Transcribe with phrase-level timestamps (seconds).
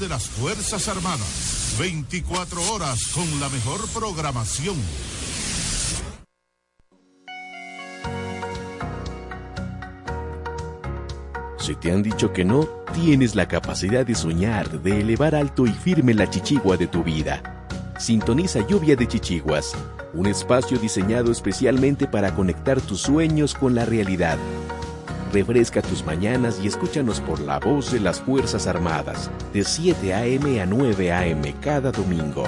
[0.00, 1.76] de las Fuerzas Armadas.
[1.78, 4.76] 24 horas con la mejor programación.
[11.58, 15.72] Si te han dicho que no, tienes la capacidad de soñar, de elevar alto y
[15.72, 17.66] firme la chichigua de tu vida.
[17.98, 19.76] Sintoniza Lluvia de Chichiguas,
[20.14, 24.38] un espacio diseñado especialmente para conectar tus sueños con la realidad.
[25.32, 30.60] Refresca tus mañanas y escúchanos por la voz de las Fuerzas Armadas, de 7 a.m.
[30.60, 31.54] a 9 a.m.
[31.60, 32.44] cada domingo.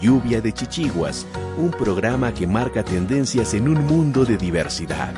[0.00, 1.26] Lluvia de Chichiguas,
[1.58, 5.12] un programa que marca tendencias en un mundo de diversidad.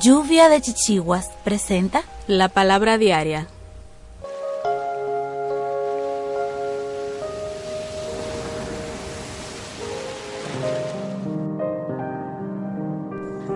[0.00, 3.48] Lluvia de Chichiguas presenta la palabra diaria.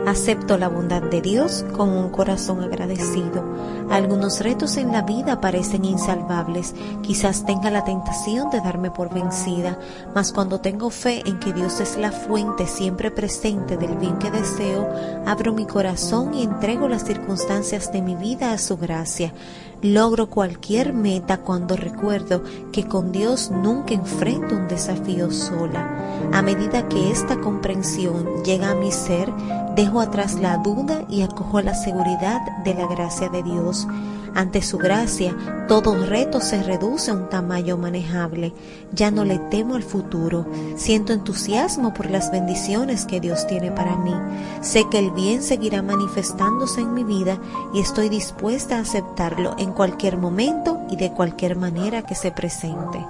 [0.09, 3.45] Acepto la bondad de Dios con un corazón agradecido.
[3.91, 6.75] Algunos retos en la vida parecen insalvables.
[7.03, 9.79] Quizás tenga la tentación de darme por vencida,
[10.15, 14.31] mas cuando tengo fe en que Dios es la fuente siempre presente del bien que
[14.31, 14.89] deseo,
[15.27, 19.35] abro mi corazón y entrego las circunstancias de mi vida a su gracia.
[19.83, 26.29] Logro cualquier meta cuando recuerdo que con Dios nunca enfrento un desafío sola.
[26.33, 29.33] A medida que esta comprensión llega a mi ser,
[29.77, 33.87] dejo atrás la duda y acojo la seguridad de la gracia de Dios.
[34.35, 35.37] Ante su gracia,
[35.69, 38.53] todo reto se reduce a un tamaño manejable.
[38.93, 40.47] Ya no le temo al futuro.
[40.77, 44.15] Siento entusiasmo por las bendiciones que Dios tiene para mí.
[44.61, 47.39] Sé que el bien seguirá manifestándose en mi vida
[47.75, 53.05] y estoy dispuesta a aceptarlo en cualquier momento y de cualquier manera que se presente.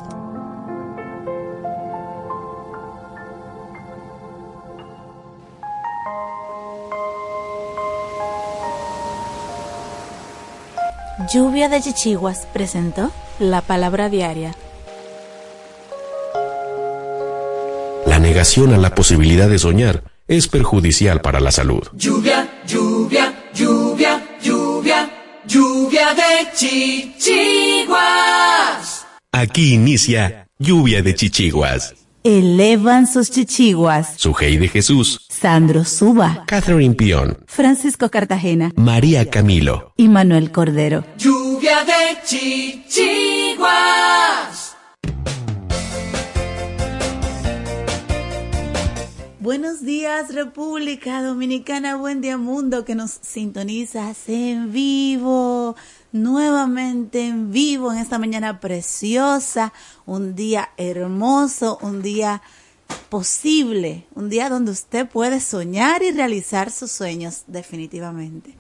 [11.27, 14.55] Lluvia de Chichiguas presentó la palabra diaria.
[18.07, 21.83] La negación a la posibilidad de soñar es perjudicial para la salud.
[21.95, 25.11] Lluvia, lluvia, lluvia, lluvia,
[25.45, 27.99] lluvia de chichiguas.
[29.33, 31.95] Aquí inicia Lluvia de Chichiguas.
[32.25, 34.15] Elevan sus chichiguas.
[34.17, 35.27] Sujei de Jesús.
[35.29, 36.45] Sandro Suba.
[36.47, 37.39] Catherine Pion.
[37.47, 38.73] Francisco Cartagena.
[38.77, 39.93] María Camilo.
[39.97, 41.05] Y Manuel Cordero.
[41.17, 43.57] Lluvia de chichiguas.
[49.49, 55.75] Buenos días República Dominicana, buen día mundo que nos sintonizas en vivo,
[56.13, 59.73] nuevamente en vivo en esta mañana preciosa,
[60.05, 62.43] un día hermoso, un día
[63.09, 68.55] posible, un día donde usted puede soñar y realizar sus sueños definitivamente.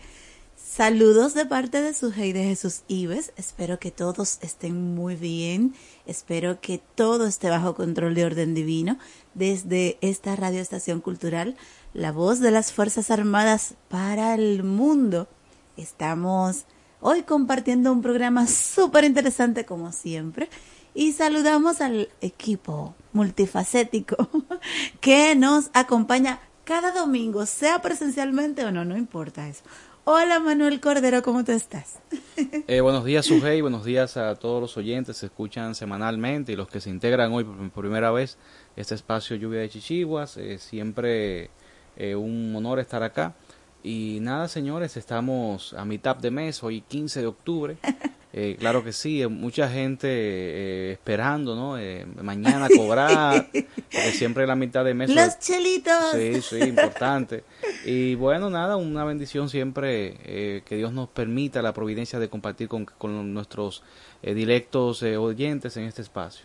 [0.78, 3.32] Saludos de parte de su de Jesús Ives.
[3.36, 5.74] Espero que todos estén muy bien.
[6.06, 8.96] Espero que todo esté bajo control de orden divino.
[9.34, 11.56] Desde esta radioestación cultural,
[11.94, 15.28] la voz de las Fuerzas Armadas para el mundo.
[15.76, 16.64] Estamos
[17.00, 20.48] hoy compartiendo un programa súper interesante como siempre.
[20.94, 24.16] Y saludamos al equipo multifacético
[25.00, 29.62] que nos acompaña cada domingo, sea presencialmente o no, no importa eso.
[30.04, 31.98] Hola Manuel Cordero, ¿cómo tú estás?
[32.68, 36.68] Eh, buenos días, Sujei, buenos días a todos los oyentes se escuchan semanalmente y los
[36.68, 38.38] que se integran hoy por, primera vez
[38.78, 40.36] este espacio Lluvia de Chichiguas.
[40.36, 41.50] Eh, siempre
[41.96, 43.34] eh, un honor estar acá.
[43.82, 47.76] Y nada, señores, estamos a mitad de mes, hoy 15 de octubre.
[48.30, 51.78] Eh, claro que sí, mucha gente eh, esperando, ¿no?
[51.78, 55.10] Eh, mañana cobrar, porque siempre la mitad de mes.
[55.10, 56.12] Los chelitos.
[56.12, 57.44] Sí, sí, importante.
[57.86, 62.84] Y bueno, nada, una bendición siempre que Dios nos permita la providencia de compartir con,
[62.84, 63.82] con nuestros
[64.22, 66.44] directos oyentes en este espacio.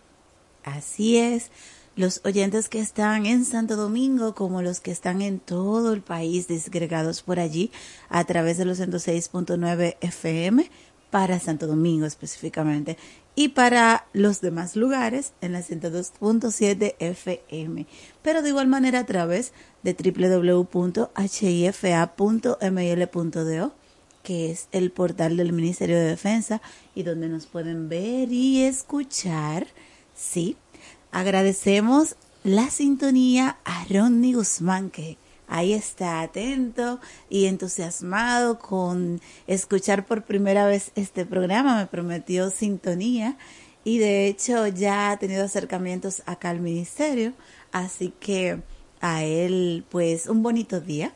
[0.64, 1.52] Así es
[1.96, 6.48] los oyentes que están en Santo Domingo como los que están en todo el país
[6.48, 7.72] desgregados por allí
[8.10, 10.70] a través de los 106.9 FM
[11.12, 12.98] para Santo Domingo específicamente
[13.36, 17.86] y para los demás lugares en la 102.7 FM,
[18.22, 19.54] pero de igual manera a través
[19.84, 20.74] de www.hifa.ml.do
[24.24, 26.62] que es el portal del Ministerio de Defensa
[26.96, 29.68] y donde nos pueden ver y escuchar,
[30.16, 30.56] sí,
[31.14, 37.00] Agradecemos la sintonía a Ronnie Guzmán, que ahí está atento
[37.30, 41.78] y entusiasmado con escuchar por primera vez este programa.
[41.78, 43.38] Me prometió sintonía
[43.84, 47.34] y de hecho ya ha tenido acercamientos acá al ministerio.
[47.72, 48.64] Así que
[49.00, 51.14] a él, pues, un bonito día.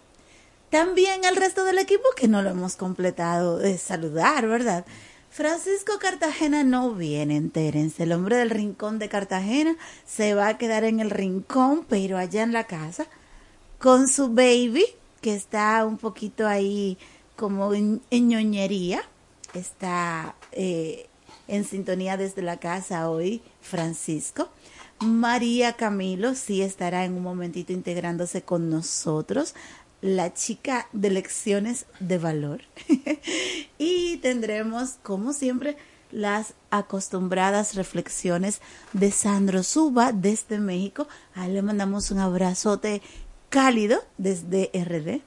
[0.70, 4.86] También al resto del equipo que no lo hemos completado de saludar, ¿verdad?
[5.30, 8.04] Francisco Cartagena no viene, entérense.
[8.04, 9.76] El hombre del rincón de Cartagena
[10.06, 13.06] se va a quedar en el rincón, pero allá en la casa,
[13.80, 14.86] con su baby,
[15.22, 16.98] que está un poquito ahí
[17.36, 19.02] como en, ñoñería.
[19.54, 21.08] Está eh,
[21.48, 24.50] en sintonía desde la casa hoy, Francisco.
[25.00, 29.54] María Camilo sí estará en un momentito integrándose con nosotros
[30.02, 32.62] la chica de lecciones de valor.
[33.78, 35.78] y tendremos, como siempre,
[36.12, 38.62] las acostumbradas reflexiones
[38.94, 41.08] de Sandro Suba desde México.
[41.36, 43.02] A le mandamos un abrazote
[43.50, 45.22] cálido desde RD.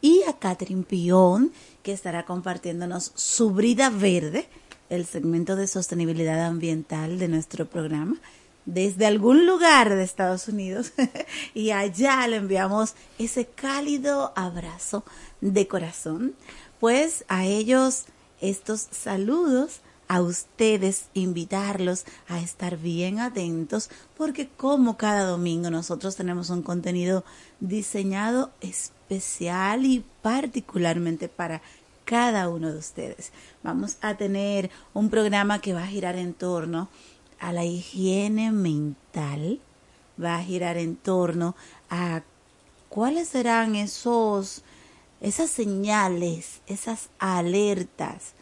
[0.00, 1.52] Y a Catherine Pion,
[1.82, 4.48] que estará compartiéndonos su brida verde,
[4.90, 8.16] el segmento de sostenibilidad ambiental de nuestro programa
[8.66, 10.92] desde algún lugar de Estados Unidos
[11.54, 15.04] y allá le enviamos ese cálido abrazo
[15.40, 16.34] de corazón.
[16.80, 18.04] Pues a ellos
[18.40, 26.50] estos saludos, a ustedes invitarlos a estar bien atentos porque como cada domingo nosotros tenemos
[26.50, 27.24] un contenido
[27.60, 31.62] diseñado especial y particularmente para
[32.04, 33.32] cada uno de ustedes.
[33.62, 36.88] Vamos a tener un programa que va a girar en torno
[37.50, 39.58] la higiene mental,
[40.22, 41.56] va a girar en torno
[41.90, 42.22] a
[42.88, 44.62] cuáles serán esos,
[45.20, 48.34] esas señales, esas alertas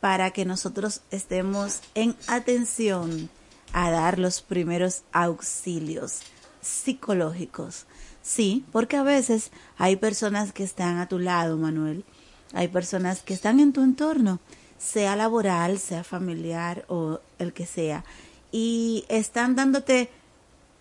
[0.00, 3.30] para que nosotros estemos en atención
[3.72, 6.20] a dar los primeros auxilios
[6.60, 7.86] psicológicos.
[8.22, 12.04] Sí, porque a veces hay personas que están a tu lado, Manuel.
[12.52, 14.40] Hay personas que están en tu entorno,
[14.78, 18.04] sea laboral, sea familiar o el que sea,
[18.52, 20.10] y están dándote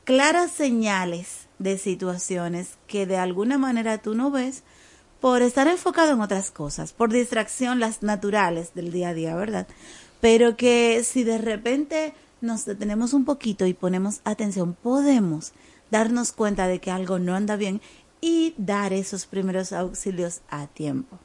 [0.04, 4.64] claras señales de situaciones que de alguna manera tú no ves
[5.20, 9.68] por estar enfocado en otras cosas, por distracción las naturales del día a día, ¿verdad?
[10.22, 15.54] Pero que si de repente nos detenemos un poquito y ponemos atención, podemos
[15.90, 17.82] darnos cuenta de que algo no anda bien
[18.22, 21.20] y dar esos primeros auxilios a tiempo.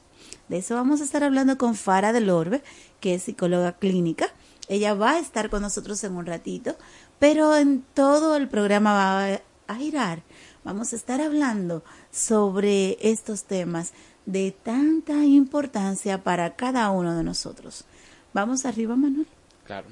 [0.49, 2.63] De eso vamos a estar hablando con Fara del Orbe,
[3.01, 4.33] que es psicóloga clínica
[4.73, 6.77] ella va a estar con nosotros en un ratito,
[7.19, 10.23] pero en todo el programa va a girar.
[10.65, 13.93] Vamos a estar hablando sobre estos temas
[14.25, 17.85] de tanta importancia para cada uno de nosotros.
[18.33, 19.27] Vamos arriba, Manuel.
[19.65, 19.89] Claro.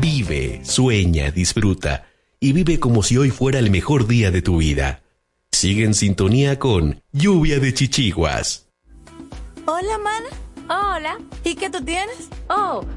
[0.00, 2.06] Vive, sueña, disfruta
[2.38, 5.02] y vive como si hoy fuera el mejor día de tu vida.
[5.50, 8.68] Sigue en sintonía con Lluvia de Chichiguas.
[9.64, 10.45] Hola, mana.
[10.68, 11.18] Hola.
[11.44, 12.28] ¿Y qué tú tienes?
[12.48, 12.84] Oh,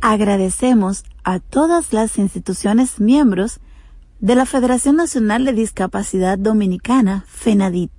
[0.00, 3.58] Agradecemos a todas las instituciones miembros
[4.20, 7.90] de la Federación Nacional de Discapacidad Dominicana, FENADIT,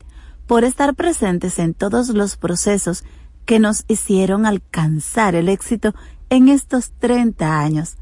[0.48, 3.04] por estar presentes en todos los procesos
[3.46, 5.94] que nos hicieron alcanzar el éxito
[6.30, 7.98] en estos 30 años.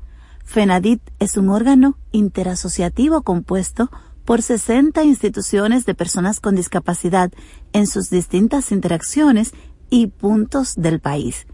[0.45, 3.89] FENADIT es un órgano interasociativo compuesto
[4.25, 7.31] por 60 instituciones de personas con discapacidad
[7.73, 9.53] en sus distintas interacciones
[9.89, 11.47] y puntos del país.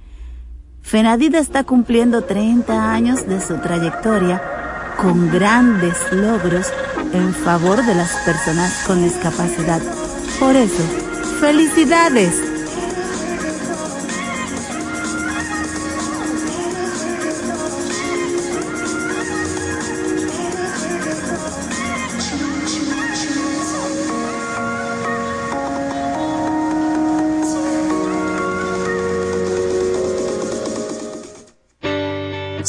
[0.83, 4.41] FENADIT está cumpliendo 30 años de su trayectoria
[4.97, 6.71] con grandes logros
[7.13, 9.81] en favor de las personas con discapacidad.
[10.39, 10.83] Por eso,
[11.39, 12.52] felicidades.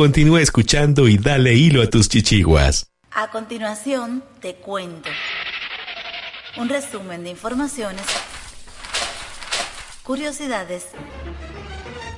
[0.00, 2.86] Continúa escuchando y dale hilo a tus chichiguas.
[3.10, 5.10] A continuación, te cuento
[6.56, 8.06] un resumen de informaciones,
[10.02, 10.86] curiosidades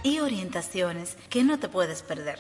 [0.05, 2.39] y orientaciones que no te puedes perder.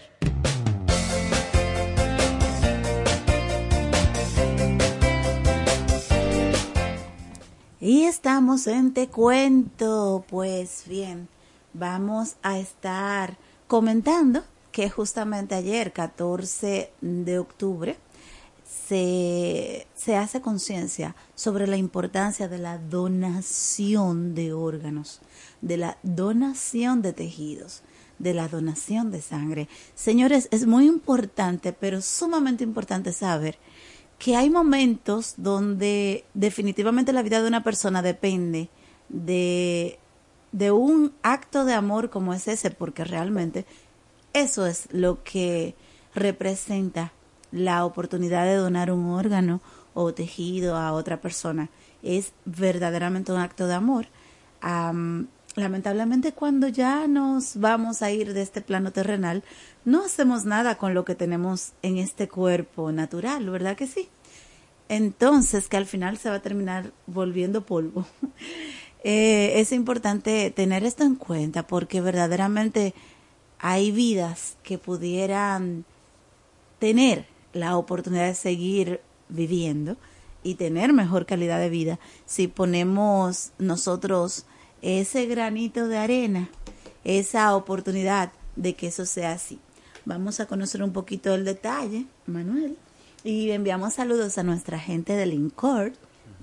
[7.81, 10.25] Y estamos en Te Cuento.
[10.29, 11.27] Pues bien,
[11.73, 17.97] vamos a estar comentando que justamente ayer, 14 de octubre,
[18.89, 25.21] se, se hace conciencia sobre la importancia de la donación de órganos,
[25.61, 27.83] de la donación de tejidos,
[28.19, 29.69] de la donación de sangre.
[29.95, 33.59] Señores, es muy importante, pero sumamente importante saber
[34.19, 38.71] que hay momentos donde definitivamente la vida de una persona depende
[39.09, 39.99] de,
[40.53, 43.67] de un acto de amor como es ese, porque realmente
[44.33, 45.75] eso es lo que
[46.15, 47.13] representa
[47.51, 49.61] la oportunidad de donar un órgano
[49.95, 51.69] o tejido a otra persona.
[52.03, 54.07] Es verdaderamente un acto de amor.
[54.61, 59.45] Am, lamentablemente cuando ya nos vamos a ir de este plano terrenal,
[59.85, 64.09] no hacemos nada con lo que tenemos en este cuerpo natural, ¿verdad que sí?
[64.89, 68.07] Entonces, que al final se va a terminar volviendo polvo.
[69.05, 72.95] Eh, es importante tener esto en cuenta porque verdaderamente
[73.63, 75.87] hay vidas que pudieran
[76.81, 79.97] tener la oportunidad de seguir viviendo
[80.43, 84.47] y tener mejor calidad de vida si ponemos nosotros
[84.83, 86.51] ese granito de arena,
[87.05, 89.61] esa oportunidad de que eso sea así.
[90.05, 92.77] Vamos a conocer un poquito el detalle, Manuel,
[93.23, 95.93] y enviamos saludos a nuestra gente del INCORD,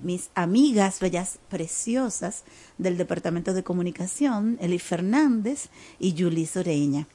[0.02, 2.44] mis amigas bellas preciosas
[2.78, 7.08] del Departamento de Comunicación, Eli Fernández y Julie Soreña.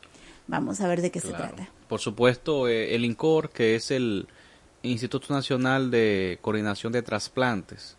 [0.46, 1.68] Vamos a ver de qué se trata.
[1.88, 4.28] Por supuesto, eh, el INCOR, que es el
[4.82, 7.96] Instituto Nacional de Coordinación de Trasplantes.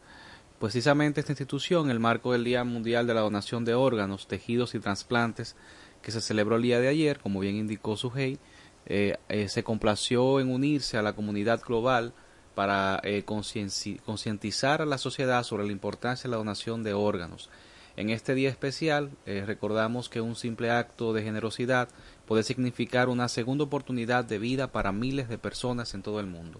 [0.59, 4.75] Precisamente esta institución, en el marco del Día Mundial de la Donación de Órganos, Tejidos
[4.75, 5.55] y Trasplantes,
[6.01, 8.37] que se celebró el día de ayer, como bien indicó Sujei,
[8.85, 12.13] eh, eh, se complació en unirse a la comunidad global
[12.55, 17.49] para eh, concientizar a la sociedad sobre la importancia de la donación de órganos.
[17.97, 21.89] En este día especial eh, recordamos que un simple acto de generosidad
[22.25, 26.59] puede significar una segunda oportunidad de vida para miles de personas en todo el mundo.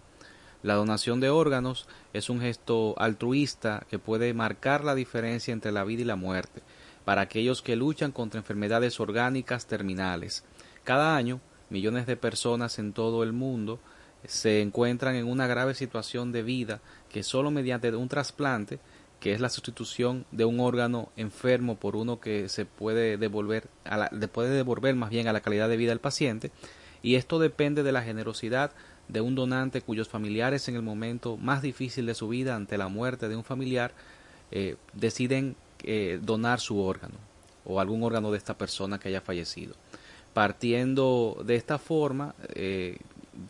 [0.63, 5.83] La donación de órganos es un gesto altruista que puede marcar la diferencia entre la
[5.83, 6.61] vida y la muerte
[7.05, 10.43] para aquellos que luchan contra enfermedades orgánicas terminales.
[10.83, 13.79] Cada año, millones de personas en todo el mundo
[14.27, 18.79] se encuentran en una grave situación de vida que solo mediante un trasplante
[19.20, 23.98] que es la sustitución de un órgano enfermo por uno que se puede devolver, a
[23.98, 26.51] la, puede devolver más bien a la calidad de vida del paciente,
[27.01, 28.72] y esto depende de la generosidad
[29.08, 32.88] de un donante cuyos familiares en el momento más difícil de su vida ante la
[32.88, 33.94] muerte de un familiar
[34.51, 37.15] eh, deciden eh, donar su órgano
[37.65, 39.75] o algún órgano de esta persona que haya fallecido.
[40.34, 42.98] Partiendo de esta forma, eh,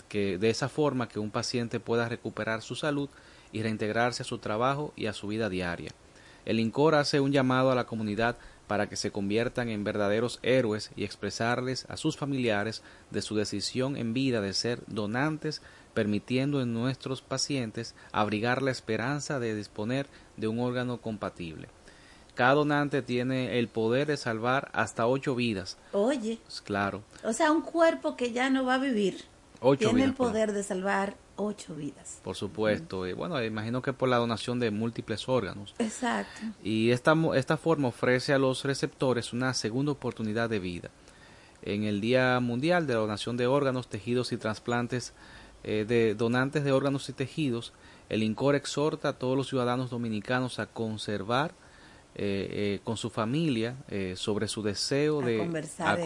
[0.10, 3.10] que de esa forma que un paciente pueda recuperar su salud
[3.51, 5.92] y reintegrarse a su trabajo y a su vida diaria.
[6.46, 8.38] El INCOR hace un llamado a la comunidad
[8.68, 13.96] para que se conviertan en verdaderos héroes y expresarles a sus familiares de su decisión
[13.98, 15.62] en vida de ser donantes,
[15.94, 21.70] permitiendo en nuestros pacientes abrigar la esperanza de disponer de un órgano compatible.
[22.34, 25.77] Cada donante tiene el poder de salvar hasta ocho vidas.
[25.94, 26.39] Oye.
[26.65, 27.01] Claro.
[27.24, 29.24] O sea, un cuerpo que ya no va a vivir.
[29.77, 32.19] Tiene el poder de salvar ocho vidas.
[32.24, 33.07] Por supuesto.
[33.07, 35.75] y bueno, imagino que por la donación de múltiples órganos.
[35.79, 36.41] Exacto.
[36.63, 40.89] Y esta, esta forma ofrece a los receptores una segunda oportunidad de vida.
[41.62, 45.13] En el Día Mundial de la Donación de Órganos, Tejidos y Trasplantes
[45.63, 47.74] eh, de donantes de órganos y tejidos,
[48.09, 51.55] el INCOR exhorta a todos los ciudadanos dominicanos a conservar
[52.15, 53.75] eh, eh, con su familia
[54.15, 56.00] sobre su deseo de conversar,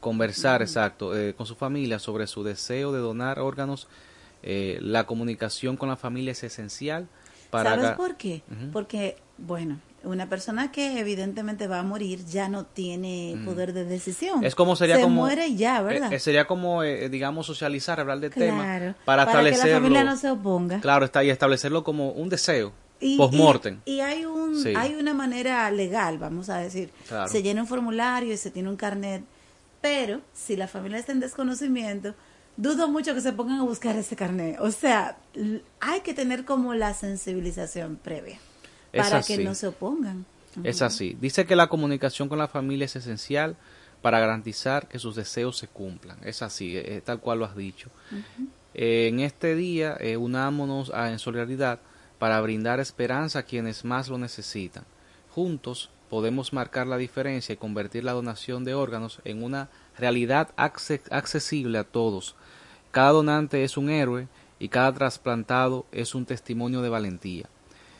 [0.00, 3.88] conversar exacto con su familia sobre su deseo de donar órganos
[4.46, 7.08] eh, la comunicación con la familia es esencial
[7.48, 7.76] para...
[7.76, 8.42] ¿Sabes por qué?
[8.74, 14.44] Porque, bueno, una persona que evidentemente va a morir ya no tiene poder de decisión.
[14.44, 15.22] Es como sería Se como...
[15.22, 16.12] muere ya, ¿verdad?
[16.12, 18.64] Eh, sería como, eh, digamos, socializar, hablar del claro, tema
[19.06, 19.64] para, para establecerlo.
[19.64, 20.80] que la familia no se oponga.
[20.80, 22.74] Claro, está ahí, establecerlo como un deseo.
[23.16, 23.80] Post-mortem.
[23.84, 26.90] Y, hay, un, hay una manera legal, vamos a decir.
[27.28, 29.22] Se llena un formulario y se tiene un carnet,
[29.80, 32.14] pero si la familia está en desconocimiento,
[32.56, 34.58] dudo mucho que se pongan a buscar ese carnet.
[34.60, 35.18] O sea,
[35.80, 38.38] hay que tener como la sensibilización previa
[38.92, 40.24] para que no se opongan.
[40.62, 41.16] Es así.
[41.20, 43.56] Dice que la comunicación con la familia es esencial
[44.02, 46.18] para garantizar que sus deseos se cumplan.
[46.24, 47.90] Es así, es tal cual lo has dicho.
[48.74, 51.80] Eh, en este día, eh, unámonos a, en solidaridad
[52.18, 54.84] para brindar esperanza a quienes más lo necesitan.
[55.30, 61.78] Juntos podemos marcar la diferencia y convertir la donación de órganos en una realidad accesible
[61.78, 62.36] a todos,
[62.94, 64.28] cada donante es un héroe
[64.60, 67.48] y cada trasplantado es un testimonio de valentía.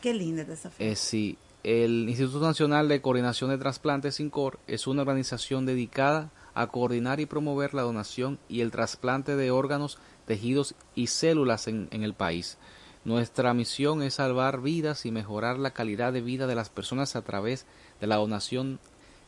[0.00, 0.86] Qué linda desafío.
[0.86, 6.68] Eh, sí, el Instituto Nacional de Coordinación de Trasplantes INCOR es una organización dedicada a
[6.68, 9.98] coordinar y promover la donación y el trasplante de órganos,
[10.28, 12.56] tejidos y células en, el país.
[13.04, 17.22] Nuestra misión es salvar vidas y mejorar la calidad de vida de las personas a
[17.22, 17.66] través
[18.00, 18.78] de la donación.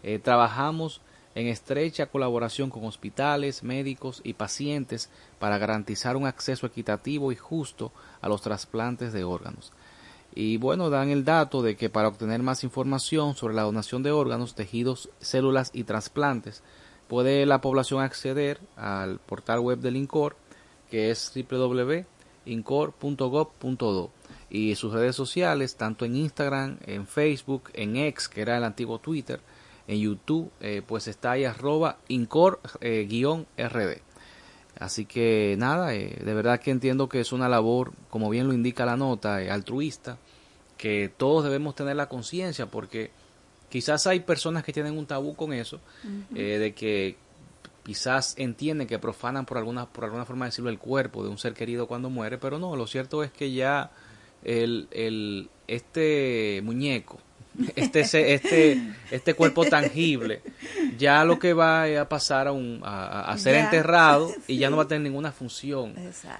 [0.02, 1.02] Eh, trabajamos
[1.34, 7.92] en estrecha colaboración con hospitales, médicos y pacientes para garantizar un acceso equitativo y justo
[8.22, 9.72] a los trasplantes de órganos.
[10.34, 14.10] Y bueno, dan el dato de que para obtener más información sobre la donación de
[14.10, 16.62] órganos, tejidos, células y trasplantes,
[17.08, 20.36] puede la población acceder al portal web del INCOR,
[20.90, 21.32] que es
[22.46, 24.10] www.incor.gov.do
[24.48, 28.98] y sus redes sociales, tanto en Instagram, en Facebook, en X, que era el antiguo
[28.98, 29.40] Twitter,
[29.88, 32.80] en YouTube, eh, pues está ahí arroba incor-rd.
[32.80, 34.02] Eh,
[34.78, 38.52] Así que nada, eh, de verdad que entiendo que es una labor, como bien lo
[38.52, 40.18] indica la nota, altruista,
[40.76, 43.10] que todos debemos tener la conciencia, porque
[43.70, 45.80] quizás hay personas que tienen un tabú con eso,
[46.30, 47.16] de que
[47.86, 51.54] quizás entienden que profanan por alguna, por alguna forma decirlo el cuerpo de un ser
[51.54, 53.92] querido cuando muere, pero no, lo cierto es que ya
[54.42, 57.20] el, el, este muñeco
[57.76, 60.42] este, este, este cuerpo tangible,
[60.98, 64.82] ya lo que va a pasar a, un, a, ser enterrado y ya no va
[64.82, 65.94] a tener ninguna función.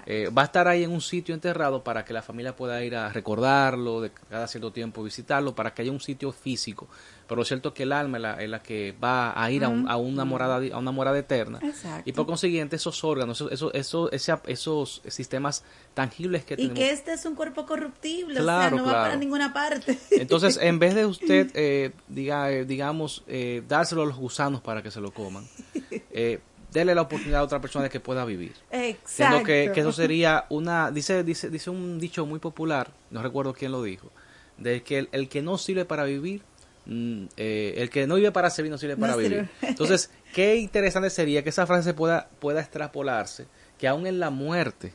[0.05, 2.93] Eh, va a estar ahí en un sitio enterrado para que la familia pueda ir
[2.93, 6.89] a recordarlo, de cada cierto tiempo visitarlo, para que haya un sitio físico
[7.27, 10.25] pero lo cierto es que el alma es la, que va a ir a, una
[10.25, 11.59] morada a una morada eterna.
[12.05, 14.09] Y por consiguiente esos órganos esos esos,
[14.45, 15.63] esos, sistemas
[15.93, 19.53] tangibles que y que este es un cuerpo corruptible o sea no va para ninguna
[19.53, 19.97] parte.
[20.11, 24.81] Entonces en vez de usted eh, diga eh, digamos eh, dárselo a los gusanos para
[24.81, 25.45] que se lo coman
[26.11, 26.39] eh,
[26.71, 28.53] dele la oportunidad a otra persona de que pueda vivir.
[28.71, 29.43] Exacto.
[29.43, 33.71] que, que eso sería una, dice, dice, dice un dicho muy popular, no recuerdo quién
[33.71, 34.11] lo dijo,
[34.57, 36.43] de que el que no sirve para vivir
[36.89, 39.49] eh, el que no vive para servir no sirve para vivir.
[39.61, 43.47] Entonces, qué interesante sería que esa frase pueda, pueda extrapolarse,
[43.77, 44.93] que aún en la muerte,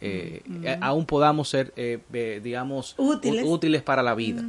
[0.00, 1.72] eh, eh, aún podamos ser,
[2.10, 3.82] digamos, útiles.
[3.82, 4.42] para la vida.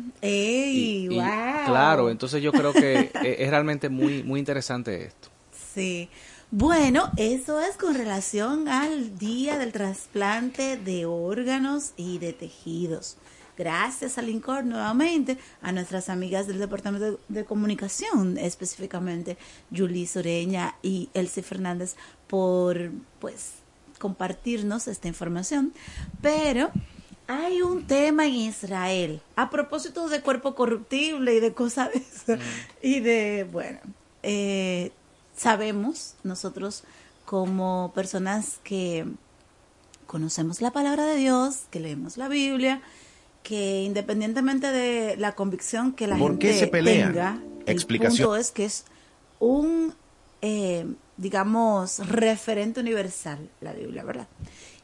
[1.66, 5.30] Claro, entonces yo creo que es realmente muy, muy interesante esto.
[5.74, 6.10] Sí.
[6.52, 13.18] Bueno, eso es con relación al día del trasplante de órganos y de tejidos.
[13.60, 19.38] Gracias a Lincoln nuevamente, a nuestras amigas del Departamento de, Comunicación, específicamente
[19.76, 23.56] Julie Soreña y Elsie Fernández, por pues
[24.00, 25.74] compartirnos esta información.
[26.22, 26.72] Pero
[27.28, 31.90] hay un tema en Israel, a propósito de cuerpo corruptible y de cosas
[32.28, 32.40] de mm.
[32.82, 33.80] y de, bueno,
[34.24, 34.94] eh,
[35.36, 36.86] sabemos nosotros
[37.26, 39.06] como personas que
[40.08, 42.82] conocemos la palabra de Dios, que leemos la Biblia,
[43.44, 48.22] que independientemente de la convicción que la gente tenga, Explicación.
[48.22, 48.86] el punto es que es
[49.40, 49.94] un,
[50.42, 50.86] eh,
[51.18, 54.28] digamos, referente universal la Biblia, ¿verdad?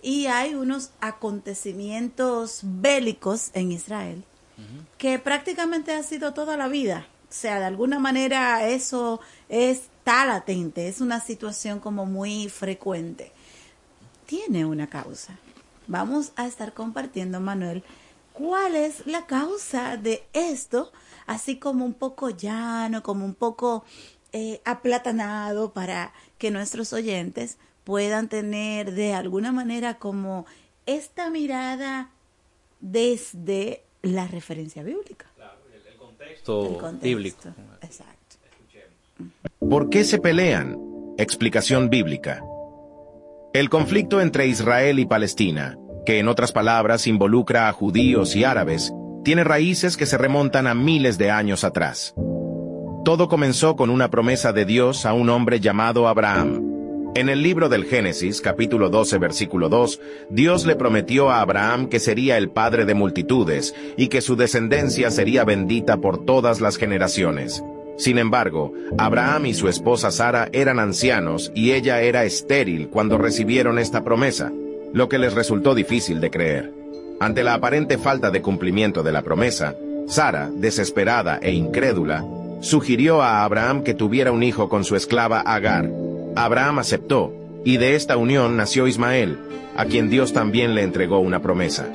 [0.01, 4.23] Y hay unos acontecimientos bélicos en Israel
[4.97, 7.07] que prácticamente ha sido toda la vida.
[7.29, 13.31] O sea, de alguna manera eso está latente, es una situación como muy frecuente.
[14.25, 15.37] Tiene una causa.
[15.87, 17.83] Vamos a estar compartiendo, Manuel,
[18.35, 20.91] cuál es la causa de esto,
[21.25, 23.83] así como un poco llano, como un poco
[24.33, 30.45] eh, aplatanado para que nuestros oyentes puedan tener de alguna manera como
[30.85, 32.11] esta mirada
[32.81, 35.27] desde la referencia bíblica.
[35.35, 37.39] Claro, el, contexto, bíblico.
[37.81, 38.15] Exacto.
[39.59, 40.77] ¿Por qué se pelean?
[41.17, 42.43] Explicación bíblica.
[43.53, 48.93] El conflicto entre Israel y Palestina que en otras palabras involucra a judíos y árabes,
[49.23, 52.13] tiene raíces que se remontan a miles de años atrás.
[53.03, 56.75] Todo comenzó con una promesa de Dios a un hombre llamado Abraham.
[57.15, 61.99] En el libro del Génesis, capítulo 12, versículo 2, Dios le prometió a Abraham que
[61.99, 67.63] sería el padre de multitudes y que su descendencia sería bendita por todas las generaciones.
[67.97, 73.79] Sin embargo, Abraham y su esposa Sara eran ancianos y ella era estéril cuando recibieron
[73.79, 74.51] esta promesa
[74.95, 76.71] lo que les resultó difícil de creer.
[77.19, 79.75] Ante la aparente falta de cumplimiento de la promesa,
[80.07, 82.23] Sara, desesperada e incrédula,
[82.61, 85.91] sugirió a Abraham que tuviera un hijo con su esclava Agar.
[86.37, 87.33] Abraham aceptó,
[87.65, 89.37] y de esta unión nació Ismael,
[89.75, 91.87] a quien Dios también le entregó una promesa.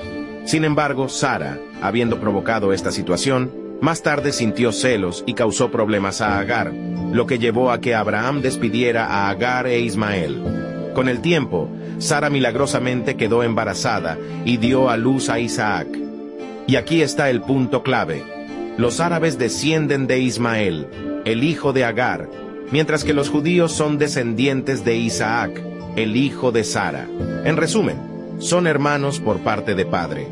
[0.45, 6.39] Sin embargo, Sara, habiendo provocado esta situación, más tarde sintió celos y causó problemas a
[6.39, 10.70] Agar, lo que llevó a que Abraham despidiera a Agar e Ismael.
[10.95, 15.87] Con el tiempo, Sara milagrosamente quedó embarazada y dio a luz a Isaac.
[16.67, 18.23] Y aquí está el punto clave.
[18.77, 20.87] Los árabes descienden de Ismael,
[21.25, 22.29] el hijo de Agar,
[22.71, 25.63] mientras que los judíos son descendientes de Isaac,
[25.97, 27.07] el hijo de Sara.
[27.45, 27.99] En resumen,
[28.39, 30.29] son hermanos por parte de padre.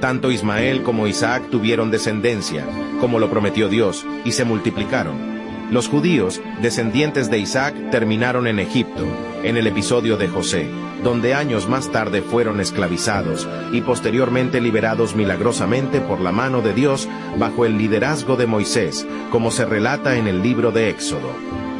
[0.00, 2.64] Tanto Ismael como Isaac tuvieron descendencia,
[3.00, 5.39] como lo prometió Dios, y se multiplicaron.
[5.70, 9.04] Los judíos, descendientes de Isaac, terminaron en Egipto,
[9.44, 10.68] en el episodio de José,
[11.04, 17.08] donde años más tarde fueron esclavizados y posteriormente liberados milagrosamente por la mano de Dios
[17.38, 21.30] bajo el liderazgo de Moisés, como se relata en el libro de Éxodo.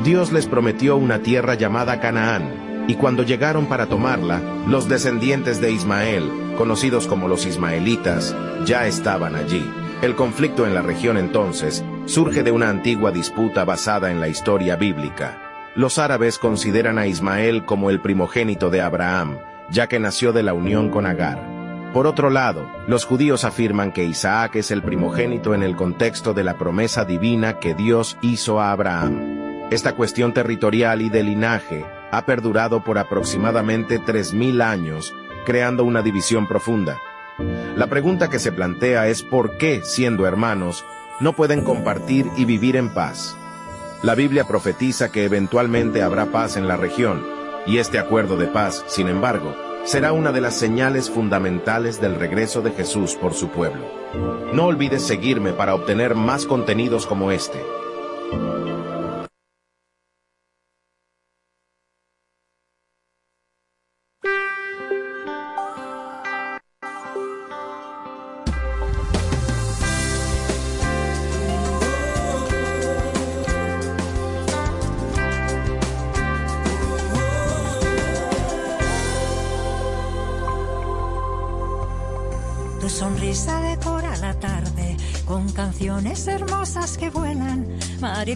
[0.05, 5.73] Dios les prometió una tierra llamada Canaán, y cuando llegaron para tomarla, los descendientes de
[5.73, 9.69] Ismael, conocidos como los ismaelitas, ya estaban allí.
[10.01, 14.75] El conflicto en la región entonces surge de una antigua disputa basada en la historia
[14.75, 15.71] bíblica.
[15.77, 19.39] Los árabes consideran a Ismael como el primogénito de Abraham,
[19.71, 21.41] ya que nació de la unión con Agar.
[21.93, 26.43] Por otro lado, los judíos afirman que Isaac es el primogénito en el contexto de
[26.43, 29.69] la promesa divina que Dios hizo a Abraham.
[29.71, 35.15] Esta cuestión territorial y de linaje ha perdurado por aproximadamente 3.000 años,
[35.47, 36.99] creando una división profunda.
[37.77, 40.85] La pregunta que se plantea es por qué, siendo hermanos,
[41.21, 43.37] no pueden compartir y vivir en paz.
[44.03, 47.23] La Biblia profetiza que eventualmente habrá paz en la región,
[47.67, 49.55] y este acuerdo de paz, sin embargo,
[49.85, 53.85] será una de las señales fundamentales del regreso de Jesús por su pueblo.
[54.53, 57.63] No olvides seguirme para obtener más contenidos como este.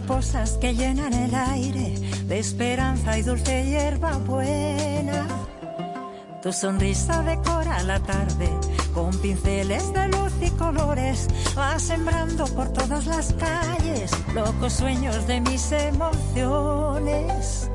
[0.05, 1.95] Mariposas que llenan el aire
[2.27, 5.27] de esperanza y dulce hierba buena.
[6.43, 8.51] Tu sonrisa decora la tarde
[8.93, 15.41] con pinceles de luz y colores, va sembrando por todas las calles locos sueños de
[15.41, 17.71] mis emociones.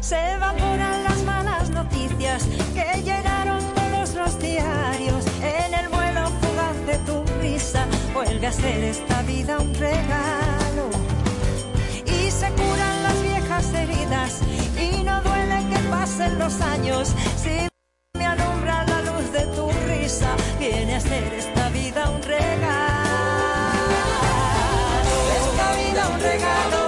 [0.00, 2.44] Se evaporan las malas noticias
[2.74, 8.84] que llenaron todos los diarios en el vuelo fugaz de tu risa vuelve a ser
[8.84, 10.53] esta vida un regalo.
[13.72, 14.40] Heridas
[14.78, 17.14] y no duele que pasen los años.
[17.42, 17.68] Si
[18.18, 22.44] me alumbra la luz de tu risa, viene a ser esta vida un regalo.
[25.40, 26.82] Esta vida un regalo,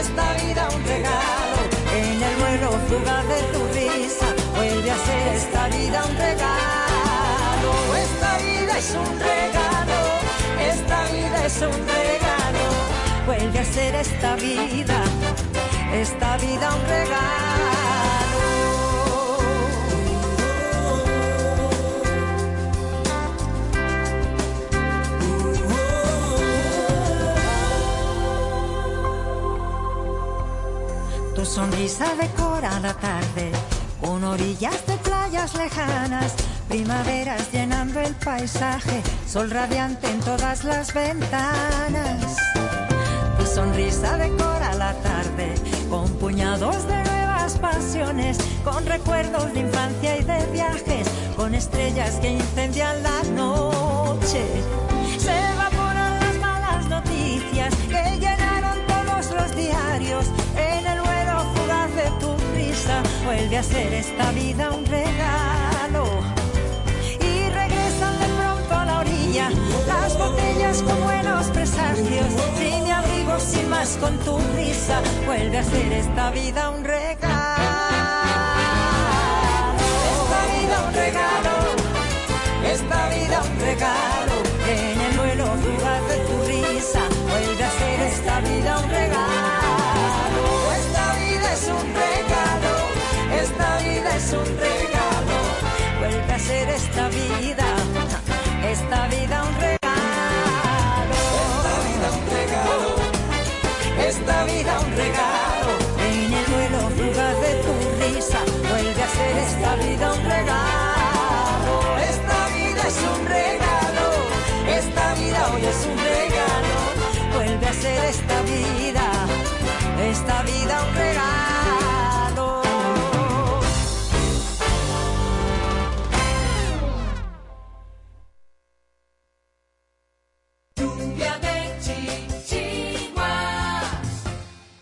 [0.00, 1.58] esta vida un regalo.
[1.96, 7.72] En el vuelo fugaz de tu risa, vuelve a ser esta vida un regalo.
[8.06, 10.00] Esta vida es un regalo,
[10.72, 12.64] esta vida es un regalo.
[13.26, 15.02] Vuelve a ser esta vida,
[16.00, 17.44] esta vida un regalo.
[31.34, 33.52] Tu sonrisa decora la tarde
[34.00, 36.34] con orillas de playas lejanas,
[36.68, 42.36] primaveras llenando el paisaje, sol radiante en todas las ventanas.
[43.38, 45.54] Tu sonrisa decora la tarde
[45.88, 52.30] con puñados de nuevas pasiones, con recuerdos de infancia y de viajes, con estrellas que
[52.30, 54.44] incendian la noche.
[55.18, 62.10] Se evaporan las malas noticias que llenaron todos los diarios en el vuelo fugaz de
[62.20, 63.02] tu risa.
[63.24, 66.04] Vuelve a ser esta vida un regalo.
[67.20, 69.50] Y regresan de pronto a la orilla
[69.86, 72.73] las botellas con buenos presagios.
[73.38, 75.02] Sin más con tu risa.
[75.26, 77.64] Vuelve a ser esta vida un regalo.
[80.12, 81.54] Esta vida un regalo.
[82.64, 84.34] Esta vida un regalo.
[84.68, 86.33] En el vuelo fugaz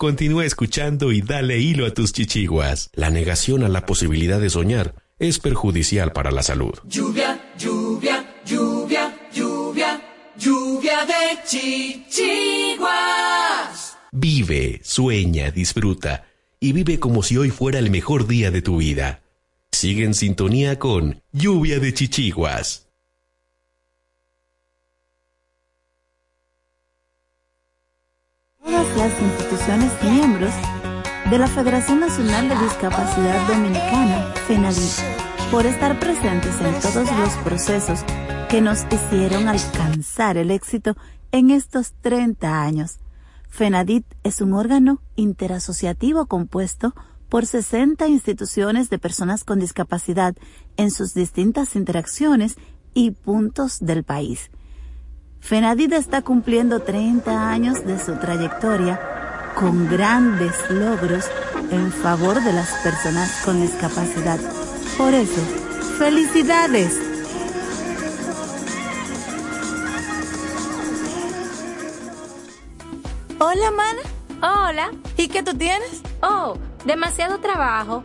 [0.03, 2.91] Continúa escuchando y dale hilo a tus chichiguas.
[2.93, 6.73] La negación a la posibilidad de soñar es perjudicial para la salud.
[6.88, 10.03] Lluvia, lluvia, lluvia, lluvia,
[10.37, 12.83] lluvia de chichiguas.
[14.11, 16.27] Vive, sueña, disfruta
[16.59, 19.23] y vive como si hoy fuera el mejor día de tu vida.
[19.71, 22.88] Sigue en sintonía con Lluvia de Chichiguas.
[28.62, 30.53] Todas las instituciones miembros
[31.31, 38.05] de la Federación Nacional de Discapacidad Dominicana, FENADIT, por estar presentes en todos los procesos
[38.48, 40.96] que nos hicieron alcanzar el éxito
[41.33, 42.98] en estos 30 años.
[43.48, 46.94] FENADIT es un órgano interasociativo compuesto
[47.29, 50.37] por 60 instituciones de personas con discapacidad
[50.77, 52.57] en sus distintas interacciones
[52.94, 54.51] y puntos del país.
[55.42, 59.00] FENADIT está cumpliendo 30 años de su trayectoria
[59.57, 61.26] con grandes logros
[61.70, 64.38] en favor de las personas con discapacidad.
[64.96, 65.40] Por eso,
[65.98, 66.96] felicidades.
[73.40, 74.68] Hola, mana.
[74.70, 74.90] Hola.
[75.16, 76.02] ¿Y qué tú tienes?
[76.22, 78.05] Oh, demasiado trabajo,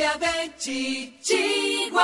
[0.00, 2.00] Lluvia de chichiguas.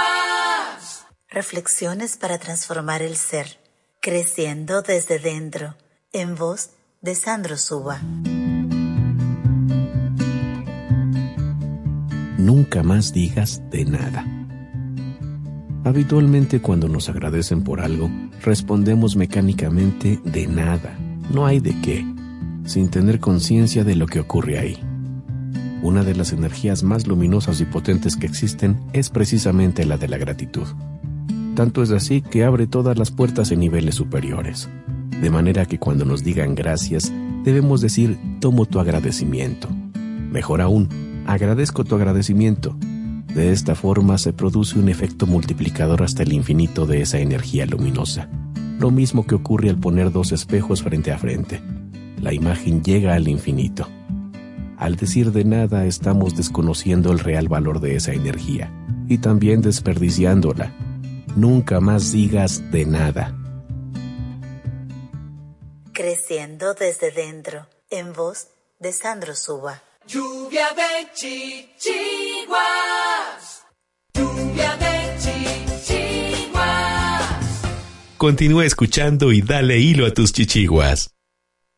[1.30, 3.58] Reflexiones para transformar el ser,
[4.02, 5.76] creciendo desde dentro,
[6.12, 8.02] en voz de Sandro Suba.
[12.36, 14.26] Nunca más digas de nada.
[15.84, 18.10] Habitualmente cuando nos agradecen por algo,
[18.42, 20.98] respondemos mecánicamente de nada,
[21.30, 22.04] no hay de qué,
[22.66, 24.95] sin tener conciencia de lo que ocurre ahí.
[25.82, 30.18] Una de las energías más luminosas y potentes que existen es precisamente la de la
[30.18, 30.66] gratitud.
[31.54, 34.68] Tanto es así que abre todas las puertas en niveles superiores.
[35.20, 37.12] De manera que cuando nos digan gracias,
[37.44, 39.68] debemos decir tomo tu agradecimiento.
[40.30, 40.88] Mejor aún,
[41.26, 42.76] agradezco tu agradecimiento.
[43.34, 48.28] De esta forma se produce un efecto multiplicador hasta el infinito de esa energía luminosa.
[48.78, 51.62] Lo mismo que ocurre al poner dos espejos frente a frente.
[52.20, 53.88] La imagen llega al infinito.
[54.78, 58.70] Al decir de nada estamos desconociendo el real valor de esa energía
[59.08, 60.74] y también desperdiciándola.
[61.34, 63.34] Nunca más digas de nada.
[65.92, 69.82] Creciendo desde dentro, en voz de Sandro Suba.
[70.06, 72.56] Lluvia de chichiguas.
[74.14, 76.62] Lluvia de chichiguas.
[78.18, 81.14] Continúa escuchando y dale hilo a tus chichiguas.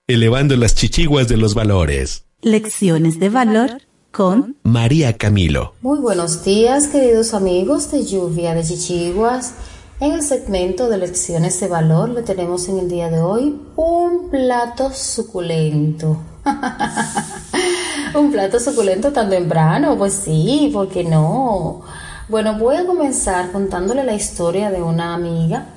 [0.09, 2.28] Elevando las chichiguas de los valores.
[2.43, 5.75] Lecciones de valor con María Camilo.
[5.81, 9.55] Muy buenos días, queridos amigos de Lluvia de Chichiguas.
[9.99, 14.31] En el segmento de lecciones de valor le tenemos en el día de hoy un
[14.31, 16.19] plato suculento.
[18.15, 21.83] un plato suculento tan temprano, pues sí, ¿por qué no?
[22.29, 25.75] Bueno, voy a comenzar contándole la historia de una amiga.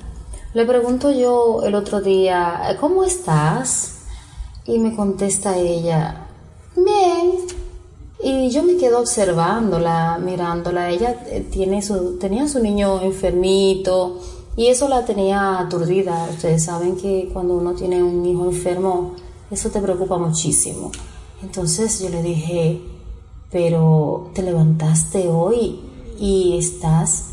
[0.54, 4.02] Le pregunto yo el otro día, ¿cómo estás?
[4.64, 6.21] Y me contesta ella,
[6.76, 7.32] bien.
[8.22, 10.90] Y yo me quedo observándola, mirándola.
[10.90, 14.18] Ella eh, tiene su, tenía su niño enfermito
[14.56, 16.28] y eso la tenía aturdida.
[16.30, 19.14] Ustedes saben que cuando uno tiene un hijo enfermo,
[19.50, 20.92] eso te preocupa muchísimo.
[21.42, 22.80] Entonces yo le dije,
[23.50, 25.80] pero te levantaste hoy
[26.18, 27.24] y estás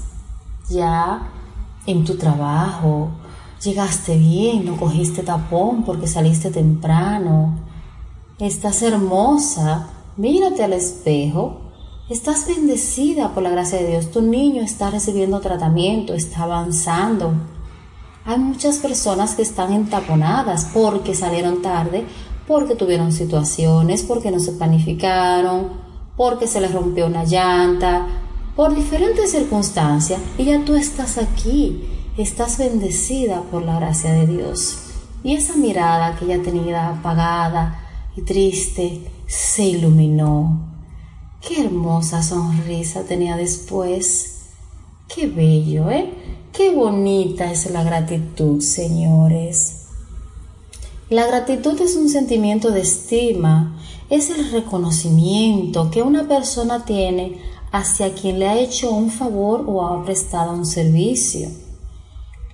[0.69, 1.31] ya
[1.85, 3.09] en tu trabajo,
[3.63, 7.68] llegaste bien, no cogiste tapón porque saliste temprano,
[8.39, 11.59] estás hermosa, mírate al espejo,
[12.09, 17.33] estás bendecida por la gracia de Dios, tu niño está recibiendo tratamiento, está avanzando.
[18.25, 22.05] Hay muchas personas que están entaponadas porque salieron tarde,
[22.47, 25.69] porque tuvieron situaciones, porque no se planificaron,
[26.15, 28.07] porque se les rompió una llanta,
[28.55, 31.83] por diferentes circunstancias, y ya tú estás aquí,
[32.17, 34.79] estás bendecida por la gracia de Dios.
[35.23, 40.69] Y esa mirada que ya tenía apagada y triste se iluminó.
[41.41, 44.39] Qué hermosa sonrisa tenía después.
[45.07, 46.13] Qué bello, ¿eh?
[46.51, 49.85] Qué bonita es la gratitud, señores.
[51.09, 53.79] La gratitud es un sentimiento de estima,
[54.09, 57.37] es el reconocimiento que una persona tiene
[57.71, 61.49] hacia quien le ha hecho un favor o ha prestado un servicio.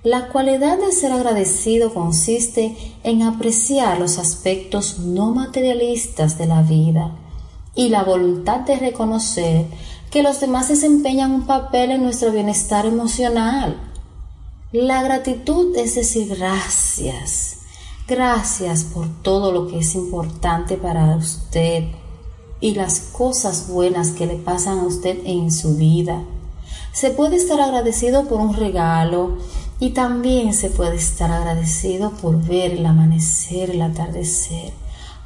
[0.06, 7.10] La cualidad de ser agradecido consiste en apreciar los aspectos no materialistas de la vida
[7.74, 9.66] y la voluntad de reconocer
[10.12, 13.80] que los demás desempeñan un papel en nuestro bienestar emocional.
[14.70, 17.62] La gratitud es decir gracias,
[18.06, 21.82] gracias por todo lo que es importante para usted
[22.60, 26.22] y las cosas buenas que le pasan a usted en su vida.
[26.92, 29.38] Se puede estar agradecido por un regalo,
[29.78, 34.72] y también se puede estar agradecido por ver el amanecer, el atardecer,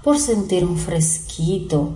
[0.03, 1.91] por sentir un fresquito.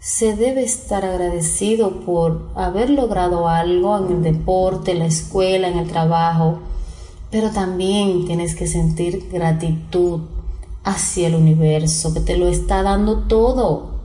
[0.00, 5.78] Se debe estar agradecido por haber logrado algo en el deporte, en la escuela, en
[5.78, 6.60] el trabajo,
[7.30, 10.20] pero también tienes que sentir gratitud
[10.84, 13.96] hacia el universo que te lo está dando todo.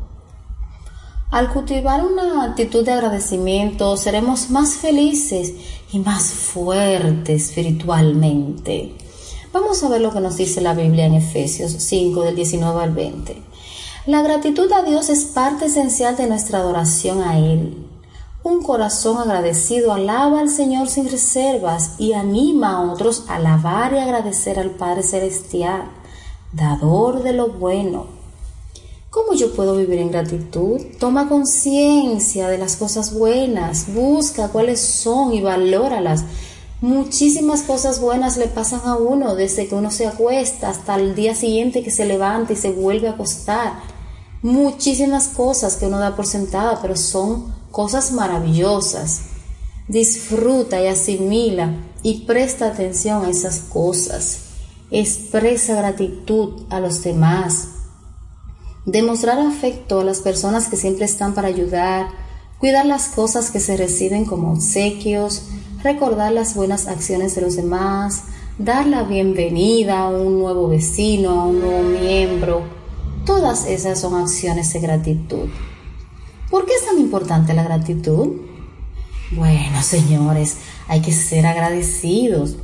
[1.29, 5.53] Al cultivar una actitud de agradecimiento, seremos más felices
[5.91, 8.95] y más fuertes espiritualmente.
[9.51, 12.91] Vamos a ver lo que nos dice la Biblia en Efesios 5 del 19 al
[12.91, 13.41] 20.
[14.05, 17.85] La gratitud a Dios es parte esencial de nuestra adoración a Él.
[18.43, 23.97] Un corazón agradecido alaba al Señor sin reservas y anima a otros a alabar y
[23.97, 25.83] agradecer al Padre Celestial,
[26.53, 28.20] dador de lo bueno
[29.11, 30.79] ¿Cómo yo puedo vivir en gratitud?
[30.97, 36.23] Toma conciencia de las cosas buenas, busca cuáles son y valóralas.
[36.79, 41.35] Muchísimas cosas buenas le pasan a uno desde que uno se acuesta hasta el día
[41.35, 43.73] siguiente que se levanta y se vuelve a acostar.
[44.43, 49.23] Muchísimas cosas que uno da por sentada, pero son cosas maravillosas.
[49.89, 54.43] Disfruta y asimila y presta atención a esas cosas.
[54.89, 57.80] Expresa gratitud a los demás
[58.85, 62.07] demostrar afecto a las personas que siempre están para ayudar,
[62.57, 65.43] cuidar las cosas que se reciben como obsequios,
[65.83, 68.23] recordar las buenas acciones de los demás,
[68.57, 72.63] dar la bienvenida a un nuevo vecino, a un nuevo miembro.
[73.25, 75.49] Todas esas son acciones de gratitud.
[76.49, 78.41] ¿Por qué es tan importante la gratitud?
[79.31, 80.57] Bueno, señores,
[80.87, 82.57] hay que ser agradecidos.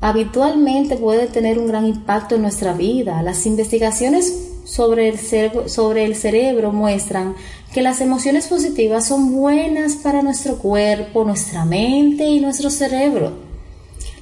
[0.00, 3.22] Habitualmente puede tener un gran impacto en nuestra vida.
[3.22, 7.34] Las investigaciones sobre el, cerebro, muestran
[7.72, 13.32] que las emociones positivas son buenas para nuestro cuerpo, nuestra mente y nuestro cerebro.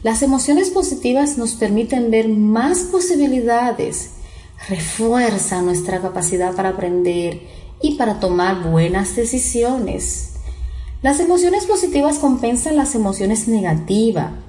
[0.04, 4.10] Las emociones positivas nos permiten ver más posibilidades,
[4.68, 7.40] refuerzan nuestra capacidad para aprender
[7.82, 10.34] y para tomar buenas decisiones.
[11.02, 14.45] Las emociones positivas compensan las emociones negativas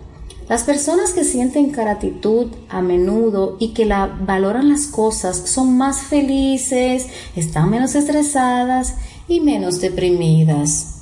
[0.49, 6.03] las personas que sienten gratitud a menudo y que la valoran las cosas son más
[6.03, 8.95] felices, están menos estresadas
[9.27, 11.01] y menos deprimidas.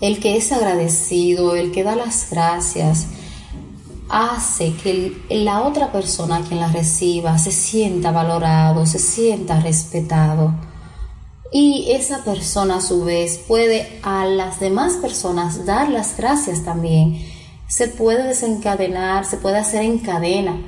[0.00, 3.08] El que es agradecido, el que da las gracias,
[4.08, 10.54] hace que la otra persona quien la reciba se sienta valorado, se sienta respetado.
[11.50, 17.37] Y esa persona a su vez puede a las demás personas dar las gracias también
[17.68, 20.58] se puede desencadenar, se puede hacer en cadena.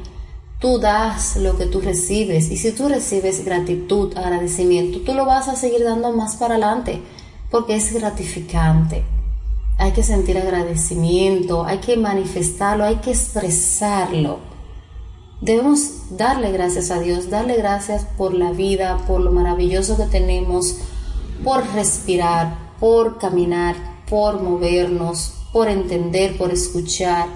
[0.60, 5.48] Tú das lo que tú recibes y si tú recibes gratitud, agradecimiento, tú lo vas
[5.48, 7.00] a seguir dando más para adelante
[7.50, 9.02] porque es gratificante.
[9.78, 14.40] Hay que sentir agradecimiento, hay que manifestarlo, hay que expresarlo.
[15.40, 20.76] Debemos darle gracias a Dios, darle gracias por la vida, por lo maravilloso que tenemos,
[21.42, 23.74] por respirar, por caminar,
[24.06, 27.28] por movernos, por entender, por escuchar,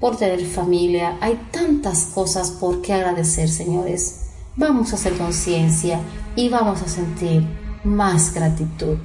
[0.00, 1.16] por tener familia.
[1.20, 4.26] Hay tantas cosas por qué agradecer, señores.
[4.56, 6.00] Vamos a hacer conciencia
[6.36, 7.46] y vamos a sentir
[7.84, 8.98] más gratitud.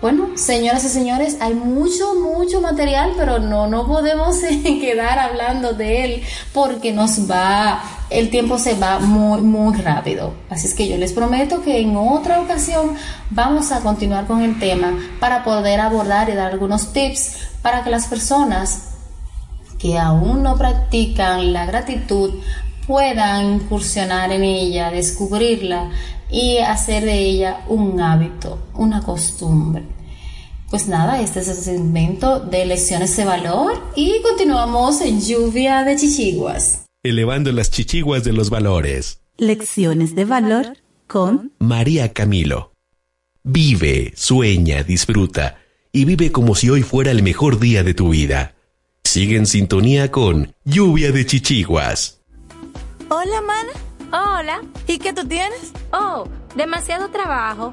[0.00, 6.04] Bueno, señoras y señores, hay mucho, mucho material, pero no, no podemos quedar hablando de
[6.04, 6.22] él
[6.54, 10.32] porque nos va, el tiempo se va muy, muy rápido.
[10.48, 12.96] Así es que yo les prometo que en otra ocasión
[13.28, 17.90] vamos a continuar con el tema para poder abordar y dar algunos tips para que
[17.90, 18.94] las personas
[19.78, 22.40] que aún no practican la gratitud
[22.90, 25.92] puedan incursionar en ella, descubrirla
[26.28, 29.84] y hacer de ella un hábito, una costumbre.
[30.70, 35.94] Pues nada, este es el segmento de lecciones de valor y continuamos en lluvia de
[35.94, 36.86] chichiguas.
[37.04, 39.20] Elevando las chichiguas de los valores.
[39.36, 40.76] Lecciones de valor
[41.06, 42.72] con María Camilo.
[43.44, 45.58] Vive, sueña, disfruta
[45.92, 48.56] y vive como si hoy fuera el mejor día de tu vida.
[49.04, 52.19] Sigue en sintonía con Lluvia de Chichiguas.
[53.12, 53.72] Hola, mana.
[54.12, 54.60] Hola.
[54.86, 55.72] ¿Y qué tú tienes?
[55.92, 57.72] Oh, demasiado trabajo,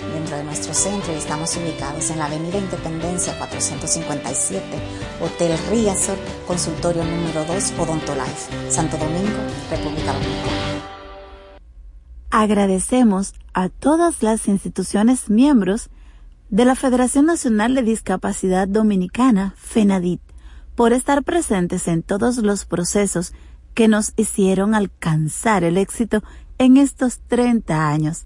[0.11, 4.63] dentro de nuestro centro y estamos ubicados en la Avenida Independencia 457,
[5.21, 9.39] Hotel Riazor, consultorio número 2, Odontolife, Santo Domingo,
[9.69, 10.71] República Dominicana.
[12.29, 15.89] Agradecemos a todas las instituciones miembros
[16.49, 20.21] de la Federación Nacional de Discapacidad Dominicana, FENADIT,
[20.75, 23.33] por estar presentes en todos los procesos
[23.73, 26.23] que nos hicieron alcanzar el éxito
[26.57, 28.25] en estos 30 años.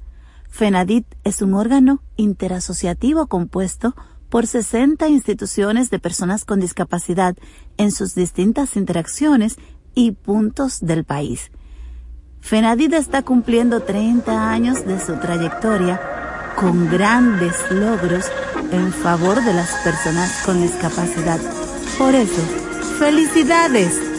[0.55, 3.93] FENADIT es un órgano interasociativo compuesto
[4.29, 7.35] por 60 instituciones de personas con discapacidad
[7.75, 9.57] en sus distintas interacciones
[9.95, 11.51] y puntos del país.
[12.39, 15.99] FENADIT está cumpliendo 30 años de su trayectoria
[16.55, 18.27] con grandes logros
[18.71, 21.41] en favor de las personas con discapacidad.
[21.97, 22.41] Por eso,
[22.97, 24.14] felicidades.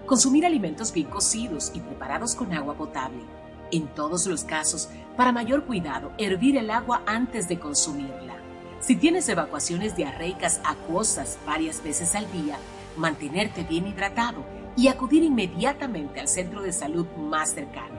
[0.07, 3.23] Consumir alimentos bien cocidos y preparados con agua potable.
[3.71, 8.38] En todos los casos, para mayor cuidado, hervir el agua antes de consumirla.
[8.81, 12.57] Si tienes evacuaciones diarreicas acuosas varias veces al día,
[12.97, 14.45] mantenerte bien hidratado
[14.77, 17.99] y acudir inmediatamente al centro de salud más cercano.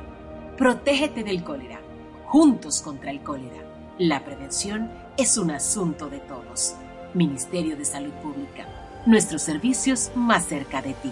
[0.57, 1.81] Protégete del cólera.
[2.25, 3.63] Juntos contra el cólera.
[3.97, 6.75] La prevención es un asunto de todos.
[7.13, 8.65] Ministerio de Salud Pública.
[9.05, 11.11] Nuestros servicios más cerca de ti.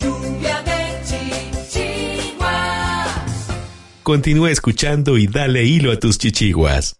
[0.00, 3.08] Lluvia de chichiguas.
[4.02, 6.94] Continúa escuchando y dale hilo a tus chichiguas.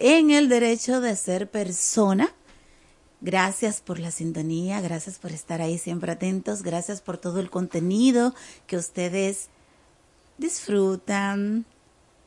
[0.00, 2.32] En el derecho de ser persona.
[3.20, 8.34] Gracias por la sintonía, gracias por estar ahí siempre atentos, gracias por todo el contenido
[8.66, 9.48] que ustedes
[10.38, 11.66] disfrutan,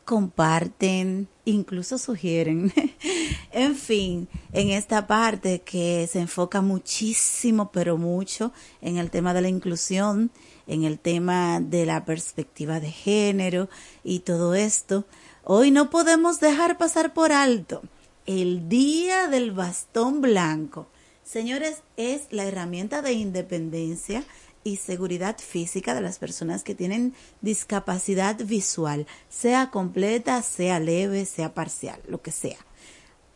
[0.06, 2.72] comparten, incluso sugieren.
[3.52, 8.52] en fin, en esta parte que se enfoca muchísimo, pero mucho
[8.82, 10.32] en el tema de la inclusión,
[10.68, 13.70] en el tema de la perspectiva de género
[14.04, 15.06] y todo esto.
[15.46, 17.82] Hoy no podemos dejar pasar por alto
[18.26, 20.88] el día del bastón blanco.
[21.26, 24.24] Señores, es la herramienta de independencia
[24.64, 31.54] y seguridad física de las personas que tienen discapacidad visual, sea completa, sea leve, sea
[31.54, 32.60] parcial, lo que sea.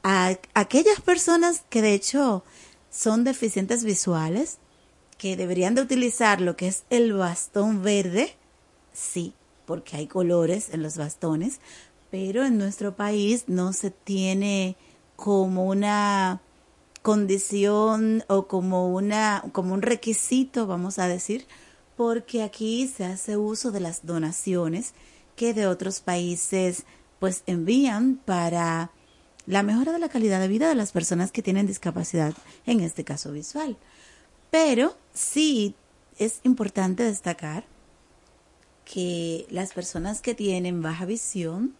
[0.01, 2.45] A aquellas personas que de hecho
[2.89, 4.59] son deficientes visuales,
[5.17, 8.33] que deberían de utilizar lo que es el bastón verde,
[8.93, 9.33] sí,
[9.67, 11.59] porque hay colores en los bastones,
[12.09, 14.75] pero en nuestro país no se tiene
[15.15, 16.41] como una
[17.01, 21.45] condición o como una como un requisito, vamos a decir,
[21.95, 24.93] porque aquí se hace uso de las donaciones
[25.35, 26.83] que de otros países
[27.19, 28.91] pues envían para
[29.45, 32.33] la mejora de la calidad de vida de las personas que tienen discapacidad,
[32.65, 33.77] en este caso visual.
[34.51, 35.75] Pero sí
[36.19, 37.63] es importante destacar
[38.85, 41.75] que las personas que tienen baja visión,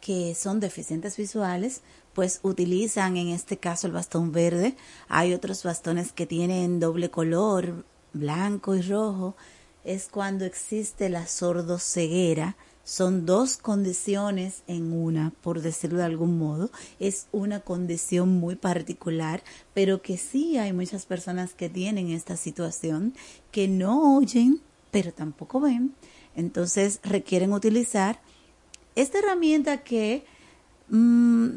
[0.00, 1.82] que son deficientes visuales,
[2.14, 4.76] pues utilizan en este caso el bastón verde.
[5.08, 9.36] Hay otros bastones que tienen doble color, blanco y rojo.
[9.84, 12.56] Es cuando existe la sordoceguera.
[12.82, 16.70] Son dos condiciones en una, por decirlo de algún modo.
[16.98, 19.42] Es una condición muy particular,
[19.74, 23.14] pero que sí hay muchas personas que tienen esta situación,
[23.52, 25.94] que no oyen, pero tampoco ven.
[26.34, 28.20] Entonces requieren utilizar
[29.00, 30.24] esta herramienta que
[30.88, 31.48] mmm,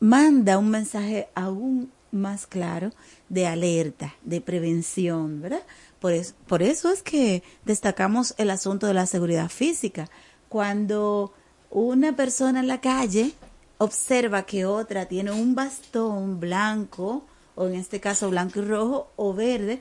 [0.00, 2.90] manda un mensaje aún más claro
[3.28, 5.62] de alerta, de prevención, ¿verdad?
[6.00, 10.10] Por eso, por eso es que destacamos el asunto de la seguridad física.
[10.48, 11.32] Cuando
[11.70, 13.32] una persona en la calle
[13.78, 17.24] observa que otra tiene un bastón blanco,
[17.54, 19.80] o en este caso blanco y rojo o verde,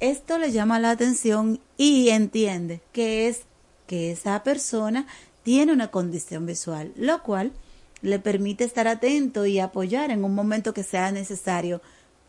[0.00, 3.42] esto le llama la atención y entiende que es
[3.86, 5.06] que esa persona
[5.42, 7.52] tiene una condición visual, lo cual
[8.02, 11.80] le permite estar atento y apoyar en un momento que sea necesario.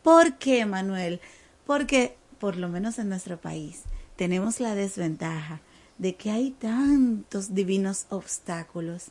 [0.04, 1.20] ¿Por qué, Manuel?
[1.66, 3.84] Porque, por lo menos en nuestro país,
[4.16, 5.62] tenemos la desventaja
[5.98, 9.08] de que hay tantos divinos obstáculos,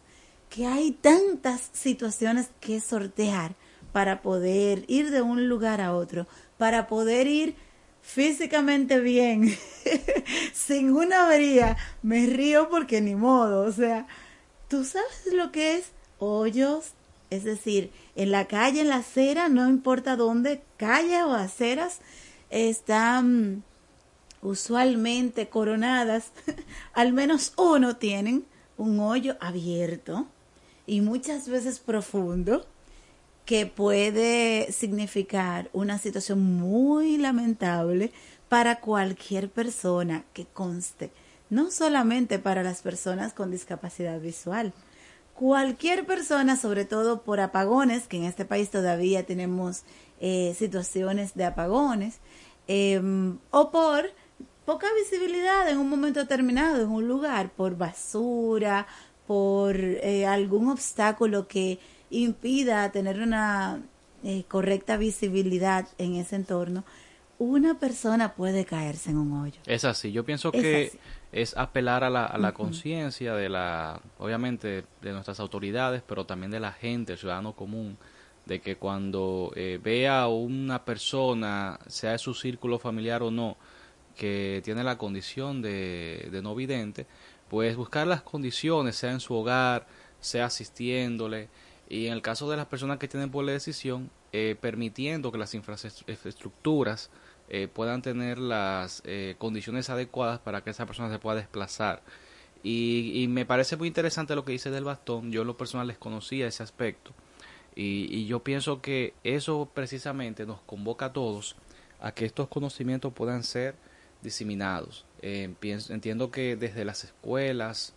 [0.48, 3.54] que hay tantas situaciones que sortear
[3.92, 6.26] para poder ir de un lugar a otro,
[6.56, 7.56] para poder ir
[8.02, 9.56] físicamente bien,
[10.52, 11.76] sin una avería.
[12.02, 14.06] Me río porque ni modo, o sea,
[14.68, 16.92] ¿tú sabes lo que es hoyos,
[17.30, 22.00] es decir, en la calle, en la acera, no importa dónde, calle o aceras,
[22.50, 23.62] están
[24.42, 26.32] usualmente coronadas,
[26.92, 28.44] al menos uno tienen
[28.76, 30.26] un hoyo abierto
[30.86, 32.66] y muchas veces profundo
[33.48, 38.12] que puede significar una situación muy lamentable
[38.50, 41.10] para cualquier persona que conste,
[41.48, 44.74] no solamente para las personas con discapacidad visual,
[45.32, 49.84] cualquier persona, sobre todo por apagones, que en este país todavía tenemos
[50.20, 52.18] eh, situaciones de apagones,
[52.66, 54.10] em, o por
[54.66, 58.86] poca visibilidad en un momento determinado en un lugar, por basura,
[59.26, 61.78] por eh, algún obstáculo que
[62.10, 63.82] impida tener una
[64.24, 66.84] eh, correcta visibilidad en ese entorno,
[67.38, 69.60] una persona puede caerse en un hoyo.
[69.66, 70.98] Es así, yo pienso que
[71.30, 76.50] es apelar a la, a la conciencia de la, obviamente, de nuestras autoridades, pero también
[76.50, 77.96] de la gente, el ciudadano común,
[78.44, 83.56] de que cuando eh, vea a una persona, sea de su círculo familiar o no,
[84.16, 87.06] que tiene la condición de, de no vidente,
[87.48, 89.86] pues buscar las condiciones, sea en su hogar,
[90.18, 91.50] sea asistiéndole,
[91.88, 95.38] y en el caso de las personas que tienen poder de decisión, eh, permitiendo que
[95.38, 97.10] las infraestructuras
[97.48, 102.02] eh, puedan tener las eh, condiciones adecuadas para que esa persona se pueda desplazar.
[102.62, 105.30] Y, me parece muy interesante lo que dice del bastón.
[105.32, 107.12] Yo en lo personal desconocía ese aspecto.
[107.74, 111.56] Y, yo pienso que eso precisamente nos convoca a todos
[112.00, 113.76] a que estos conocimientos puedan ser
[114.22, 115.06] diseminados.
[115.22, 117.94] Eh, entiendo que desde las escuelas,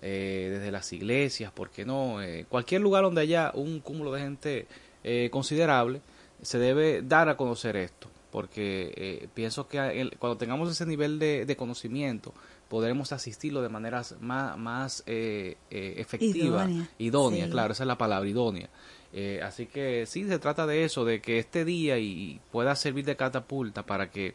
[0.00, 2.16] desde las iglesias, ¿por qué no?
[2.48, 4.66] cualquier lugar donde haya un cúmulo de gente
[5.30, 6.00] considerable,
[6.42, 11.56] se debe dar a conocer esto porque eh, pienso que cuando tengamos ese nivel de,
[11.56, 12.32] conocimiento
[12.68, 18.28] podremos asistirlo de maneras más, más eh, eh, efectiva, idónea, claro, esa es la palabra,
[18.28, 18.70] idónea.
[19.42, 23.16] así que sí, se trata de eso, de que este día y pueda servir de
[23.16, 24.34] catapulta para que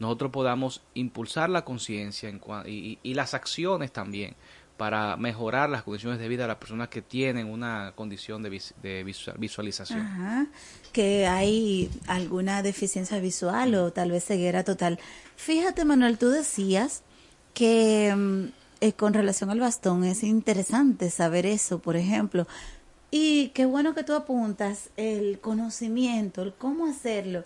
[0.00, 2.28] nosotros podamos impulsar la conciencia
[2.66, 4.34] y, y las acciones también
[4.76, 9.04] para mejorar las condiciones de vida de las personas que tienen una condición de, de
[9.38, 10.00] visualización.
[10.00, 10.46] Ajá,
[10.92, 14.98] que hay alguna deficiencia visual o tal vez ceguera total.
[15.36, 17.02] Fíjate, Manuel, tú decías
[17.54, 18.44] que mm,
[18.82, 22.46] eh, con relación al bastón es interesante saber eso, por ejemplo.
[23.10, 27.44] Y qué bueno que tú apuntas el conocimiento, el cómo hacerlo.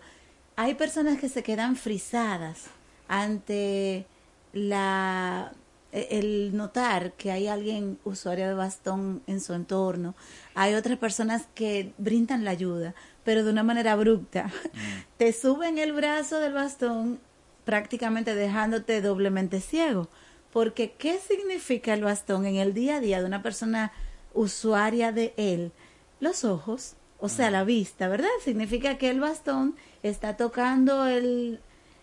[0.57, 2.64] Hay personas que se quedan frisadas
[3.07, 4.07] ante
[4.53, 5.53] la
[5.93, 10.14] el notar que hay alguien usuario de bastón en su entorno,
[10.55, 14.51] hay otras personas que brindan la ayuda, pero de una manera abrupta.
[15.16, 17.20] Te suben el brazo del bastón
[17.64, 20.09] prácticamente dejándote doblemente ciego.
[20.53, 23.93] Porque ¿qué significa el bastón en el día a día de una persona
[24.34, 25.72] usuaria de él?
[26.18, 28.28] Los ojos, o sea, la vista, ¿verdad?
[28.45, 31.61] Significa que el bastón está tocando el,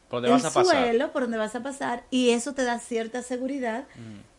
[0.09, 0.83] ¿Por dónde el vas a pasar?
[0.85, 3.85] suelo por donde vas a pasar y eso te da cierta seguridad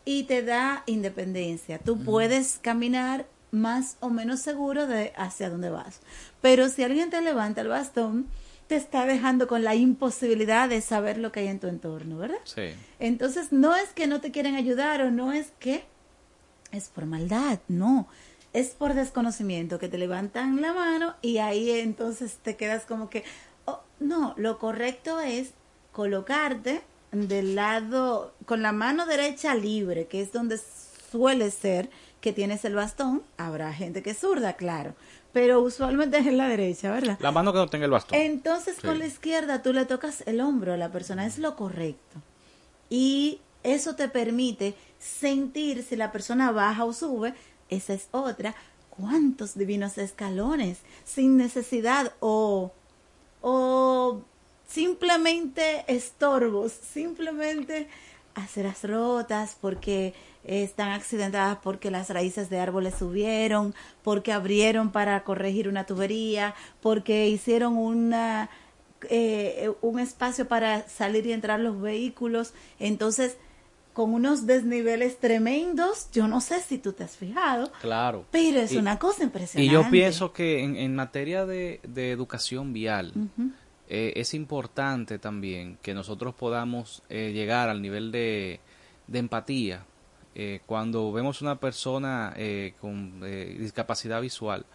[0.05, 1.77] y te da independencia.
[1.79, 6.01] Tú puedes caminar más o menos seguro de hacia dónde vas.
[6.41, 8.27] Pero si alguien te levanta el bastón,
[8.67, 12.37] te está dejando con la imposibilidad de saber lo que hay en tu entorno, ¿verdad?
[12.43, 12.69] Sí.
[12.99, 15.85] Entonces, no es que no te quieren ayudar o no es que
[16.71, 18.07] es por maldad, no.
[18.53, 23.23] Es por desconocimiento que te levantan la mano y ahí entonces te quedas como que,
[23.65, 25.53] oh, no, lo correcto es
[25.99, 26.81] colocarte
[27.11, 30.57] del lado, con la mano derecha libre, que es donde
[31.11, 31.89] suele ser
[32.21, 33.21] que tienes el bastón.
[33.35, 34.93] Habrá gente que es zurda, claro,
[35.33, 37.17] pero usualmente es en la derecha, ¿verdad?
[37.19, 38.17] La mano que no tenga el bastón.
[38.17, 38.87] Entonces Sí.
[38.87, 42.21] con la izquierda tú le tocas el hombro a la persona, es lo correcto.
[42.89, 47.33] Y eso te permite sentir si la persona baja o sube,
[47.69, 48.55] esa es otra,
[48.89, 52.71] cuántos divinos escalones, sin necesidad o,
[53.41, 54.21] o
[54.69, 57.87] simplemente estorbos, simplemente
[58.35, 60.13] aceras rotas porque
[60.45, 67.27] están accidentadas porque las raíces de árboles subieron, porque abrieron para corregir una tubería, porque
[67.27, 68.49] hicieron una
[69.09, 72.53] eh, un espacio para salir y entrar los vehículos.
[72.79, 73.37] Entonces,
[73.93, 78.25] con unos desniveles tremendos, yo no sé si tú te has fijado, Claro.
[78.31, 79.69] pero es Y- una cosa impresionante.
[79.69, 83.13] Y yo pienso que en, en materia de, de educación vial.
[83.89, 88.59] Eh, es importante también que nosotros podamos eh, llegar al nivel de,
[89.07, 89.83] de empatía
[90.35, 94.65] eh, cuando vemos una persona eh, con eh, discapacidad visual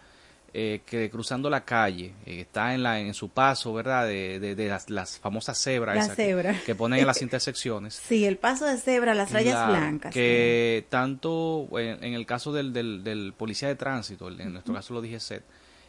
[0.57, 4.67] eh, que cruzando la calle está en la en su paso verdad de, de, de
[4.69, 6.55] las, las famosas cebras La esas que- cebra.
[6.65, 10.13] que, ponen en las intersecciones Sí, el paso de cebra, las rayas la- blancas.
[10.13, 14.93] Que tanto en, en el caso del, del, del policía de tránsito, en nuestro caso
[14.93, 15.43] lo dije set,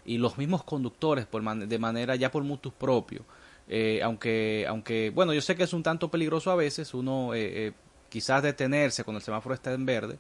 [0.07, 3.25] y los mismos conductores por man- de manera ya por mutus propio,
[3.69, 7.69] eh, aunque, aunque, bueno, yo sé que es un tanto peligroso a veces, uno eh,
[7.69, 7.73] eh,
[8.09, 10.19] quizás detenerse cuando el semáforo está en verde,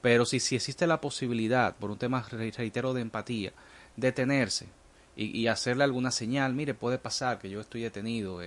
[0.00, 3.52] pero si, si existe la posibilidad, por un tema, re- reitero, de empatía,
[3.96, 4.66] detenerse
[5.16, 8.40] y, y hacerle alguna señal, mire, puede pasar que yo estoy detenido.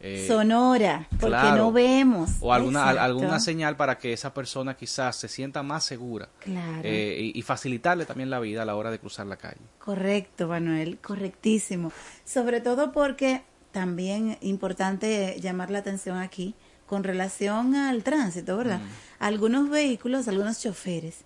[0.00, 1.56] Eh, Sonora, porque claro.
[1.56, 2.30] no vemos.
[2.40, 3.00] o alguna, Exacto.
[3.02, 6.80] alguna señal para que esa persona quizás se sienta más segura Claro.
[6.84, 9.60] eh, y, y facilitarle también la vida a la hora de cruzar la calle.
[9.78, 11.92] Correcto, Manuel, correctísimo.
[12.24, 13.42] Sobre todo porque
[13.72, 16.54] también importante llamar la atención aquí
[16.86, 18.80] con relación al tránsito, ¿verdad?
[19.20, 21.18] Algunos vehículos, algunos choferes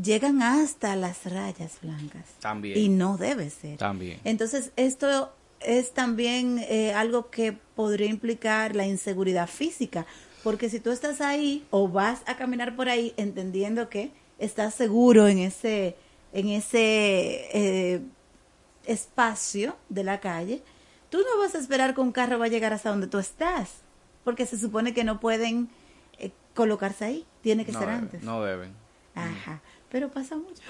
[0.00, 2.78] llegan hasta las rayas blancas También.
[2.78, 3.78] y no debe ser.
[3.78, 4.20] También.
[4.24, 10.06] Entonces, esto es también eh, algo que podría implicar la inseguridad física,
[10.44, 15.28] porque si tú estás ahí o vas a caminar por ahí entendiendo que estás seguro
[15.28, 15.96] en ese,
[16.32, 18.00] en ese eh,
[18.86, 20.62] espacio de la calle,
[21.10, 23.82] tú no vas a esperar que un carro va a llegar hasta donde tú estás,
[24.24, 25.68] porque se supone que no pueden
[26.18, 28.22] eh, colocarse ahí, tiene que no ser deben, antes.
[28.22, 28.72] No deben.
[29.14, 30.62] Ajá, pero pasa mucho.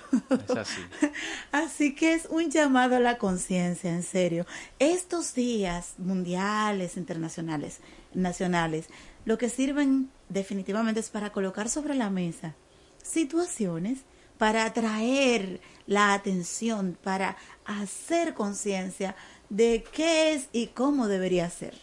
[0.45, 0.81] Es así.
[1.53, 4.47] Así que es un llamado a la conciencia, en serio.
[4.79, 7.81] Estos días mundiales, internacionales,
[8.15, 8.87] nacionales,
[9.25, 12.55] lo que sirven definitivamente es para colocar sobre la mesa
[13.03, 14.01] situaciones
[14.39, 19.17] para atraer la atención, para hacer conciencia
[19.49, 21.75] de qué es y cómo debería ser.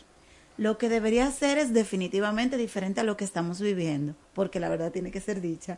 [0.57, 4.91] Lo que debería ser es definitivamente diferente a lo que estamos viviendo, porque la verdad
[4.93, 5.77] tiene que ser dicha.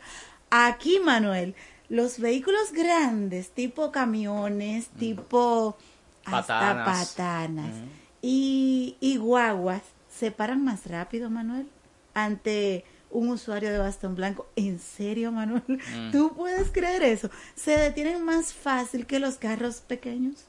[0.49, 1.55] Aquí, Manuel,
[1.89, 5.77] los vehículos grandes, tipo camiones, tipo
[6.25, 7.09] hasta Patanas.
[7.09, 7.75] patanas
[8.21, 11.67] y, y guaguas, se paran más rápido, Manuel,
[12.13, 14.47] ante un usuario de bastón blanco.
[14.55, 15.63] ¿En serio, Manuel?
[15.67, 16.11] Mm.
[16.11, 17.29] ¿Tú puedes creer eso?
[17.55, 20.45] Se detienen más fácil que los carros pequeños.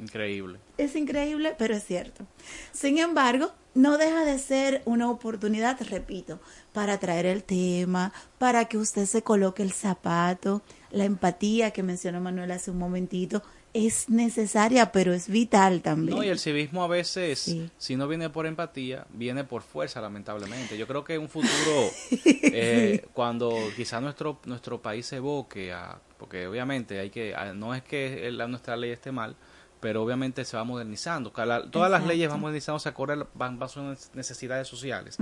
[0.00, 0.58] Increíble.
[0.78, 2.26] Es increíble, pero es cierto.
[2.72, 6.40] Sin embargo, no deja de ser una oportunidad, repito,
[6.72, 12.20] para traer el tema, para que usted se coloque el zapato, la empatía que mencionó
[12.20, 13.42] Manuel hace un momentito,
[13.74, 16.18] es necesaria, pero es vital también.
[16.18, 17.70] No, y el civismo a veces, Sí.
[17.78, 20.76] si no viene por empatía, viene por fuerza, lamentablemente.
[20.76, 21.90] Yo creo que en un futuro,
[22.26, 27.74] eh, cuando quizá nuestro nuestro país se evoque a, porque obviamente hay que, a- no
[27.74, 29.36] es que la- nuestra ley esté mal,
[29.82, 31.32] pero obviamente se va modernizando.
[31.32, 35.18] Cada- todas las leyes van modernizándose acorde a- van bajo las necesidades sociales.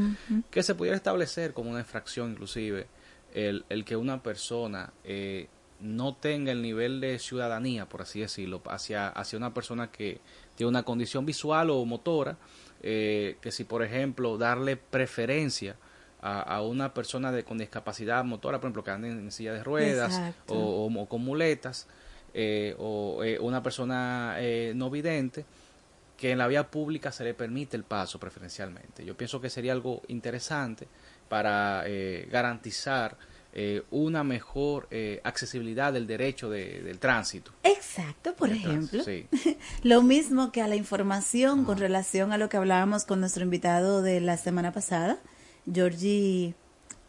[0.51, 2.87] Que se pudiera establecer como una infracción inclusive
[3.35, 5.49] el, el que una persona eh,
[5.81, 10.21] no tenga el nivel de ciudadanía, por así decirlo, hacia, hacia una persona que
[10.57, 12.37] tiene una condición visual o motora,
[12.83, 15.77] eh, que si por ejemplo darle preferencia
[16.21, 19.65] a, a una persona de, con discapacidad motora, por ejemplo, que anda en silla de
[19.65, 20.53] ruedas Exacto.
[20.55, 21.89] o, o- o con muletas,
[22.35, 25.45] eh, o eh, una persona eh, no vidente,
[26.17, 29.05] que en la vía pública se le permite el paso preferencialmente.
[29.05, 30.87] Yo pienso que sería algo interesante
[31.29, 33.17] para eh, garantizar
[33.53, 34.87] eh, una mejor
[35.25, 37.53] accesibilidad del derecho de- del tránsito.
[37.65, 39.03] Exacto, por Del ejemplo.
[39.03, 39.57] tránsito, sí.
[39.83, 44.03] Lo mismo que a la información con relación a lo que hablábamos con nuestro invitado
[44.03, 45.19] de la semana pasada,
[45.73, 46.55] Georgie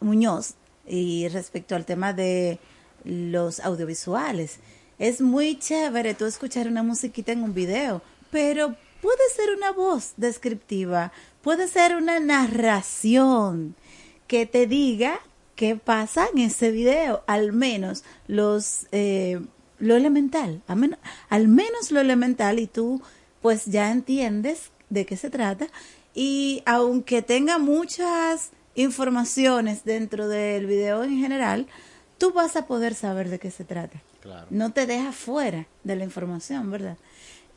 [0.00, 0.54] Muñoz,
[0.86, 2.58] y respecto al tema de
[3.04, 4.58] los audiovisuales.
[5.02, 10.12] Es muy chévere tú escuchar una musiquita en un video, pero puede ser una voz
[10.16, 11.10] descriptiva,
[11.42, 13.74] puede ser una narración
[14.28, 15.18] que te diga
[15.56, 19.40] qué pasa en ese video, al menos los eh,
[19.80, 20.96] lo elemental, al
[21.30, 23.02] al menos lo elemental y tú
[23.40, 25.66] pues ya entiendes de qué se trata
[26.14, 31.66] y aunque tenga muchas informaciones dentro del video en general,
[32.18, 34.00] tú vas a poder saber de qué se trata.
[34.22, 34.46] Claro.
[34.50, 36.96] No te deja fuera de la información, ¿verdad?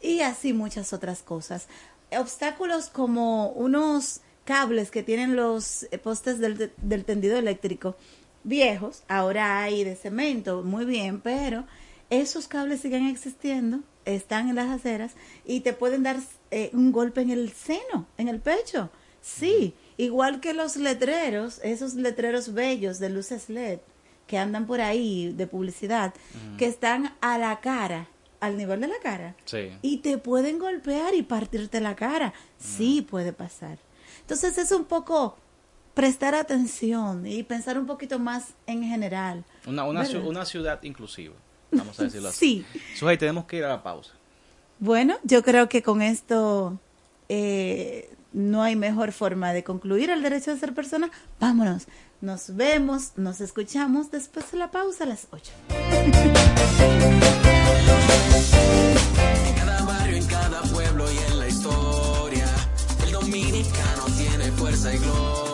[0.02, 1.68] Y así muchas otras cosas.
[2.12, 7.96] Obstáculos como unos cables que tienen los postes del, del tendido eléctrico
[8.44, 11.66] viejos, ahora hay de cemento, muy bien, pero
[12.10, 15.14] esos cables siguen existiendo, están en las aceras
[15.46, 16.18] y te pueden dar
[16.52, 18.90] eh, un golpe en el seno, en el pecho.
[19.22, 23.80] Sí, igual que los letreros, esos letreros bellos de luces LED
[24.28, 26.14] que andan por ahí de publicidad,
[26.58, 28.08] que están a la cara,
[28.40, 29.70] al nivel de la cara, Sí.
[29.82, 32.34] y te pueden golpear y partirte la cara.
[32.58, 33.78] Sí puede pasar.
[34.22, 35.38] Entonces es un poco
[35.94, 39.46] prestar atención y pensar un poquito más en general.
[39.66, 41.36] Una, una, una ciudad inclusiva,
[41.72, 42.66] vamos a decirlo así.
[42.74, 42.80] Sí.
[42.96, 44.12] Sujei, tenemos que ir a la pausa.
[44.80, 46.78] Bueno, yo creo que con esto
[47.30, 51.10] eh, no hay mejor forma de concluir el derecho de ser persona.
[51.40, 51.88] Vámonos,
[52.26, 55.52] nos vemos, nos escuchamos después de la pausa a las 8.
[59.46, 62.48] En cada barrio, en cada pueblo y en la historia,
[63.06, 65.45] el dominicano tiene fuerza y gloria.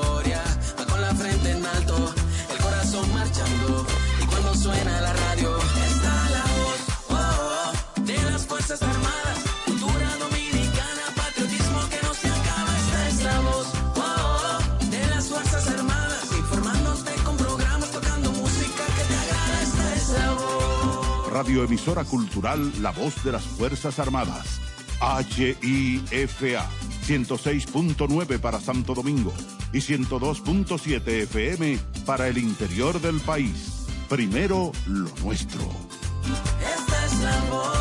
[21.42, 24.62] Radioemisora Cultural La Voz de las Fuerzas Armadas.
[25.02, 26.70] HIFA
[27.08, 29.34] 106.9 para Santo Domingo
[29.74, 33.88] y 102.7 FM para el interior del país.
[34.08, 35.68] Primero lo nuestro.
[36.62, 37.72] Esta es la voz.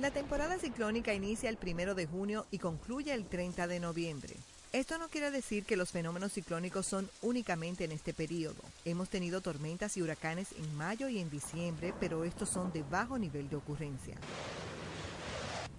[0.00, 4.36] La temporada ciclónica inicia el primero de junio y concluye el 30 de noviembre.
[4.72, 8.62] Esto no quiere decir que los fenómenos ciclónicos son únicamente en este periodo.
[8.84, 13.18] Hemos tenido tormentas y huracanes en mayo y en diciembre, pero estos son de bajo
[13.18, 14.14] nivel de ocurrencia.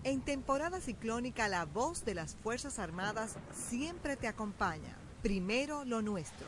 [0.03, 3.35] En temporada ciclónica, la voz de las Fuerzas Armadas
[3.69, 4.97] siempre te acompaña.
[5.21, 6.47] Primero lo nuestro.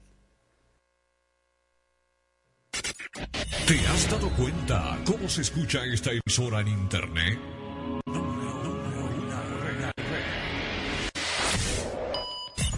[3.71, 7.39] ¿Te has dado cuenta cómo se escucha esta emisora en internet?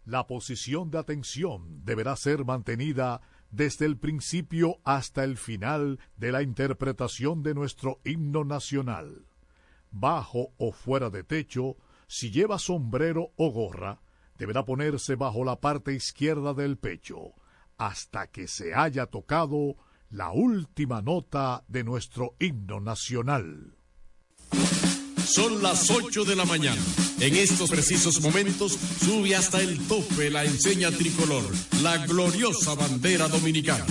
[0.06, 6.42] La posición de atención deberá ser mantenida desde el principio hasta el final de la
[6.42, 9.26] interpretación de nuestro himno nacional.
[9.90, 11.76] Bajo o fuera de techo,
[12.08, 14.00] si lleva sombrero o gorra,
[14.38, 17.34] deberá ponerse bajo la parte izquierda del pecho,
[17.76, 19.76] hasta que se haya tocado
[20.10, 23.76] la última nota de nuestro himno nacional.
[25.26, 26.80] Son las 8 de la mañana.
[27.20, 31.44] En estos precisos momentos sube hasta el tope la enseña tricolor,
[31.82, 33.84] la gloriosa bandera dominicana.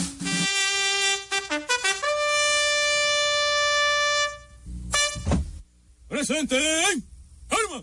[6.07, 6.57] ¡Presente!
[7.49, 7.81] ¡Arma!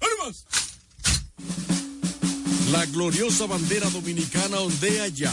[0.00, 0.44] ¡Armas!
[2.72, 5.32] La gloriosa bandera dominicana ondea ya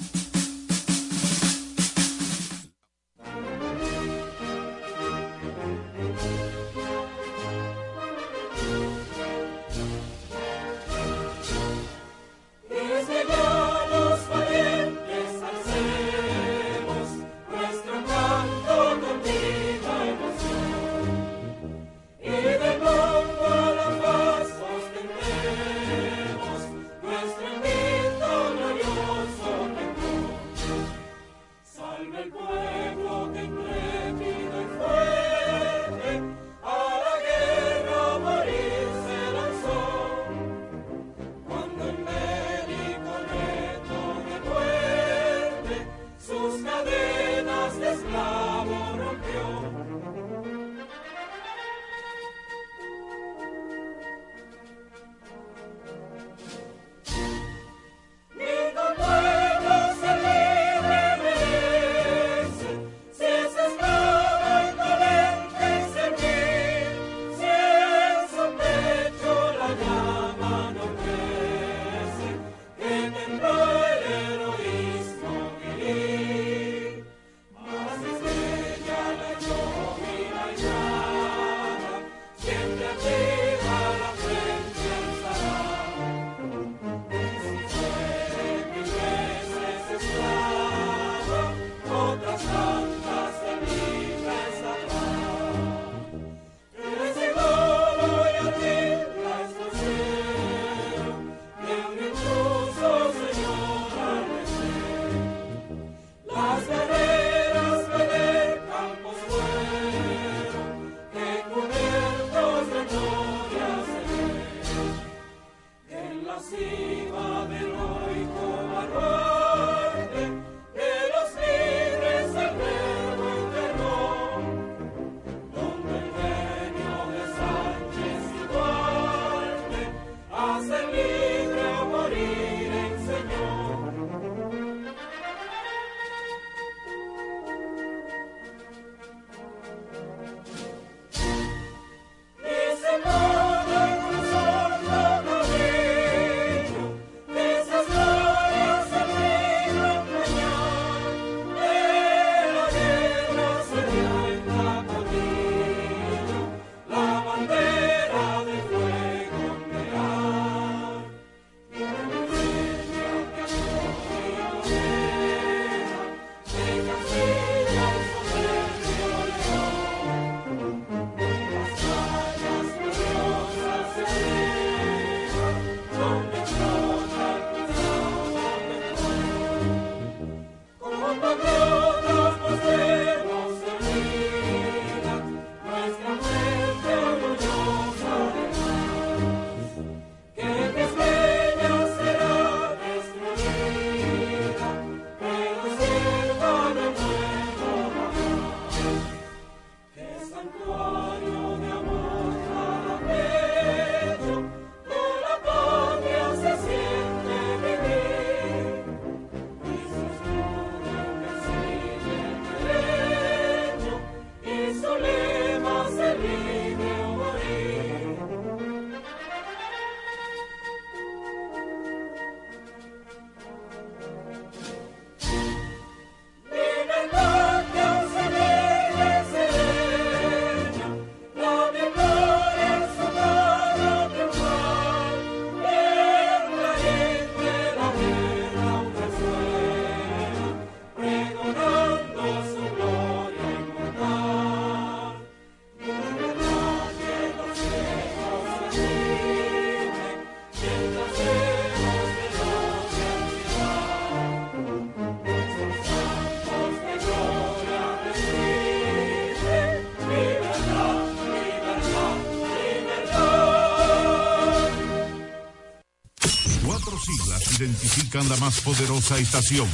[268.19, 269.67] La más poderosa estación,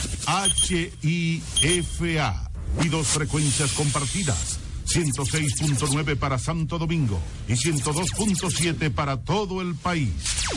[1.01, 2.49] HIFA,
[2.83, 10.11] y dos frecuencias compartidas, 106.9 para Santo Domingo y 102.7 para todo el país.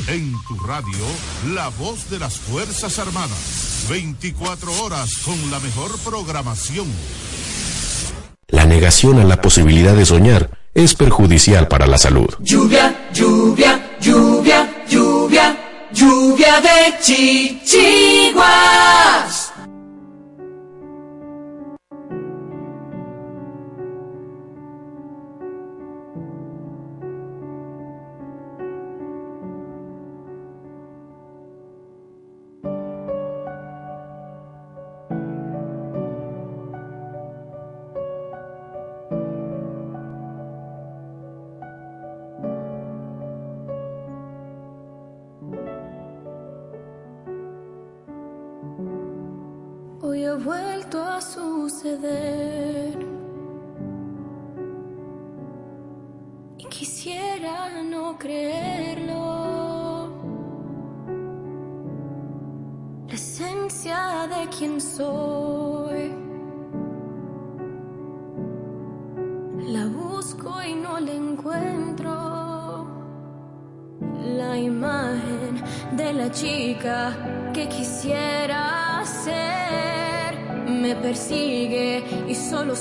[0.09, 0.99] En tu radio,
[1.55, 6.87] la voz de las Fuerzas Armadas, 24 horas con la mejor programación.
[8.49, 12.29] La negación a la posibilidad de soñar es perjudicial para la salud.
[12.41, 13.80] Lluvia, lluvia,
[16.51, 18.41] lluvia de chichiguas.
[19.13, 19.30] Hoy
[51.81, 52.50] suceder.
[52.50, 52.50] Y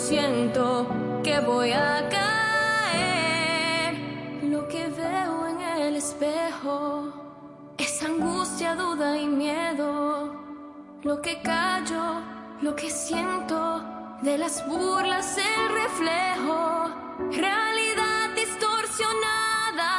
[0.10, 0.88] siento
[1.24, 3.94] que voy a caer.
[4.44, 7.14] Lo que veo en el espejo
[7.78, 10.34] es angustia, duda y miedo.
[11.04, 12.22] Lo que callo,
[12.60, 13.84] lo que siento,
[14.24, 16.90] de las burlas el reflejo.
[17.32, 19.92] Realidad distorsionada,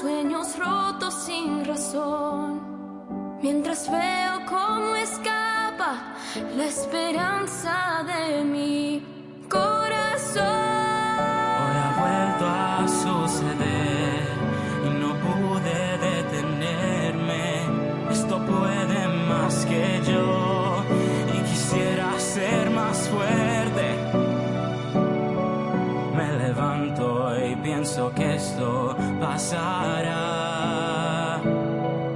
[0.00, 2.60] sueños rotos sin razón.
[3.42, 6.14] Mientras veo cómo escapa
[6.56, 9.09] la esperanza de mi
[12.40, 14.28] vuelto a suceder
[14.84, 17.44] y no pude detenerme.
[18.10, 20.82] Esto puede más que yo
[21.34, 23.96] y quisiera ser más fuerte.
[26.16, 30.20] Me levanto y pienso que esto pasará.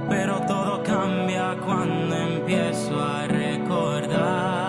[0.09, 4.65] Pero todo cambia cuando empiezo a recordar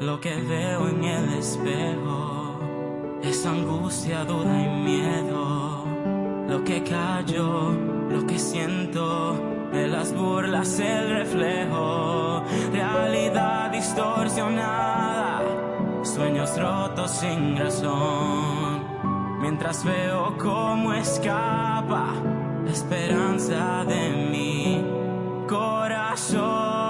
[0.00, 2.03] lo que veo en el espejo.
[3.46, 5.84] Angustia, duda y miedo.
[6.48, 7.72] Lo que callo,
[8.08, 9.34] lo que siento.
[9.70, 12.42] De las burlas el reflejo.
[12.72, 15.42] Realidad distorsionada.
[16.02, 18.84] Sueños rotos sin razón.
[19.40, 22.14] Mientras veo cómo escapa
[22.64, 24.84] la esperanza de mi
[25.46, 26.83] corazón.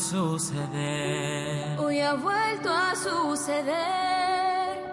[0.00, 1.78] Suceder.
[1.78, 3.70] Hoy ha vuelto a suceder.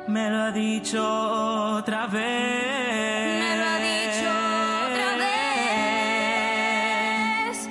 [0.07, 3.39] Me lo ha dicho otra vez.
[3.39, 4.29] Me lo ha dicho
[4.91, 5.15] otra
[7.47, 7.69] vez.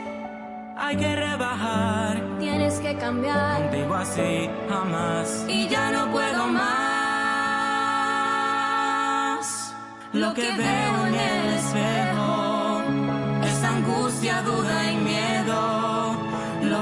[0.76, 2.22] Hay que rebajar.
[2.38, 3.62] Tienes que cambiar.
[3.62, 5.44] Contigo así jamás.
[5.48, 6.66] Y ya no puedo más.
[10.12, 12.82] Lo que veo en el espejo
[13.44, 15.35] es angustia, duda y miedo.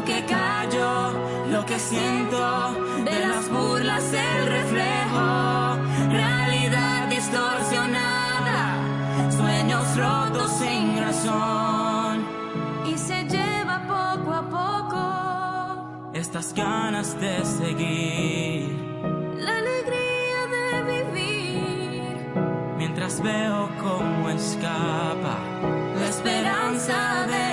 [0.06, 1.12] Que callo,
[1.50, 2.74] lo que siento,
[3.04, 5.76] de las burlas el reflejo.
[6.10, 8.76] Realidad distorsionada.
[9.30, 12.24] corazones rotos sin razón.
[12.86, 18.76] Y se lleva poco a poco Estas ganas de seguir.
[19.38, 22.16] la alegría de vivir.
[22.76, 25.36] Mientras veo cómo escapa
[25.98, 27.43] la esperanza de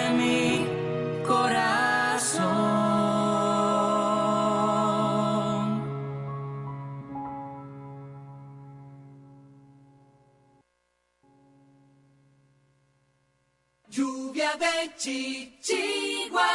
[14.57, 16.45] de chichiguas.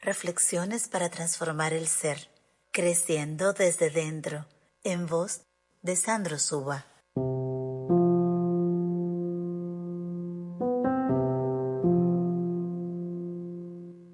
[0.00, 2.30] Reflexiones para transformar el ser,
[2.72, 4.46] creciendo desde dentro,
[4.82, 5.42] en voz
[5.82, 6.86] de Sandro Suba.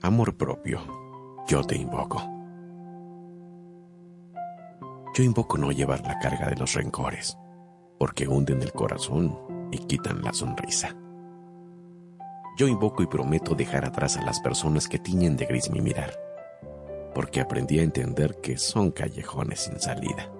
[0.02, 0.80] Amor propio,
[1.48, 2.22] yo te invoco.
[5.14, 7.36] Yo invoco no llevar la carga de los rencores,
[7.98, 10.94] porque hunden el corazón y quitan la sonrisa.
[12.56, 16.18] Yo invoco y prometo dejar atrás a las personas que tiñen de gris mi mirar,
[17.14, 20.32] porque aprendí a entender que son callejones sin salida.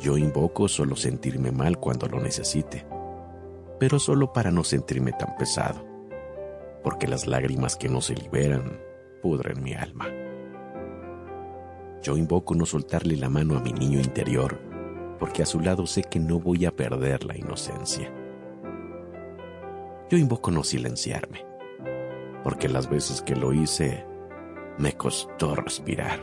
[0.00, 2.86] Yo invoco solo sentirme mal cuando lo necesite,
[3.78, 5.84] pero solo para no sentirme tan pesado,
[6.82, 8.80] porque las lágrimas que no se liberan
[9.20, 10.06] pudren mi alma.
[12.02, 14.58] Yo invoco no soltarle la mano a mi niño interior,
[15.18, 18.10] porque a su lado sé que no voy a perder la inocencia.
[20.10, 21.44] Yo invoco no silenciarme,
[22.42, 24.06] porque las veces que lo hice
[24.78, 26.20] me costó respirar.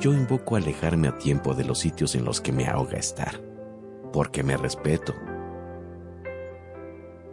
[0.00, 3.40] Yo invoco alejarme a tiempo de los sitios en los que me ahoga estar,
[4.12, 5.14] porque me respeto.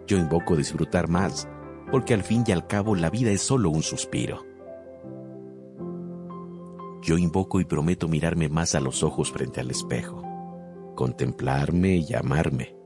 [0.07, 1.47] Yo invoco disfrutar más,
[1.91, 4.45] porque al fin y al cabo la vida es solo un suspiro.
[7.01, 10.23] Yo invoco y prometo mirarme más a los ojos frente al espejo,
[10.95, 12.78] contemplarme y amarme,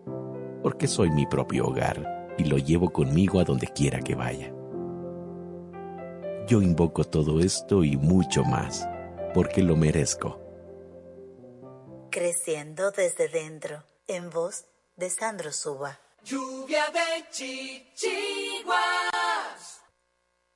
[0.63, 4.51] porque soy mi propio hogar y lo llevo conmigo a donde quiera que vaya.
[6.47, 8.87] Yo invoco todo esto y mucho más,
[9.33, 10.39] porque lo merezco.
[12.09, 14.65] Creciendo desde dentro, en voz
[14.95, 15.99] de Sandro Suba.
[16.23, 18.73] Lluvia de chichiguas.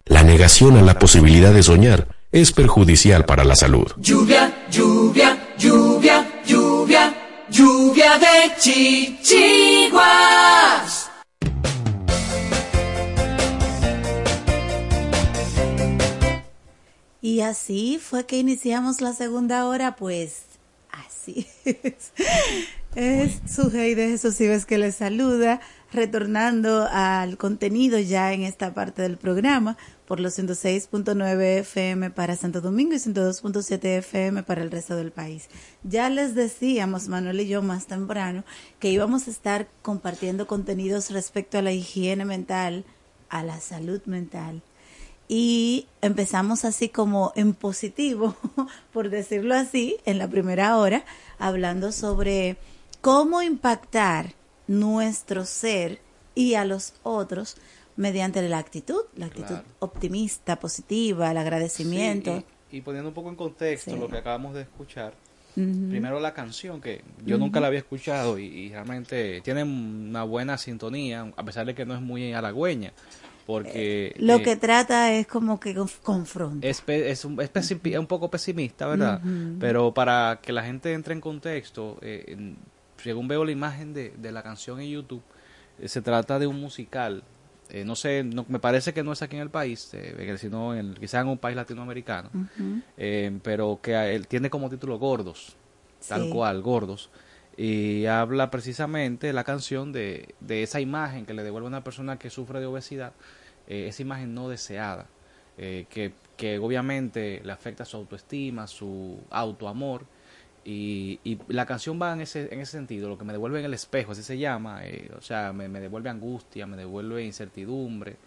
[0.06, 3.92] La negación a la posibilidad de soñar es perjudicial para la salud.
[3.98, 7.14] Lluvia, lluvia, lluvia, lluvia,
[7.50, 9.98] lluvia de chichiguas.
[17.22, 20.44] Y así fue que iniciamos la segunda hora, pues
[20.92, 22.14] así es.
[22.96, 25.60] Es su de Jesús Ives que les saluda,
[25.92, 29.78] retornando al contenido ya en esta parte del programa
[30.08, 35.50] por los 106.9 FM para Santo Domingo y 102.7 FM para el resto del país.
[35.84, 38.44] Ya les decíamos, Manuel y yo, más temprano,
[38.80, 42.86] que íbamos a estar compartiendo contenidos respecto a la higiene mental,
[43.30, 44.62] a la salud mental
[45.28, 48.36] y empezamos así como en positivo,
[48.94, 51.04] por decirlo así, en la primera hora,
[51.38, 52.58] hablando sobre
[53.02, 54.34] cómo impactar
[54.68, 56.00] nuestro ser
[56.36, 57.56] y a los otros
[57.96, 59.64] mediante la actitud, la actitud Claro.
[59.80, 62.38] optimista, positiva, el agradecimiento.
[62.70, 63.98] Sí, y, y poniendo un poco en contexto Sí.
[63.98, 65.14] lo que acabamos de escuchar,
[65.56, 70.58] primero la canción que yo nunca la había escuchado y, y realmente tiene una buena
[70.60, 72.94] sintonía, a pesar de que no es muy halagüeña,
[73.48, 74.14] porque...
[74.20, 76.68] Lo eh, que trata es como que conf- confronta.
[76.68, 79.20] es, es, un, es un poco pesimista, ¿verdad?
[79.60, 82.56] Pero para que la gente entre en contexto, eh,
[83.02, 85.22] según veo la imagen de, de la canción en YouTube,
[85.80, 87.24] eh, se trata de un musical.
[87.70, 90.74] Eh, no sé, no, me parece que no es aquí en el país, eh, sino
[90.74, 92.30] en, quizás en un país latinoamericano,
[93.44, 95.56] pero que a- él tiene como título Gordos,
[96.08, 97.10] tal cual, Gordos.
[97.58, 102.18] Y habla precisamente la canción de, de esa imagen que le devuelve a una persona
[102.20, 103.14] que sufre de obesidad,
[103.68, 105.08] esa imagen no deseada,
[105.58, 110.06] que, que obviamente le afecta su autoestima, su autoamor.
[110.70, 113.66] Y, y la canción va en ese, en ese sentido, lo que me devuelve en
[113.66, 118.18] el espejo, así se llama, eh, o sea, me, me devuelve angustia, me devuelve incertidumbre.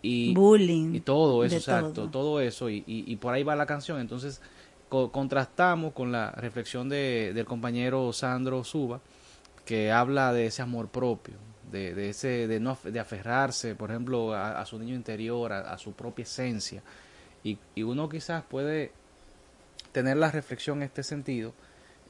[0.00, 2.08] Y, Bullying, Y todo eso, exacto, todo.
[2.08, 4.00] todo, eso, y, y, y por ahí va la canción.
[4.00, 4.40] Entonces,
[4.88, 9.02] co- contrastamos con la reflexión de, del compañero Sandro Suba,
[9.66, 11.34] que habla de ese amor propio,
[11.70, 15.72] de, de ese de no de aferrarse, por ejemplo, a, a su niño interior, a,
[15.72, 16.82] a su propia esencia.
[17.44, 18.92] Y, y uno quizás puede
[19.92, 21.52] tener la reflexión en este sentido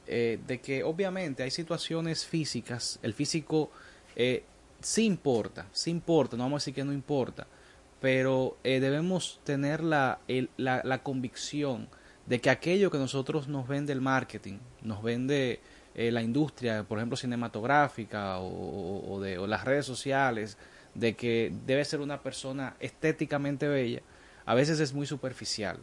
[0.07, 3.69] eh, de que obviamente hay situaciones físicas, el físico
[4.15, 4.43] eh,
[4.81, 7.47] sí importa, sí importa, no vamos a decir que no importa,
[8.01, 11.87] pero eh, debemos tener la, el- la, la convicción
[12.25, 15.59] de que aquello que nosotros nos vende el marketing, nos vende
[15.95, 20.57] eh, la industria, por ejemplo, cinematográfica o, o- de o las redes sociales,
[20.93, 24.01] de que debe ser una persona estéticamente bella,
[24.45, 25.77] a veces es muy superficial.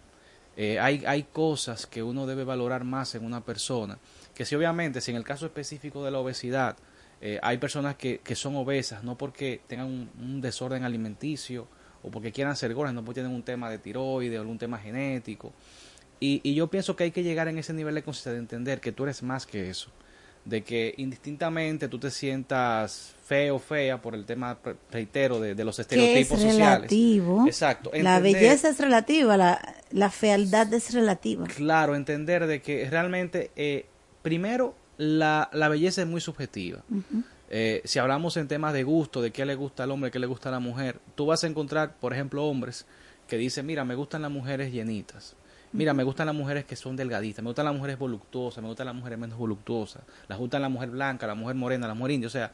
[0.57, 3.99] Eh, hay, hay cosas que uno debe valorar más en una persona,
[4.35, 6.77] que si obviamente, si en el caso específico de la obesidad,
[7.21, 11.67] eh, hay personas que, que son obesas, no porque tengan un, desorden alimenticio
[12.03, 14.79] o porque quieran ser gordas, no porque tienen un tema de tiroides o algún tema
[14.79, 15.53] genético.
[16.21, 18.81] Y, y yo pienso que hay que llegar en ese nivel de conciencia de entender
[18.81, 19.91] que tú eres más que eso.
[20.45, 25.55] De que indistintamente tú te sientas feo o fea por el tema, re- reitero, de,
[25.55, 26.59] de los que es estereotipos sociales.
[26.77, 27.47] relativo.
[27.47, 27.91] Exacto.
[27.95, 31.47] La belleza es relativa, la, la fealdad es relativa.
[31.47, 33.87] Claro, entender de que realmente, eh,
[34.21, 36.83] primero, la, la belleza es muy subjetiva.
[37.49, 40.27] Eh, si hablamos en temas de gusto, de qué le gusta al hombre, qué le
[40.27, 42.85] gusta a la mujer, tú vas a encontrar, por ejemplo, hombres
[43.29, 45.37] que dicen, mira, me gustan las mujeres llenitas.
[45.75, 48.87] Mira, me gustan las mujeres que son delgaditas, me gustan las mujeres voluptuosas, me gustan
[48.87, 52.29] las mujeres menos voluptuosas, las gustan la mujer blanca, la mujer morena, la mujer india.
[52.29, 52.53] O sea,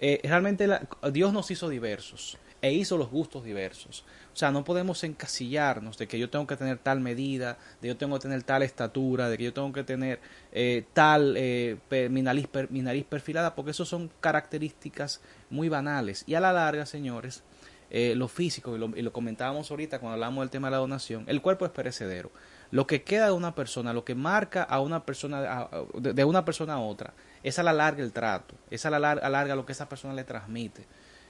[0.00, 0.80] eh, realmente la-
[1.12, 4.06] Dios nos hizo diversos e hizo los gustos diversos.
[4.32, 7.88] O sea, no podemos encasillarnos de que yo tengo que tener tal medida, de que
[7.88, 10.18] yo tengo que tener tal estatura, de que yo tengo que tener
[10.52, 11.76] eh, tal eh,
[12.08, 15.20] mi, nariz, mi nariz perfilada, porque eso son características
[15.50, 16.24] muy banales.
[16.26, 17.42] Y a la larga, señores,
[17.90, 20.76] eh, lo físico, y lo, y lo comentábamos ahorita cuando hablamos del tema de la
[20.78, 22.30] donación, el cuerpo es perecedero.
[22.72, 26.72] Lo que queda de una persona, lo que marca a una persona, de, una persona
[26.74, 27.12] a otra,
[27.44, 30.24] es a la larga el trato, es a la larga lo que esa persona le
[30.24, 30.86] transmite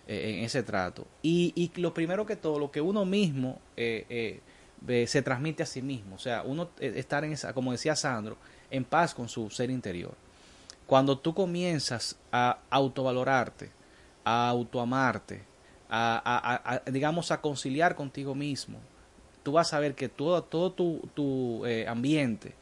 [0.07, 1.05] eh, en ese trato.
[1.21, 4.41] Y, y lo primero que todo, lo que uno mismo eh,
[4.89, 8.37] eh, se transmite a sí mismo, o sea, uno estar en esa, como decía Sandro,
[8.71, 10.15] en paz con su ser interior.
[10.87, 13.71] Cuando tú comienzas a autovalorarte,
[14.25, 15.43] a autoamarte,
[15.91, 18.79] a- a, digamos, a conciliar contigo mismo,
[19.43, 22.55] tú vas a ver que todo, todo tu, tu eh, ambiente,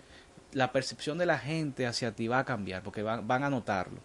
[0.53, 4.01] la percepción de la gente hacia ti va a cambiar, porque van, van a notarlo.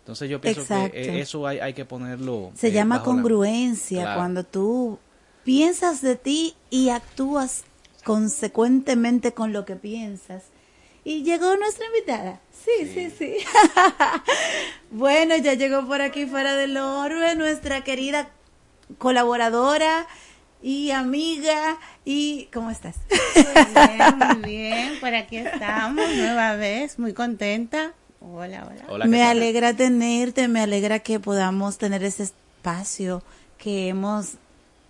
[0.00, 0.92] Entonces yo pienso Exacto.
[0.92, 2.50] que eh, eso hay, hay que ponerlo.
[2.56, 4.18] Se eh, llama la- congruencia Claro.
[4.18, 4.98] cuando tú
[5.44, 7.64] piensas de ti y actúas
[8.04, 10.44] consecuentemente con lo que piensas.
[11.04, 12.40] Y llegó nuestra invitada.
[12.52, 13.36] Sí, sí, sí.
[14.90, 18.30] bueno, ya llegó por aquí fuera del orbe nuestra querida
[18.98, 20.06] colaboradora
[20.62, 22.96] y amiga y ¿cómo estás?
[23.34, 27.92] Bien, muy bien, por aquí estamos, nueva vez, muy contenta.
[28.20, 29.06] Hola, hola.
[29.06, 33.22] me alegra tenerte, me alegra que podamos tener ese espacio
[33.58, 34.34] que hemos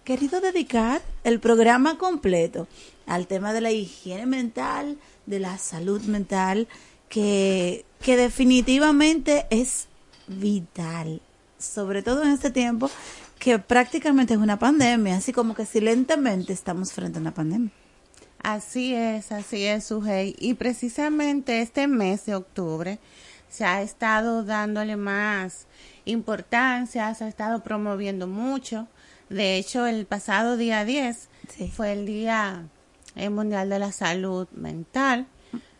[0.04, 2.68] querido dedicar el programa completo
[3.06, 6.68] al tema de la higiene mental, de la salud mental,
[7.08, 9.88] que, que definitivamente es
[10.26, 11.22] vital,
[11.58, 12.90] sobre todo en este tiempo
[13.42, 17.72] que prácticamente es una pandemia, así como que silentamente estamos frente a una pandemia.
[18.40, 20.36] Así es, así es, Sujei.
[20.38, 23.00] Y precisamente este mes de octubre
[23.48, 25.66] se ha estado dándole más
[26.04, 28.86] importancia, se ha estado promoviendo mucho.
[29.28, 31.28] De hecho, el pasado día 10
[31.74, 32.68] fue el Día
[33.16, 35.26] eh, Mundial de la Salud Mental.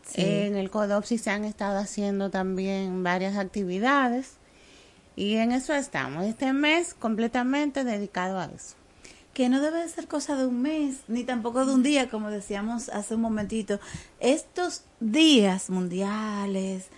[0.05, 0.21] Sí.
[0.21, 4.33] En el CODOPSI se han estado haciendo también varias actividades
[5.15, 6.25] y en eso estamos.
[6.25, 8.75] Este mes completamente dedicado a eso.
[9.33, 12.89] que no debe ser cosa de un mes, ni tampoco de un día, como decíamos
[12.89, 13.79] hace un momentito.
[14.19, 16.89] Estos días mundiales,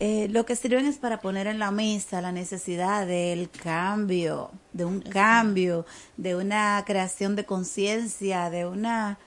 [0.00, 4.84] eh, lo que sirven es para poner en la mesa la necesidad del cambio, de
[4.84, 5.86] un cambio,
[6.16, 9.18] de una creación de conciencia, de una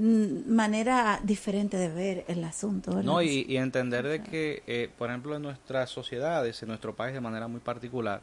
[0.00, 2.90] manera diferente de ver el asunto.
[2.90, 3.04] ¿verdad?
[3.04, 7.14] No, y, y entender de que, eh, por ejemplo, en nuestras sociedades, en nuestro país
[7.14, 8.20] de manera muy particular,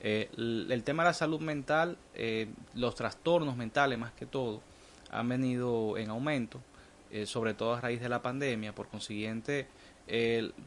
[0.00, 4.60] eh, el, el tema de la salud mental, eh, los trastornos mentales más que todo,
[5.10, 6.60] han venido en aumento,
[7.10, 8.74] eh, sobre todo a raíz de la pandemia.
[8.74, 9.66] Por consiguiente,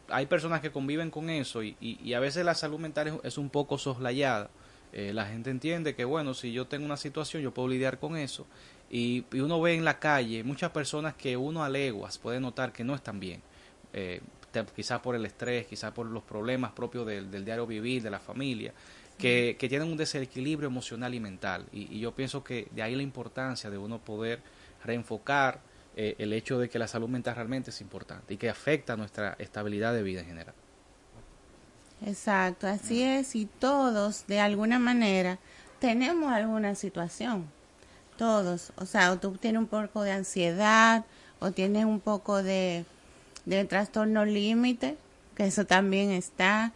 [0.09, 3.13] hay personas que conviven con eso y, y- y a veces la salud mental es,
[3.23, 4.49] es un poco soslayada.
[4.93, 8.47] La gente entiende que, bueno, si yo tengo una situación, yo puedo lidiar con eso.
[8.89, 12.71] Y, y uno ve en la calle muchas personas que uno a leguas puede notar
[12.71, 13.41] que no están bien.
[13.93, 14.21] Eh,
[14.75, 18.19] quizás por el estrés, quizás por los problemas propios del, del diario vivir, de la
[18.19, 18.73] familia,
[19.17, 21.65] que, que tienen un desequilibrio emocional y mental.
[21.73, 24.41] Y, y yo pienso que de ahí la importancia de uno poder
[24.83, 25.59] reenfocar
[25.97, 29.35] eh, el hecho de que la salud mental realmente es importante y que afecta nuestra
[29.39, 30.53] estabilidad de vida en general.
[32.05, 35.39] Exacto, así es, y todos, de alguna manera,
[35.79, 37.49] tenemos alguna situación.
[38.17, 41.05] Todos, o sea, o tú tienes un poco de ansiedad,
[41.39, 42.85] o tienes un poco de,
[43.45, 44.97] de trastorno límite,
[45.35, 46.71] que eso también está.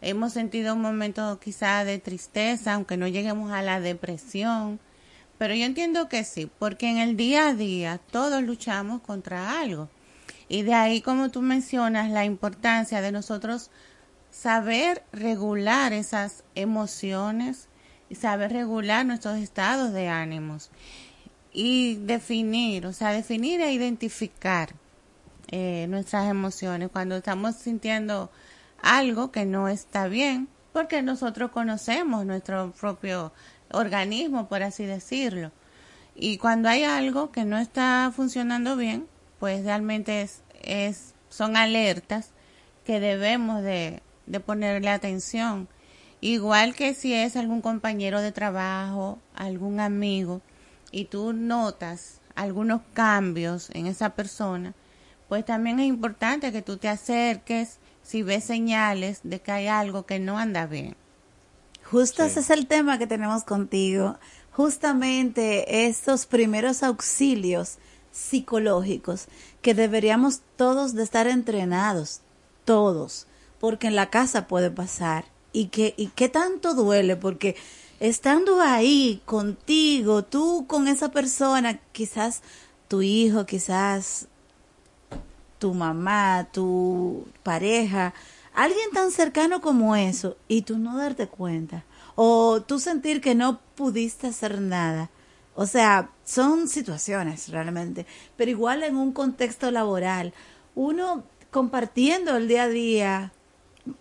[0.00, 4.78] Hemos sentido un momento quizá de tristeza, aunque no lleguemos a la depresión,
[5.38, 9.88] pero yo entiendo que sí, porque en el día a día todos luchamos contra algo.
[10.48, 13.70] Y de ahí, como tú mencionas, la importancia de nosotros
[14.30, 17.68] saber regular esas emociones
[18.14, 20.70] saber regular nuestros estados de ánimos
[21.52, 24.74] y definir, o sea, definir e identificar
[25.48, 28.30] eh, nuestras emociones cuando estamos sintiendo
[28.82, 33.32] algo que no está bien, porque nosotros conocemos nuestro propio
[33.70, 35.52] organismo, por así decirlo.
[36.16, 39.06] Y cuando hay algo que no está funcionando bien,
[39.38, 42.30] pues realmente es, es son alertas
[42.84, 45.68] que debemos de, de ponerle atención.
[46.24, 50.40] Igual que si es algún compañero de trabajo, algún amigo,
[50.90, 54.72] y tú notas algunos cambios en esa persona,
[55.28, 60.06] pues también es importante que tú te acerques si ves señales de que hay algo
[60.06, 60.96] que no anda bien.
[61.84, 64.16] Justo ese es el tema que tenemos contigo.
[64.50, 67.76] Justamente estos primeros auxilios
[68.12, 69.26] psicológicos
[69.60, 72.22] que deberíamos todos de estar entrenados,
[72.64, 73.26] todos,
[73.60, 75.33] porque en la casa puede pasar.
[75.54, 77.56] Y que, y qué tanto duele, porque
[78.00, 82.42] estando ahí contigo, tú con esa persona, quizás
[82.88, 84.26] tu hijo, quizás
[85.58, 88.12] tu mamá, tu pareja,
[88.52, 91.84] alguien tan cercano como eso, y tú no darte cuenta,
[92.16, 95.08] o tú sentir que no pudiste hacer nada.
[95.54, 98.06] O sea, son situaciones realmente,
[98.36, 100.34] pero igual en un contexto laboral,
[100.74, 101.22] uno
[101.52, 103.32] compartiendo el día a día,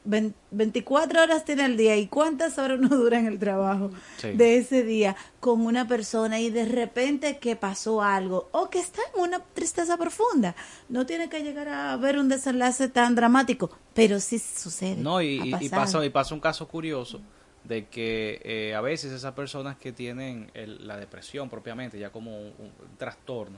[0.05, 3.91] 24 horas tiene el día y cuántas horas uno dura en el trabajo
[4.21, 9.01] de ese día con una persona y de repente que pasó algo o que está
[9.13, 10.55] en una tristeza profunda.
[10.89, 14.97] No tiene que llegar a ver un desenlace tan dramático, pero sí sucede.
[14.97, 17.19] No, y, y, pasa, y pasa un caso curioso
[17.63, 22.71] de que eh, a veces esas personas que tienen la depresión propiamente, ya como un,
[22.97, 23.57] trastorno,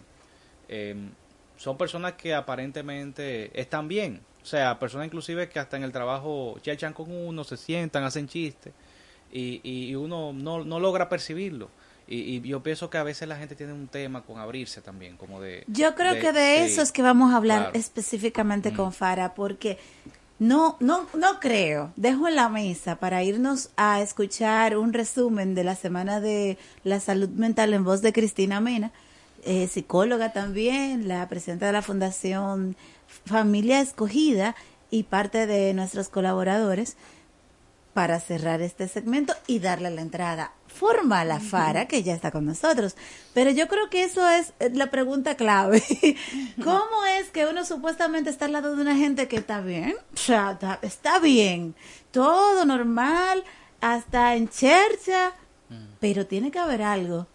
[0.68, 0.96] eh,
[1.58, 6.60] son personas que aparentemente están bien, o sea, personas inclusive que hasta en el trabajo
[6.64, 8.74] ya echan con uno, se sientan, hacen chistes
[9.32, 11.68] y, y uno no, no logra percibirlo.
[12.08, 15.42] Y, yo pienso que a veces la gente tiene un tema con abrirse también, como
[15.42, 15.64] de...
[15.66, 19.80] Yo creo que de eso es que vamos a hablar específicamente con Fara, porque
[20.38, 21.92] no, no, no creo.
[21.96, 27.00] Dejo en la mesa para irnos a escuchar un resumen de la semana de la
[27.00, 28.92] salud mental en voz de Cristina Mena,
[29.46, 32.76] eh, psicóloga también, la presidenta de la Fundación
[33.26, 34.56] familia escogida
[34.90, 36.98] y parte de nuestros colaboradores
[37.94, 42.46] para cerrar este segmento y darle la entrada formal a Fara, que ya está con
[42.46, 42.98] nosotros.
[43.34, 45.82] Pero yo creo que eso es la pregunta clave.
[46.62, 49.96] ¿Cómo es que uno supuestamente está al lado de una gente que está bien?
[50.14, 51.74] O sea, está, bien,
[52.12, 53.46] todo normal,
[53.80, 55.32] hasta en chercha,
[56.02, 57.28] pero tiene que haber algo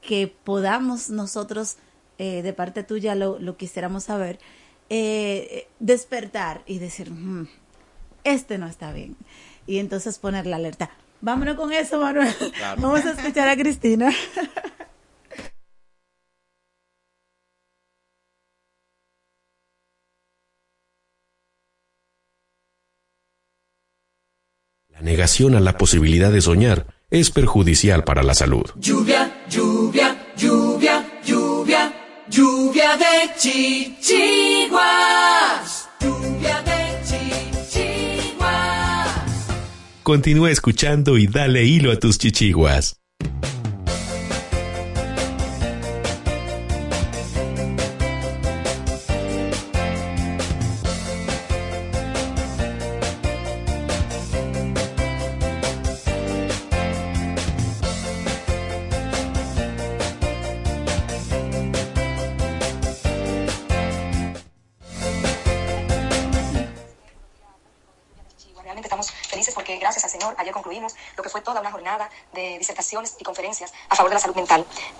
[0.00, 1.76] que podamos nosotros,
[2.18, 4.38] eh, de parte tuya, lo, lo quisiéramos saber
[4.88, 7.48] eh, despertar y decir, mm,
[8.24, 9.16] este no está bien.
[9.66, 10.90] Y entonces poner la alerta.
[11.20, 12.34] Vámonos con eso, Manuel.
[12.78, 14.10] Vamos a escuchar a Cristina.
[24.88, 28.64] La negación a la posibilidad de soñar es perjudicial para la salud.
[28.76, 31.92] Lluvia, lluvia, lluvia, lluvia.
[32.28, 34.78] Lluvia de chichiguas.
[36.00, 38.46] Lluvia de chichiguas.
[40.02, 42.96] Continúa escuchando y dale hilo a tus chichiguas.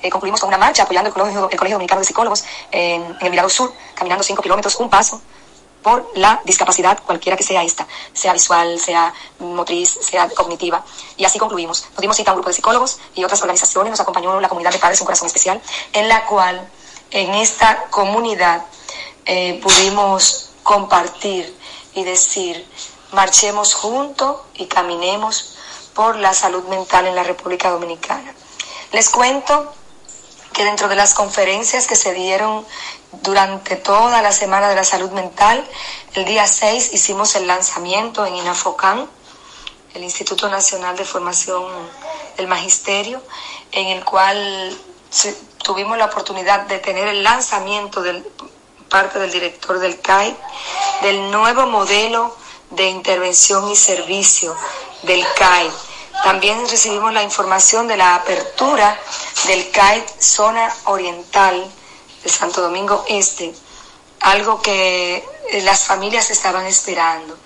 [0.07, 3.31] Eh, concluimos con una marcha apoyando el Colegio, el Colegio Dominicano de Psicólogos en, el
[3.31, 5.21] Mirador Sur, caminando 5 kilómetros, un paso
[5.83, 10.85] por la discapacidad, cualquiera que sea esta, sea visual, sea motriz, sea cognitiva.
[11.17, 11.87] Y así concluimos.
[11.91, 14.73] Nos dimos cita a un grupo de psicólogos y otras organizaciones, nos acompañó la comunidad
[14.73, 15.61] de padres, un corazón especial,
[15.93, 16.69] en la cual
[17.11, 18.65] en esta comunidad
[19.25, 21.53] eh, pudimos compartir
[21.95, 22.65] y decir,
[23.11, 25.57] marchemos juntos y caminemos
[25.95, 28.33] por la salud mental en la República Dominicana.
[28.93, 29.75] Les cuento
[30.57, 32.65] que dentro de las conferencias que se dieron
[33.21, 35.63] durante toda la Semana de la Salud Mental,
[36.15, 39.07] el día 6 hicimos el lanzamiento en INAFOCAN,
[39.93, 41.63] el Instituto Nacional de Formación
[42.39, 43.23] del Magisterio,
[43.71, 44.75] en el cual
[45.63, 48.27] tuvimos la oportunidad de tener el lanzamiento del
[48.89, 50.35] parte del director del CAI
[51.03, 52.35] del nuevo modelo
[52.71, 54.57] de intervención y servicio
[55.03, 55.71] del CAI.
[56.23, 58.99] También recibimos la información de la apertura
[59.47, 61.65] del CAI Zona Oriental
[62.23, 63.55] de Santo Domingo Este,
[64.21, 65.17] algo que
[65.51, 67.37] eh, las familias estaban esperando.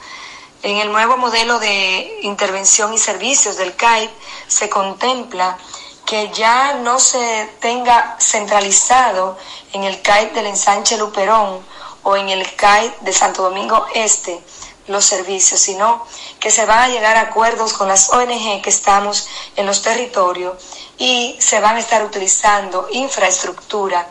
[0.62, 4.10] En el nuevo modelo de intervención y servicios del CAI
[4.46, 5.58] se contempla
[6.06, 9.38] que ya no se tenga centralizado
[9.72, 11.64] en el CAI del ensanche Luperón
[12.02, 14.42] o en el CAI de Santo Domingo Este
[14.90, 16.04] los servicios, sino
[16.38, 20.56] que se van a llegar a acuerdos con las ONG que estamos en los territorios
[20.98, 24.06] y se van a estar utilizando infraestructura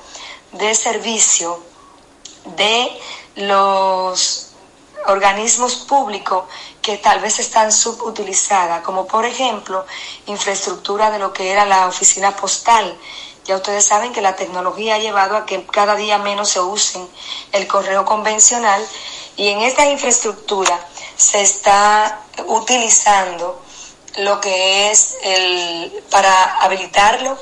[0.53, 1.61] de servicio
[2.57, 2.99] de
[3.35, 4.47] los
[5.06, 6.45] organismos públicos
[6.81, 9.85] que tal vez están subutilizadas, como por ejemplo
[10.26, 12.97] infraestructura de lo que era la oficina postal.
[13.45, 17.07] Ya ustedes saben que la tecnología ha llevado a que cada día menos se usen
[17.51, 18.85] el correo convencional
[19.39, 20.77] y en esta infraestructura
[21.15, 23.61] se está utilizando
[24.17, 27.37] lo que es el para habilitarlo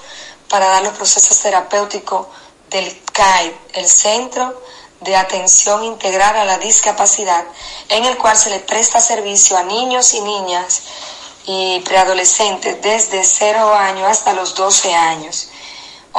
[0.47, 2.27] para dar los procesos terapéuticos
[2.69, 4.61] del CAI, el Centro
[5.01, 7.43] de Atención Integral a la Discapacidad,
[7.89, 10.81] en el cual se le presta servicio a niños y niñas
[11.47, 15.49] y preadolescentes desde 0 años hasta los 12 años.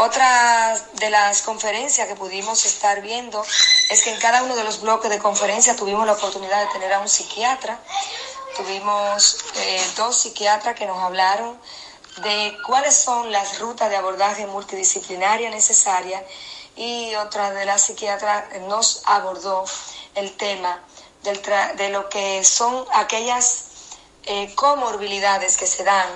[0.01, 3.45] Otra de las conferencias que pudimos estar viendo
[3.91, 6.93] es que en cada uno de los bloques de conferencia tuvimos la oportunidad de tener
[6.93, 7.81] a un psiquiatra.
[8.57, 11.61] Tuvimos eh, dos psiquiatras que nos hablaron
[12.23, 16.23] de cuáles son las rutas de abordaje multidisciplinaria necesarias
[16.77, 19.65] y otra de las psiquiatras nos abordó
[20.15, 20.81] el tema
[21.25, 21.43] del
[21.77, 23.65] de lo que son aquellas
[24.27, 26.09] eh, comorbilidades que se dan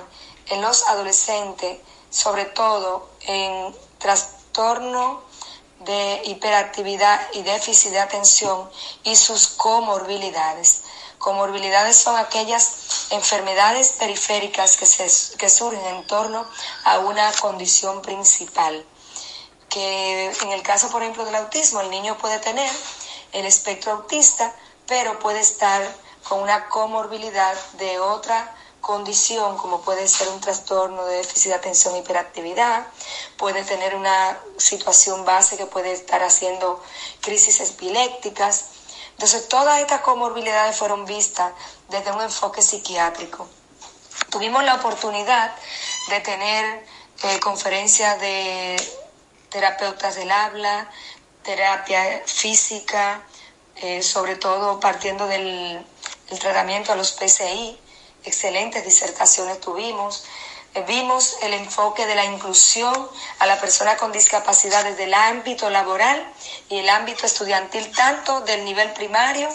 [0.46, 1.78] en los adolescentes,
[2.10, 5.22] sobre todo en trastorno
[5.80, 8.70] de hiperactividad y déficit de atención
[9.02, 10.82] y sus comorbilidades.
[11.18, 16.46] Comorbilidades son aquellas enfermedades periféricas que, se, que surgen en torno
[16.84, 18.84] a una condición principal
[19.72, 22.70] que en el caso, por ejemplo, del autismo, el niño puede tener
[23.32, 24.54] el espectro autista,
[24.86, 25.82] pero puede estar
[26.28, 31.96] con una comorbilidad de otra condición, como puede ser un trastorno de déficit de atención
[31.96, 32.86] hiperactividad,
[33.38, 36.82] puede tener una situación base que puede estar haciendo
[37.22, 38.66] crisis epilépticas.
[39.12, 41.52] Entonces, todas estas comorbilidades fueron vistas
[41.88, 43.48] desde un enfoque psiquiátrico.
[44.28, 45.54] Tuvimos la oportunidad
[46.10, 46.86] de tener
[47.22, 48.76] eh, conferencias de
[49.48, 50.90] terapeutas del habla,
[51.42, 53.22] terapia física,
[53.76, 55.84] eh, sobre todo partiendo del,
[56.40, 57.78] tratamiento a los PCI,
[58.24, 60.24] excelentes disertaciones tuvimos.
[60.74, 65.68] Eh, vimos el enfoque de la inclusión a la persona con discapacidad desde el ámbito
[65.68, 66.26] laboral
[66.68, 69.48] y el ámbito estudiantil, tanto del nivel primario,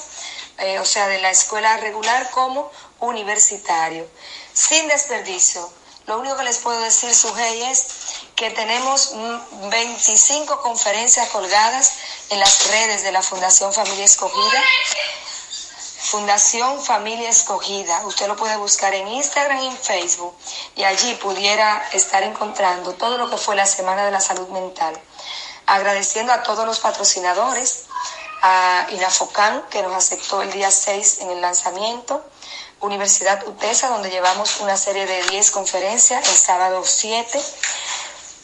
[0.59, 4.07] eh, o sea, de la escuela regular, como universitario,
[4.53, 5.71] sin desperdicio.
[6.05, 7.87] Lo único que les puedo decir, Sujei, es
[8.35, 9.13] que tenemos
[9.69, 11.93] 25 conferencias colgadas
[12.29, 14.63] en las redes de la Fundación Familia Escogida.
[15.99, 18.05] Fundación Familia Escogida.
[18.05, 20.35] Usted lo puede buscar en Instagram y en Facebook
[20.75, 24.97] y allí pudiera estar encontrando todo lo que fue la Semana de la Salud Mental.
[25.65, 27.85] Agradeciendo a todos los patrocinadores,
[28.43, 32.23] a Inafocan, que nos aceptó el día 6 en el lanzamiento,
[32.79, 37.41] Universidad UTESA, donde llevamos una serie de 10 conferencias, el sábado 7,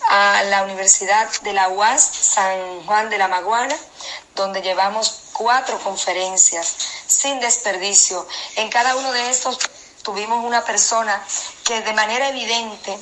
[0.09, 3.77] a la Universidad de la UAS San Juan de la Maguana,
[4.35, 6.75] donde llevamos cuatro conferencias
[7.07, 8.25] sin desperdicio.
[8.55, 9.57] En cada uno de estos
[10.03, 11.21] tuvimos una persona
[11.63, 12.97] que de manera evidente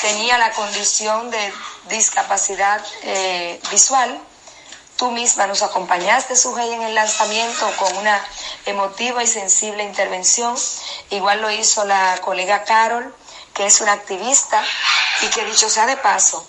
[0.00, 1.52] tenía la condición de
[1.88, 4.20] discapacidad eh, visual.
[4.96, 8.20] Tú misma nos acompañaste, Sujei, en el lanzamiento con una
[8.66, 10.56] emotiva y sensible intervención.
[11.10, 13.14] Igual lo hizo la colega Carol
[13.58, 14.62] que es una activista
[15.20, 16.46] y que dicho sea de paso,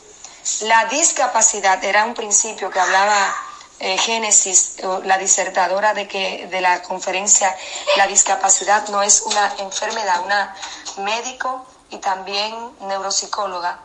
[0.62, 3.36] la discapacidad era un principio que hablaba
[3.80, 7.56] eh, Génesis, la disertadora de que de la conferencia,
[7.98, 10.56] la discapacidad no es una enfermedad, una
[10.98, 13.80] médico y también neuropsicóloga.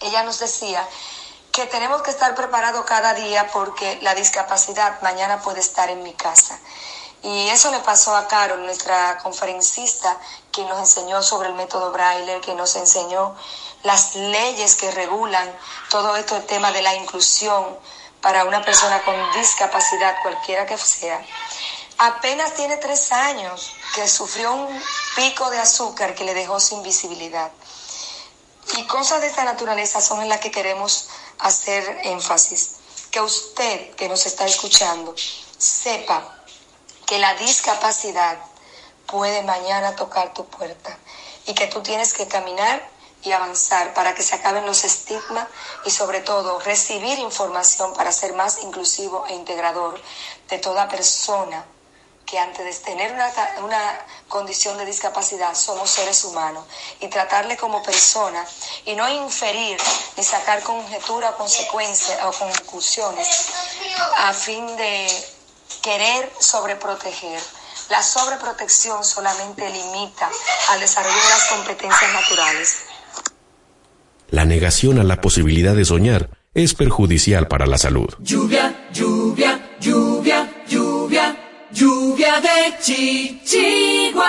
[0.00, 0.86] Ella nos decía
[1.52, 6.14] que tenemos que estar preparados cada día porque la discapacidad mañana puede estar en mi
[6.14, 6.58] casa.
[7.22, 10.18] Y eso le pasó a Carol, nuestra conferencista,
[10.50, 13.36] que nos enseñó sobre el método Braille, que nos enseñó
[13.84, 15.48] las leyes que regulan
[15.88, 17.78] todo esto, el tema de la inclusión
[18.22, 21.20] para una persona con discapacidad, cualquiera que sea.
[21.98, 24.82] Apenas tiene tres años que sufrió un
[25.14, 27.50] pico de azúcar que le dejó sin visibilidad.
[28.76, 31.08] Y cosas de esta naturaleza son en las que queremos
[31.40, 32.76] hacer énfasis.
[33.10, 35.14] Que usted que nos está escuchando
[35.58, 36.42] sepa
[37.04, 38.38] que la discapacidad
[39.06, 40.96] puede mañana tocar tu puerta
[41.46, 42.88] y que tú tienes que caminar
[43.24, 45.46] y avanzar para que se acaben los estigmas
[45.84, 50.00] y sobre todo recibir información para ser más inclusivo e integrador
[50.48, 51.64] de toda persona
[52.26, 53.30] que antes de tener una,
[53.62, 56.64] una, condición de discapacidad somos seres humanos
[57.00, 58.42] y tratarle como persona
[58.86, 59.78] y no inferir
[60.16, 63.28] ni sacar conjetura consecuencias o conclusiones
[64.16, 65.06] a fin de
[65.82, 67.42] querer sobreproteger.
[67.90, 70.30] La sobreprotección solamente limita
[70.70, 72.91] al desarrollo de las competencias naturales.
[74.32, 78.08] La negación a la posibilidad de soñar es perjudicial para la salud.
[78.20, 81.36] Lluvia, lluvia, lluvia, lluvia,
[81.70, 84.22] lluvia de chichiguas.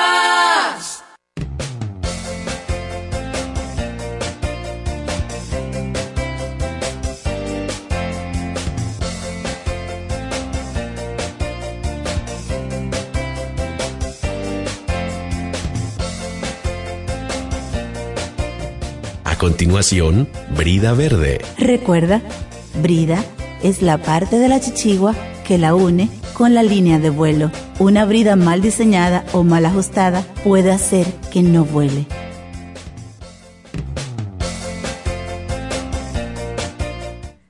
[19.43, 21.41] Continuación, brida verde.
[21.57, 22.21] Recuerda,
[22.81, 23.21] brida
[23.61, 25.13] es la parte de la chichigua
[25.45, 27.51] que la une con la línea de vuelo.
[27.77, 32.05] Una brida mal diseñada o mal ajustada puede hacer que no vuele.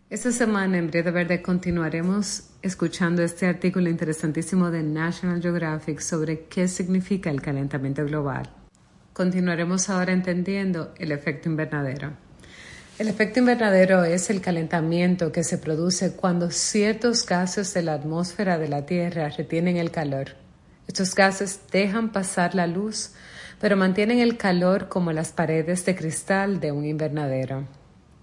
[0.09, 6.67] Esta semana en Brida Verde continuaremos escuchando este artículo interesantísimo de National Geographic sobre qué
[6.67, 8.62] significa el calentamiento global.
[9.13, 12.13] Continuaremos ahora entendiendo el efecto invernadero.
[12.97, 18.57] El efecto invernadero es el calentamiento que se produce cuando ciertos gases de la atmósfera
[18.57, 20.29] de la Tierra retienen el calor.
[20.87, 23.11] Estos gases dejan pasar la luz,
[23.61, 27.67] pero mantienen el calor como las paredes de cristal de un invernadero.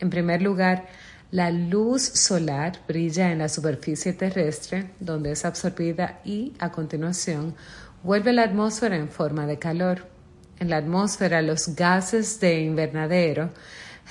[0.00, 0.86] En primer lugar,
[1.30, 7.54] la luz solar brilla en la superficie terrestre, donde es absorbida y, a continuación,
[8.02, 10.19] vuelve a la atmósfera en forma de calor.
[10.60, 13.48] En la atmósfera, los gases de invernadero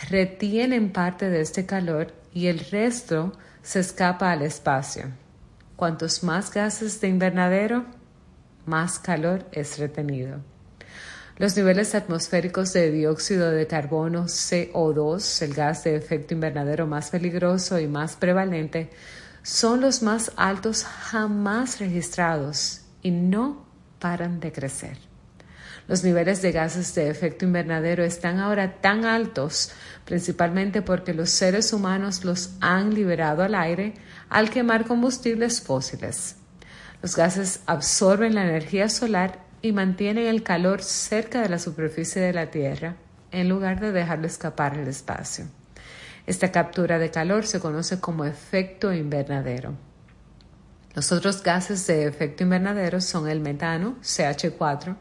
[0.10, 5.12] retienen parte de este calor y el resto se escapa al espacio.
[5.76, 7.86] Cuantos más gases de invernadero,
[8.66, 10.40] más calor es retenido.
[11.38, 17.80] Los niveles atmosféricos de dióxido de carbono CO2, el gas de efecto invernadero más peligroso
[17.80, 18.90] y más prevalente,
[19.44, 23.68] son los más altos jamás registrados y no
[24.00, 25.09] paran de crecer.
[25.90, 29.72] Los niveles de gases de efecto invernadero están ahora tan altos
[30.06, 33.96] principalmente porque los seres humanos los han liberado al aire
[34.30, 36.36] al quemar combustibles fósiles.
[37.02, 42.34] Los gases absorben la energía solar y mantienen el calor cerca de la superficie de
[42.34, 42.96] la Tierra
[43.32, 45.46] en lugar de dejarlo escapar al espacio.
[46.28, 49.74] Esta captura de calor se conoce como efecto invernadero.
[50.94, 54.96] Los otros gases de efecto invernadero son el metano, CH4,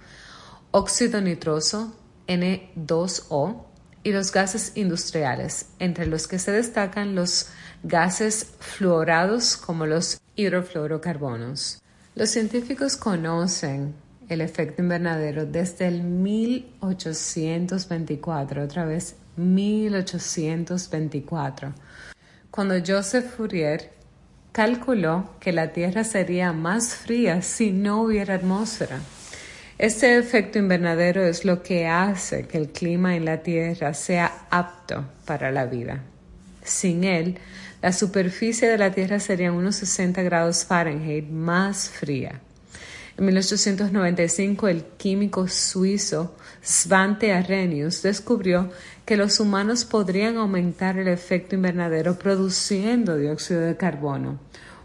[0.70, 1.95] óxido nitroso,
[2.27, 3.69] N2O,
[4.03, 7.49] y los gases industriales, entre los que se destacan los
[7.82, 11.81] gases fluorados como los hidrofluorocarbonos.
[12.15, 13.95] Los científicos conocen
[14.28, 21.74] el efecto invernadero desde el 1824, otra vez 1824,
[22.51, 23.93] cuando Joseph Fourier
[24.53, 29.01] calculó que la Tierra sería más fría si no hubiera atmósfera.
[29.78, 35.05] Este efecto invernadero es lo que hace que el clima en la Tierra sea apto
[35.24, 36.02] para la vida.
[36.64, 37.38] Sin él,
[37.80, 42.40] la superficie de la Tierra sería unos 60 grados Fahrenheit más fría.
[43.16, 48.72] En 1895, el químico suizo Svante Arrhenius descubrió
[49.06, 54.40] que los humanos podrían aumentar el efecto invernadero produciendo dióxido de carbono,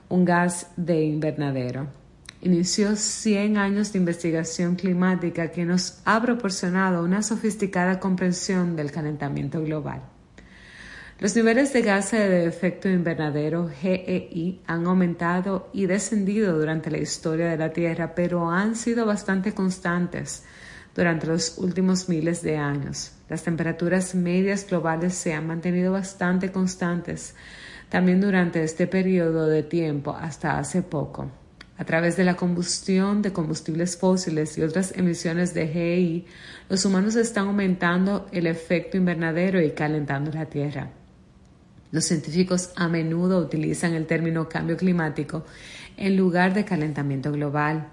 [0.09, 2.02] un gas de invernadero
[2.43, 9.61] inició 100 años de investigación climática que nos ha proporcionado una sofisticada comprensión del calentamiento
[9.61, 10.01] global.
[11.19, 17.47] Los niveles de gases de efecto invernadero GEI han aumentado y descendido durante la historia
[17.47, 20.43] de la Tierra, pero han sido bastante constantes
[20.93, 23.13] durante los últimos miles de años.
[23.29, 27.35] Las temperaturas medias globales se han mantenido bastante constantes
[27.89, 31.42] también durante este periodo de tiempo hasta hace poco.
[31.75, 36.25] A través de la combustión de combustibles fósiles y otras emisiones de GI,
[36.69, 40.91] los humanos están aumentando el efecto invernadero y calentando la Tierra.
[41.91, 45.45] Los científicos a menudo utilizan el término cambio climático
[45.97, 47.87] en lugar de calentamiento global.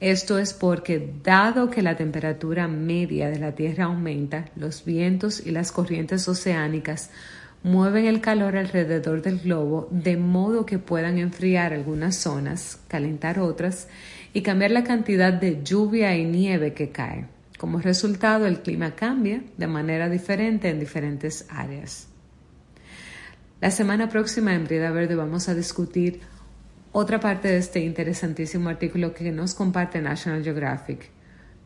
[0.00, 5.50] Esto es porque, dado que la temperatura media de la Tierra aumenta, los vientos y
[5.50, 7.10] las corrientes oceánicas
[7.62, 13.88] mueven el calor alrededor del globo de modo que puedan enfriar algunas zonas, calentar otras
[14.32, 17.26] y cambiar la cantidad de lluvia y nieve que cae.
[17.58, 22.08] Como resultado, el clima cambia de manera diferente en diferentes áreas.
[23.60, 26.20] La semana próxima en Brida Verde vamos a discutir
[26.92, 31.10] otra parte de este interesantísimo artículo que nos comparte National Geographic.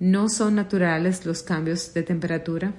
[0.01, 2.73] ¿No son naturales los cambios de temperatura?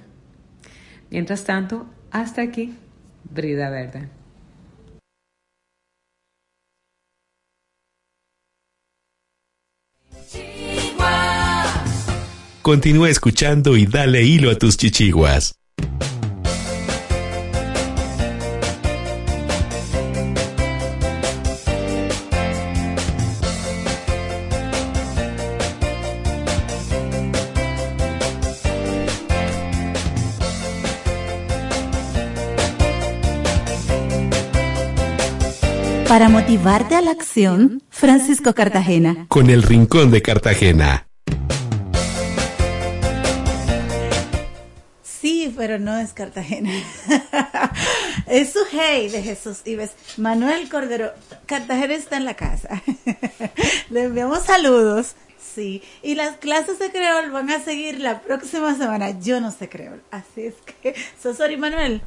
[1.10, 2.74] Mientras tanto, hasta aquí,
[3.30, 4.08] Brida Verde.
[12.62, 15.54] Continúa escuchando y dale hilo a tus chichiguas.
[36.14, 39.26] Para motivarte a la acción, Francisco Cartagena.
[39.26, 41.08] Con el Rincón de Cartagena.
[45.02, 46.70] Sí, pero no es Cartagena.
[48.28, 49.90] es su hey de Jesús Ives.
[50.16, 51.10] Manuel Cordero,
[51.46, 52.80] Cartagena está en la casa.
[53.90, 55.16] Le enviamos saludos.
[55.36, 59.18] Sí, y las clases de creol van a seguir la próxima semana.
[59.18, 62.02] Yo no sé creol, así es que, Sosori Manuel,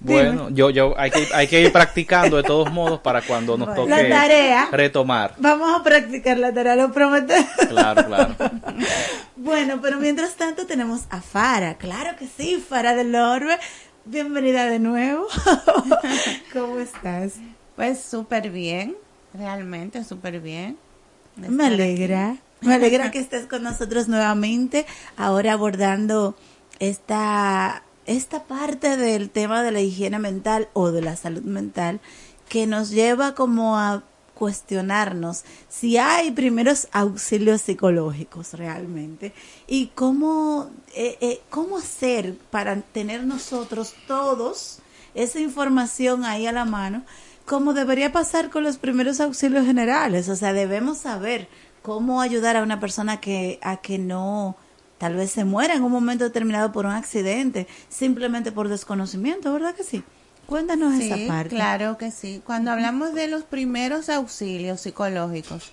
[0.00, 3.74] Bueno, yo, yo hay que, hay que ir practicando de todos modos para cuando nos
[3.74, 4.68] toque La tarea.
[4.70, 5.34] retomar.
[5.38, 7.50] Vamos a practicar la tarea, lo prometemos.
[7.68, 8.34] Claro, claro.
[9.36, 11.74] Bueno, pero mientras tanto tenemos a Fara.
[11.78, 13.56] Claro que sí, Fara del Orbe.
[14.04, 15.26] Bienvenida de nuevo.
[16.52, 17.34] ¿Cómo estás?
[17.76, 18.96] Pues súper bien,
[19.32, 20.76] realmente súper bien.
[21.36, 22.30] Me alegra.
[22.30, 22.40] aquí.
[22.66, 26.34] Me alegra que estés con nosotros nuevamente, ahora abordando
[26.80, 32.00] esta, esta parte del tema de la higiene mental o de la salud mental
[32.48, 34.02] que nos lleva como a
[34.32, 39.34] cuestionarnos si hay primeros auxilios psicológicos realmente
[39.66, 44.78] y cómo, eh, eh, cómo hacer para tener nosotros todos
[45.14, 47.02] esa información ahí a la mano,
[47.44, 50.28] como debería pasar con los primeros auxilios generales.
[50.28, 51.48] O sea, debemos saber
[51.82, 54.56] cómo ayudar a una persona que, a que no
[54.98, 59.74] tal vez se muera en un momento determinado por un accidente, simplemente por desconocimiento, ¿verdad
[59.74, 60.02] que sí?
[60.46, 61.50] Cuéntanos Sí, esa parte.
[61.54, 62.42] claro que sí.
[62.44, 65.72] Cuando hablamos de los primeros auxilios psicológicos,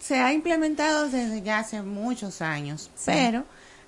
[0.00, 3.04] se ha implementado desde ya hace muchos años, Sí.
[3.14, 3.44] pero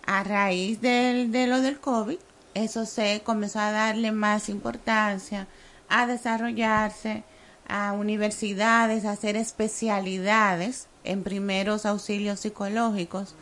[0.07, 2.19] a raíz del, de lo del COVID,
[2.55, 5.47] eso se comenzó a darle más importancia,
[5.89, 7.23] a desarrollarse,
[7.69, 13.35] a universidades, a hacer especialidades en primeros auxilios psicológicos.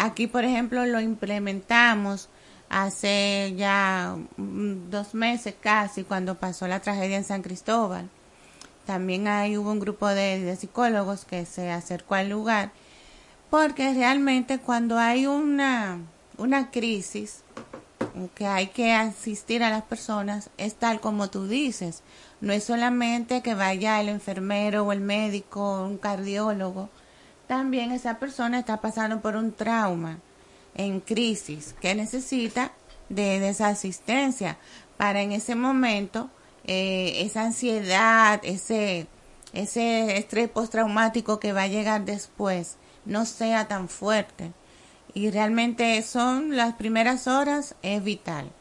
[0.00, 2.28] Aquí, por ejemplo, lo implementamos
[2.68, 8.08] hace ya mm, dos meses casi cuando pasó la tragedia en San Cristóbal.
[8.86, 12.70] También ahí hubo un grupo de, de psicólogos que se acercó al lugar
[13.50, 15.98] porque realmente cuando hay una,
[16.36, 17.42] una crisis
[18.34, 22.02] que hay que asistir a las personas es tal como tú dices.
[22.40, 26.88] No es solamente que vaya el enfermero o el médico o un cardiólogo.
[27.48, 30.18] También esa persona está pasando por un trauma
[30.74, 32.72] en crisis que necesita
[33.08, 34.58] de, de esa asistencia
[34.98, 36.30] para en ese momento
[36.64, 39.06] eh, esa ansiedad, ese,
[39.54, 42.76] ese estrés postraumático que va a llegar después
[43.06, 44.52] no sea tan fuerte.
[45.14, 48.52] Y realmente son las primeras horas es vital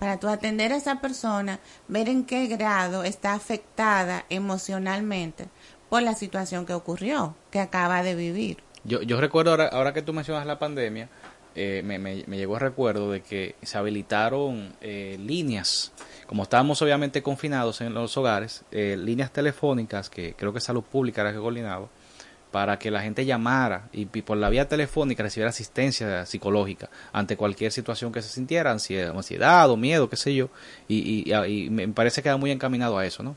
[0.00, 5.46] para tú atender a esa persona, ver en qué grado está afectada emocionalmente
[5.92, 8.56] por la situación que ocurrió, que acaba de vivir.
[8.82, 11.10] Yo, yo recuerdo, ahora, ahora que tú mencionas la pandemia,
[11.54, 15.92] eh, me, me, me llegó el recuerdo de que se habilitaron eh, líneas,
[16.26, 21.20] como estábamos obviamente confinados en los hogares, eh, líneas telefónicas que creo que Salud Pública
[21.20, 21.88] era que coordinaba,
[22.50, 27.36] para que la gente llamara y, y por la vía telefónica recibiera asistencia psicológica ante
[27.36, 30.48] cualquier situación que se sintiera, ansiedad, ansiedad o miedo, qué sé yo,
[30.88, 33.36] y, y, y me parece que va muy encaminado a eso, ¿no?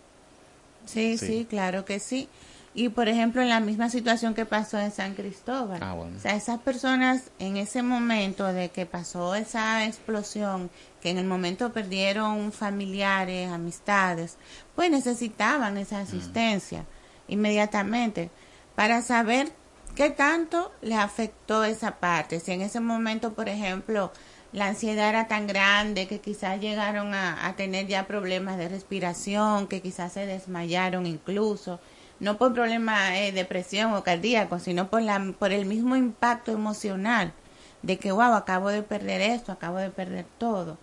[0.85, 1.27] Sí, Sí.
[1.27, 2.29] sí, claro que sí.
[2.77, 5.79] Y por ejemplo, en la misma situación que pasó en San Cristóbal.
[5.81, 6.17] Ah, bueno.
[6.17, 10.69] O sea, esas personas en ese momento de que pasó esa explosión,
[11.01, 14.35] que en el momento perdieron familiares, amistades,
[14.75, 16.83] pues necesitaban esa asistencia
[17.29, 18.29] inmediatamente
[18.75, 19.53] para saber
[19.95, 22.41] qué tanto le afectó esa parte.
[22.41, 24.11] Si en ese momento, por ejemplo,
[24.51, 29.67] la ansiedad era tan grande que quizás llegaron a, a tener ya problemas de respiración,
[29.67, 31.79] que quizás se desmayaron incluso,
[32.19, 37.33] no por problemas de depresión o cardíaco, sino por, la, por el mismo impacto emocional
[37.81, 40.77] de que, wow, acabo de perder esto, acabo de perder todo.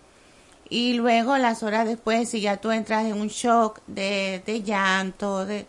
[0.69, 5.45] Y luego las horas después, si ya tú entras en un shock de, de llanto,
[5.45, 5.67] de,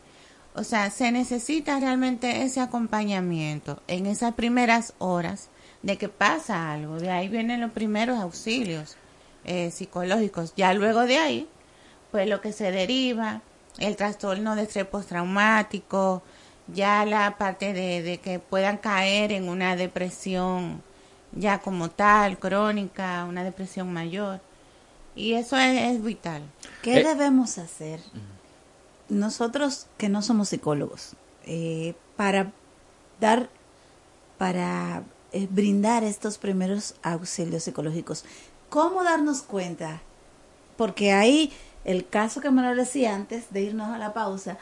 [0.55, 5.49] O sea, se necesita realmente ese acompañamiento en esas primeras horas
[5.83, 7.01] de que pasa algo.
[7.01, 8.97] De ahí vienen los primeros auxilios
[9.45, 10.55] eh, psicológicos.
[10.57, 11.49] Ya luego de ahí,
[12.13, 13.43] pues lo que se deriva,
[13.79, 16.23] el trastorno de estrés postraumático,
[16.69, 20.83] ya la parte de, de que puedan caer en una depresión
[21.33, 24.41] ya como tal, crónica, una depresión mayor.
[25.15, 26.43] Y eso es, es vital.
[26.83, 28.01] ¿Qué Eh, debemos hacer
[29.09, 31.13] nosotros que no somos psicólogos
[31.45, 32.53] eh, para
[33.21, 33.49] dar,
[34.39, 35.03] para
[35.33, 38.25] eh, brindar estos primeros auxilios psicológicos?
[38.71, 40.01] ¿Cómo darnos cuenta?
[40.77, 41.53] Porque hay
[41.85, 44.59] el caso que me lo decía antes de irnos a la pausa,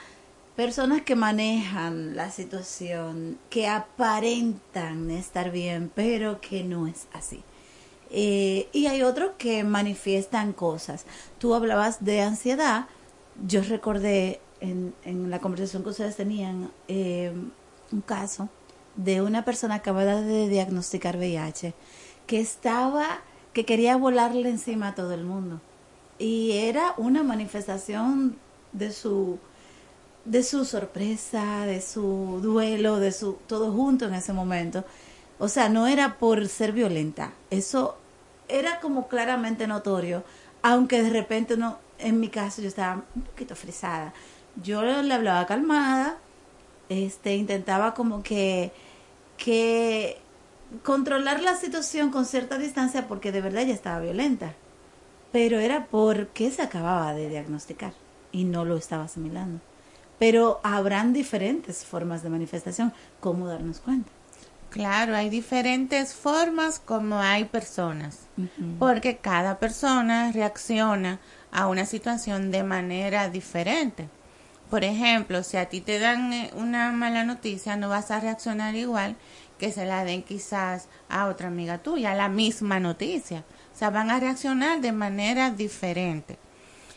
[0.56, 7.42] personas que manejan la situación, que aparentan estar bien, pero que no es así.
[8.10, 11.06] Eh, y hay otros que manifiestan cosas.
[11.38, 12.86] Tú hablabas de ansiedad.
[13.46, 17.32] Yo recordé en, en la conversación que ustedes tenían eh,
[17.90, 18.50] un caso
[18.96, 21.72] de una persona acabada de diagnosticar VIH
[22.26, 23.22] que estaba,
[23.54, 25.60] que quería volarle encima a todo el mundo.
[26.18, 28.36] Y era una manifestación
[28.72, 29.38] de su
[30.24, 34.84] de su sorpresa, de su duelo, de su todo junto en ese momento.
[35.38, 37.32] O sea, no era por ser violenta.
[37.50, 37.96] Eso
[38.48, 40.24] era como claramente notorio,
[40.62, 44.12] aunque de repente no, en mi caso yo estaba un poquito frisada.
[44.62, 46.18] Yo le hablaba calmada,
[46.88, 48.72] este, intentaba como que,
[49.38, 50.18] que
[50.84, 54.54] controlar la situación con cierta distancia porque de verdad ella estaba violenta.
[55.32, 57.94] Pero era porque se acababa de diagnosticar
[58.30, 59.60] y no lo estaba asimilando.
[60.18, 62.92] Pero habrán diferentes formas de manifestación.
[63.18, 64.10] ¿Cómo darnos cuenta?
[64.70, 68.20] Claro, hay diferentes formas como hay personas,
[68.78, 74.08] porque cada persona reacciona a una situación de manera diferente.
[74.70, 78.74] Por ejemplo, si a ti te dan eh, una mala noticia, no vas a reaccionar
[78.74, 79.16] igual
[79.58, 83.44] que se la den quizás a otra amiga tuya, la misma noticia.
[83.74, 86.38] O sea, van a reaccionar de manera diferente.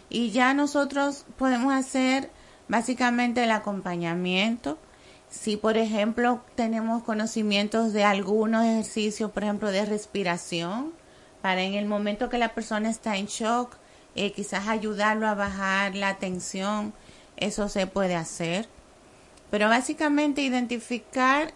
[0.10, 2.30] Y ya nosotros podemos hacer
[2.68, 4.78] básicamente el acompañamiento.
[5.30, 10.94] Si, por ejemplo, tenemos conocimientos de algunos ejercicios, por ejemplo, de respiración,
[11.42, 13.76] para en el momento que la persona está en shock,
[14.16, 16.94] eh, quizás ayudarlo a bajar la tensión,
[17.38, 18.68] eso se puede hacer.
[19.52, 21.54] Pero básicamente identificar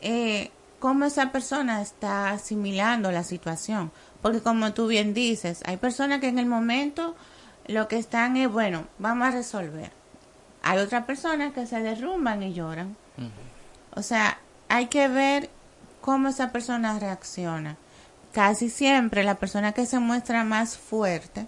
[0.00, 3.92] eh, cómo esa persona está asimilando la situación.
[4.22, 7.16] Porque como tú bien dices, hay personas que en el momento
[7.66, 9.90] lo que están es, bueno, vamos a resolver.
[10.62, 12.96] Hay otras personas que se derrumban y lloran.
[13.94, 14.38] O sea,
[14.68, 15.50] hay que ver
[16.00, 17.76] cómo esa persona reacciona.
[18.32, 21.46] Casi siempre la persona que se muestra más fuerte,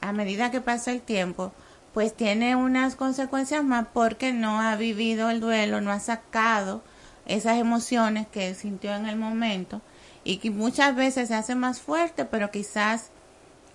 [0.00, 1.52] a medida que pasa el tiempo,
[1.92, 6.82] pues tiene unas consecuencias más porque no ha vivido el duelo, no ha sacado
[7.26, 9.82] esas emociones que sintió en el momento
[10.24, 13.10] y que muchas veces se hace más fuerte, pero quizás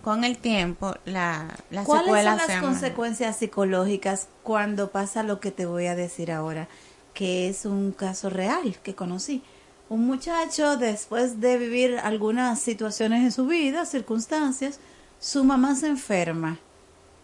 [0.01, 5.65] con el tiempo la, la ¿Cuáles son las consecuencias psicológicas cuando pasa lo que te
[5.65, 6.67] voy a decir ahora?
[7.13, 9.41] Que es un caso real que conocí.
[9.89, 14.79] Un muchacho, después de vivir algunas situaciones en su vida, circunstancias,
[15.19, 16.59] su mamá se enferma.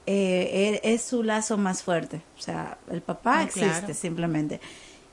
[0.08, 2.22] Eh, e- es su lazo más fuerte.
[2.38, 3.94] O sea, el papá Ah, existe claro.
[3.94, 4.60] simplemente.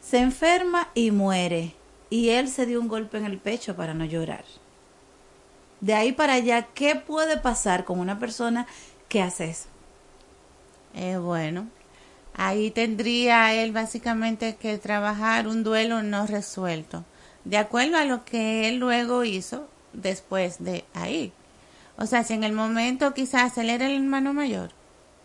[0.01, 1.75] Se enferma y muere.
[2.11, 4.45] Y él se dio un golpe en el pecho para no llorar.
[5.81, 8.67] De ahí para allá, ¿qué puede pasar con una persona
[9.09, 9.69] que hace eso?
[10.95, 11.69] Eh, bueno,
[12.35, 17.05] ahí tendría él básicamente que trabajar un duelo no resuelto,
[17.45, 21.33] de acuerdo a lo que él luego hizo después de ahí.
[21.97, 24.71] O sea, si en el momento quizás él era el hermano mayor.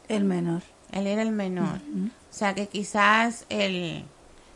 [0.07, 0.63] El menor.
[0.91, 1.77] Él era el menor.
[1.77, 4.05] O sea, que quizás el,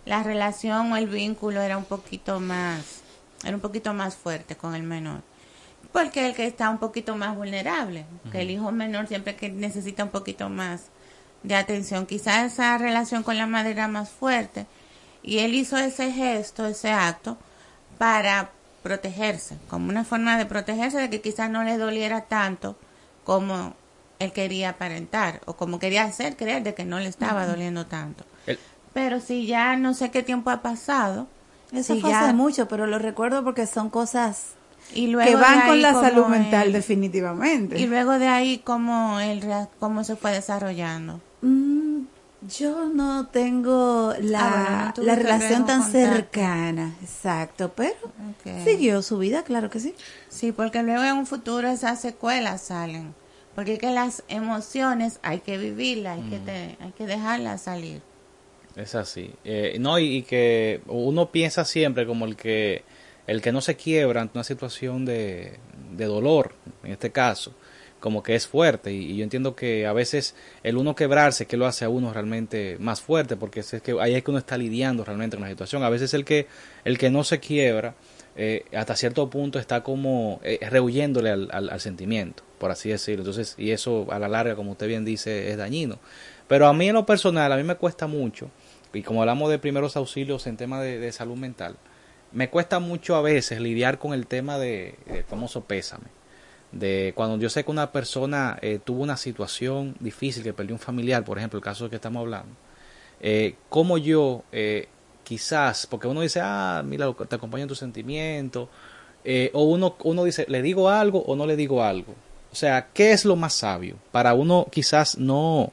[0.08, 3.02] la relación o el vínculo era un poquito más,
[3.44, 5.22] era un poquito más fuerte con el menor.
[5.92, 10.06] Porque el que está un poquito más vulnerable, que el hijo menor siempre que necesita
[10.06, 10.86] un poquito más
[11.44, 12.06] de atención.
[12.06, 14.66] Quizás esa relación con la madre era más fuerte
[15.24, 17.38] y él hizo ese gesto, ese acto
[17.98, 18.52] para
[18.84, 22.78] protegerse, como una forma de protegerse de que quizás no le doliera tanto
[23.26, 23.76] como
[24.20, 28.24] él quería aparentar o como quería hacer creer de que no le estaba doliendo tanto.
[28.88, 31.28] El- Pero si ya no sé qué tiempo ha pasado,
[31.72, 34.54] Eso si fue ya- hace mucho, pero lo recuerdo porque son cosas
[34.94, 37.80] y luego que van con la salud mental definitivamente.
[37.80, 41.20] Y luego de ahí cómo rea- cómo se fue desarrollando.
[41.42, 42.04] Mm,
[42.58, 46.14] yo no tengo la, Ah, bueno, no tuviste la relación tan contacto.
[46.16, 47.96] cercana, exacto, pero
[48.64, 49.94] siguió su vida, claro que sí.
[50.30, 53.14] Sí, porque luego en un futuro esas secuelas salen.
[53.56, 58.02] Porque es que las emociones hay que vivirlas, hay, que te- hay que dejarlas salir.
[58.78, 59.32] Es así.
[59.44, 62.84] Eh, no, y, que uno piensa siempre como el que
[63.26, 65.58] el que no se quiebra ante una situación de,
[65.92, 67.54] de dolor, en este caso,
[68.00, 68.94] como que es fuerte.
[68.94, 72.14] Y, y yo entiendo que a veces el uno quebrarse que lo hace a uno
[72.14, 75.50] realmente más fuerte, porque es que ahí es que uno está lidiando realmente con la
[75.50, 75.84] situación.
[75.84, 76.48] A veces el que,
[76.86, 77.96] el que no se quiebra,
[78.38, 83.24] eh, hasta cierto punto está como eh, rehuyéndole al, al, al sentimiento, por así decirlo.
[83.24, 85.98] Entonces, y eso a la larga, como usted bien dice, es dañino.
[86.48, 88.50] Pero a mí en lo personal, a mí me cuesta mucho,
[88.94, 91.78] y como hablamos de primeros auxilios en tema de, salud mental,
[92.32, 96.08] me cuesta mucho a veces lidiar con el tema de, de famoso pésame.
[96.72, 100.80] De cuando yo sé que una persona eh, tuvo una situación difícil, que perdió un
[100.80, 102.54] familiar, por ejemplo, el caso que estamos hablando,
[103.20, 104.88] eh, como yo, eh,
[105.24, 108.70] quizás, porque uno dice, ah, mira, te acompaña en tu sentimiento,
[109.24, 112.14] eh, o uno, uno dice, ¿le digo algo o no le digo algo?
[112.52, 113.98] O sea, ¿qué es lo más sabio?
[114.12, 115.72] Para uno quizás no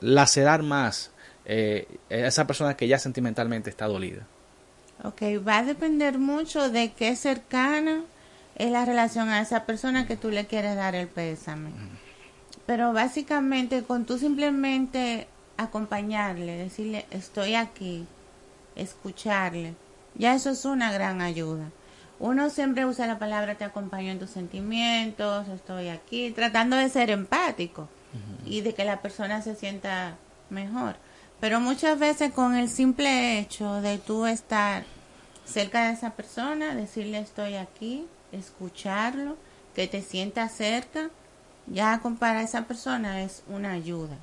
[0.00, 1.10] lacerar más
[1.48, 4.26] eh, esa persona que ya sentimentalmente está dolida.
[5.02, 8.02] Ok, va a depender mucho de qué cercana
[8.54, 11.70] es la relación a esa persona que tú le quieres dar el pésame.
[12.66, 15.26] Pero básicamente con tú simplemente
[15.56, 18.06] acompañarle, decirle estoy aquí,
[18.76, 19.74] escucharle,
[20.16, 21.70] ya eso es una gran ayuda.
[22.20, 27.10] Uno siempre usa la palabra te acompaño en tus sentimientos, estoy aquí, tratando de ser
[27.10, 27.88] empático
[28.44, 30.16] y de que la persona se sienta
[30.50, 30.96] mejor.
[31.40, 34.84] Pero muchas veces con el simple hecho de tú estar
[35.44, 39.36] cerca de esa persona, decirle estoy aquí, escucharlo,
[39.74, 41.10] que te sienta cerca,
[41.66, 44.16] ya para esa persona es una ayuda.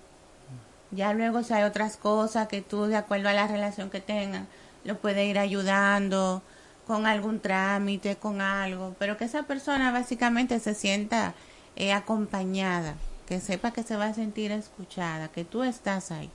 [0.91, 4.47] Ya luego si hay otras cosas que tú, de acuerdo a la relación que tengan,
[4.83, 6.41] lo puede ir ayudando
[6.85, 11.33] con algún trámite, con algo, pero que esa persona básicamente se sienta
[11.75, 16.29] eh, acompañada, que sepa que se va a sentir escuchada, que tú estás ahí.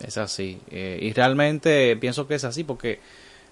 [0.00, 0.60] Es así.
[0.70, 3.00] Eh, y realmente pienso que es así porque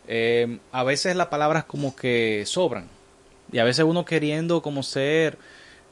[0.08, 2.88] eh, a veces las palabras como que sobran.
[3.52, 5.38] Y a veces uno queriendo como ser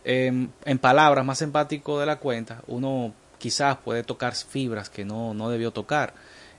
[0.05, 5.35] eh, en palabras más empático de la cuenta, uno quizás puede tocar fibras que no,
[5.35, 6.14] no debió tocar.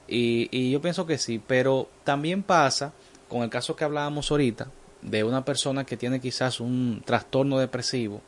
[0.08, 2.94] Y, y yo pienso que sí, pero también pasa
[3.28, 4.68] con el caso que hablábamos ahorita
[5.02, 8.22] de una persona que tiene quizás un trastorno depresivo,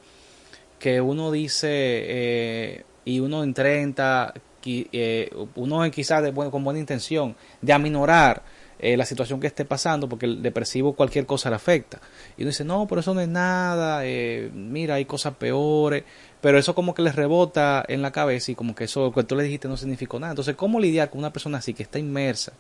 [0.80, 4.34] que uno dice eh, y uno intenta,
[4.66, 8.44] eh, uno quizás de, con buena intención, de aminorar
[8.80, 12.00] eh, la situación que esté pasando, porque el depresivo cualquier cosa le afecta.
[12.38, 16.04] Y uno dice, no, pero eso no es nada, eh, mira, hay cosas peores,
[16.42, 19.36] pero eso como que les rebota en la cabeza y como que eso que tú
[19.36, 20.34] le dijiste no significó nada.
[20.34, 22.54] Entonces, ¿cómo lidiar con una persona así que está inmersa?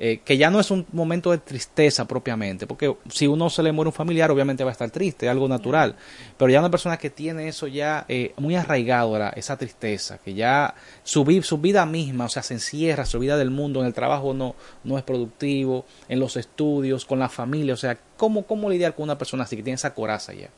[0.00, 3.72] Eh, que ya no es un momento de tristeza propiamente, porque si uno se le
[3.72, 5.96] muere un familiar, obviamente va a estar triste, es algo natural,
[6.36, 10.72] pero ya una persona que tiene eso ya eh, muy arraigado, esa tristeza, que ya
[11.02, 14.34] su, su vida misma, o sea, se encierra, su vida del mundo, en el trabajo
[14.34, 14.54] no,
[14.84, 19.02] no es productivo, en los estudios, con la familia, o sea, ¿cómo, cómo lidiar con
[19.02, 20.48] una persona así que tiene esa coraza ya?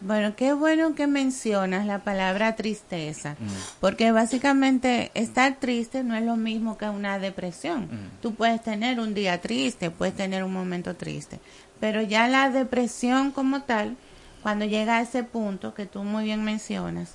[0.00, 3.34] Bueno, qué bueno que mencionas la palabra tristeza,
[3.80, 7.88] porque básicamente estar triste no es lo mismo que una depresión.
[8.20, 11.40] Tú puedes tener un día triste, puedes tener un momento triste,
[11.80, 13.96] pero ya la depresión como tal,
[14.42, 17.14] cuando llega a ese punto que tú muy bien mencionas,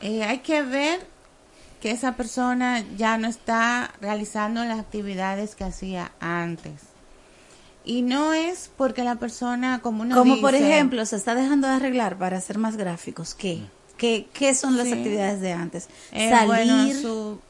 [0.00, 1.04] eh, hay que ver
[1.80, 6.95] que esa persona ya no está realizando las actividades que hacía antes.
[7.86, 11.68] Y no es porque la persona, como uno Como dice, por ejemplo, se está dejando
[11.68, 13.34] de arreglar para ser más gráficos.
[13.34, 13.60] ¿Qué?
[13.96, 14.92] ¿Qué, qué son las Sí.
[14.92, 15.88] actividades de antes?
[16.12, 16.46] Eh, Salir.
[16.46, 17.40] bueno, su,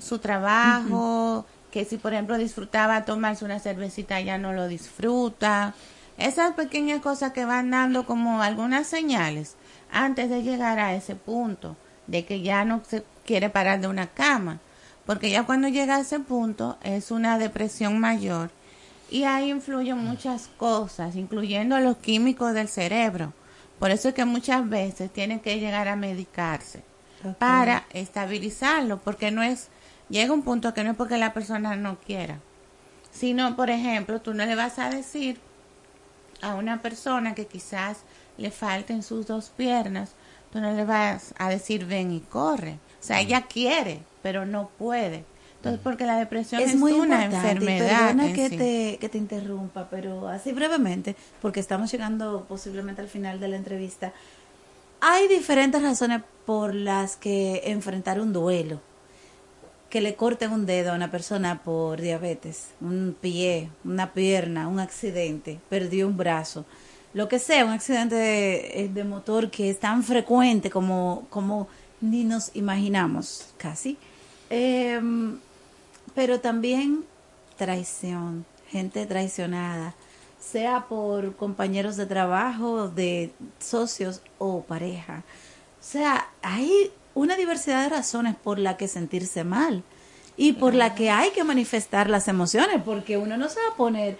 [0.00, 5.74] su trabajo, que si por ejemplo disfrutaba tomarse una cervecita ya no lo disfruta.
[6.18, 9.54] Esas pequeñas cosas que van dando como algunas señales
[9.90, 11.76] antes de llegar a ese punto
[12.06, 14.58] de que ya no se quiere parar de una cama.
[15.06, 18.50] Porque ya cuando llega a ese punto es una depresión mayor
[19.14, 23.32] y ahí influyen muchas cosas, incluyendo los químicos del cerebro.
[23.78, 26.82] Por eso es que muchas veces tienen que llegar a medicarse
[27.38, 29.68] para estabilizarlo, porque no es,
[30.08, 32.40] llega un punto que no es porque la persona no quiera,
[33.12, 35.38] sino, por ejemplo, tú no le vas a decir
[36.42, 37.98] a una persona que quizás
[38.36, 40.16] le falten sus dos piernas,
[40.52, 42.80] tú no le vas a decir ven y corre.
[43.00, 45.24] O sea, ella quiere, pero no puede.
[45.64, 48.08] Entonces, porque la depresión es, es muy una y enfermedad.
[48.08, 48.56] perdona que sí.
[48.56, 53.56] te que te interrumpa, pero así brevemente, porque estamos llegando posiblemente al final de la
[53.56, 54.12] entrevista.
[55.00, 58.80] Hay diferentes razones por las que enfrentar un duelo.
[59.88, 64.80] Que le corten un dedo a una persona por diabetes, un pie, una pierna, un
[64.80, 66.64] accidente, perdió un brazo,
[67.12, 71.68] lo que sea, un accidente de, de motor que es tan frecuente como, como
[72.00, 73.96] ni nos imaginamos, casi
[74.50, 75.38] Em,
[76.14, 77.04] pero también
[77.56, 79.94] traición, gente traicionada,
[80.40, 85.22] sea por compañeros de trabajo, de socios o pareja.
[85.80, 89.82] O sea, hay una diversidad de razones por la que sentirse mal
[90.36, 93.76] y por la que hay que manifestar las emociones, porque uno no se va a
[93.76, 94.18] poner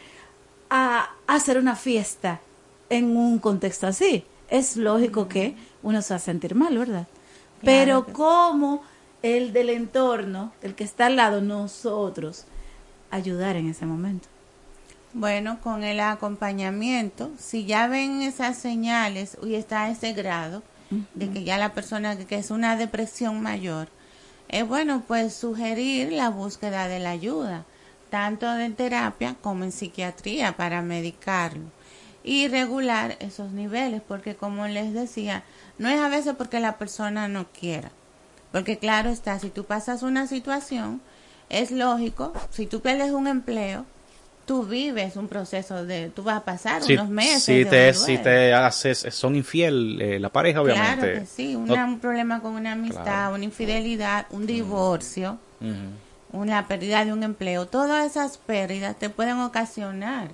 [0.70, 2.40] a, hacer una fiesta
[2.88, 4.24] en un contexto así.
[4.48, 7.06] Es lógico que uno se va a sentir mal, ¿verdad?
[7.62, 8.82] Pero como
[9.24, 12.44] el del entorno, el que está al lado, nosotros,
[13.10, 14.28] ayudar en ese momento.
[15.14, 20.62] Bueno, con el acompañamiento, si ya ven esas señales y está a ese grado
[21.14, 23.88] de que ya la persona que es una depresión mayor,
[24.48, 27.64] es bueno pues sugerir la búsqueda de la ayuda,
[28.10, 31.70] tanto en terapia como en psiquiatría para medicarlo
[32.22, 35.44] y regular esos niveles, porque como les decía,
[35.78, 37.90] no es a veces porque la persona no quiera,
[38.54, 41.00] porque claro está, si tú pasas una situación,
[41.48, 43.84] es lógico, si tú pierdes un empleo,
[44.44, 47.42] tú vives un proceso de, tú vas a pasar unos meses.
[47.42, 51.00] Si te, si te haces, son infiel eh, la pareja, obviamente.
[51.00, 55.36] Claro que sí, un problema con una amistad, una infidelidad, un divorcio,
[56.30, 60.28] una pérdida de un empleo, todas esas pérdidas te pueden ocasionar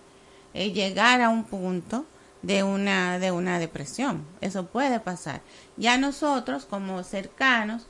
[0.53, 2.05] eh, llegar a un punto
[2.43, 4.27] de una, de una depresión.
[4.43, 5.41] Eso puede pasar.
[5.79, 7.87] Ya nosotros, como cercanos,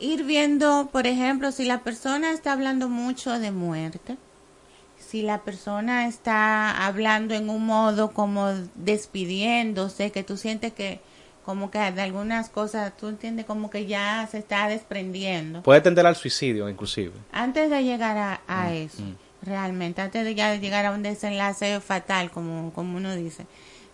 [0.00, 4.16] ir viendo, por ejemplo, si la persona está hablando mucho de muerte,
[4.98, 11.00] si la persona está hablando en un modo como despidiéndose, que tú sientes que
[11.48, 15.62] como que de algunas cosas, tú entiendes como que ya se está desprendiendo.
[15.62, 17.14] Puede tender al suicidio, inclusive.
[17.32, 19.46] Antes de llegar a, a mm, eso, mm.
[19.46, 23.46] realmente, antes de ya llegar a un desenlace fatal, como, como uno dice,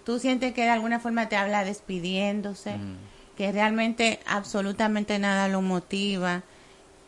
[0.05, 2.97] tú sientes que de alguna forma te habla despidiéndose, mm.
[3.37, 6.43] Que realmente absolutamente nada lo motiva,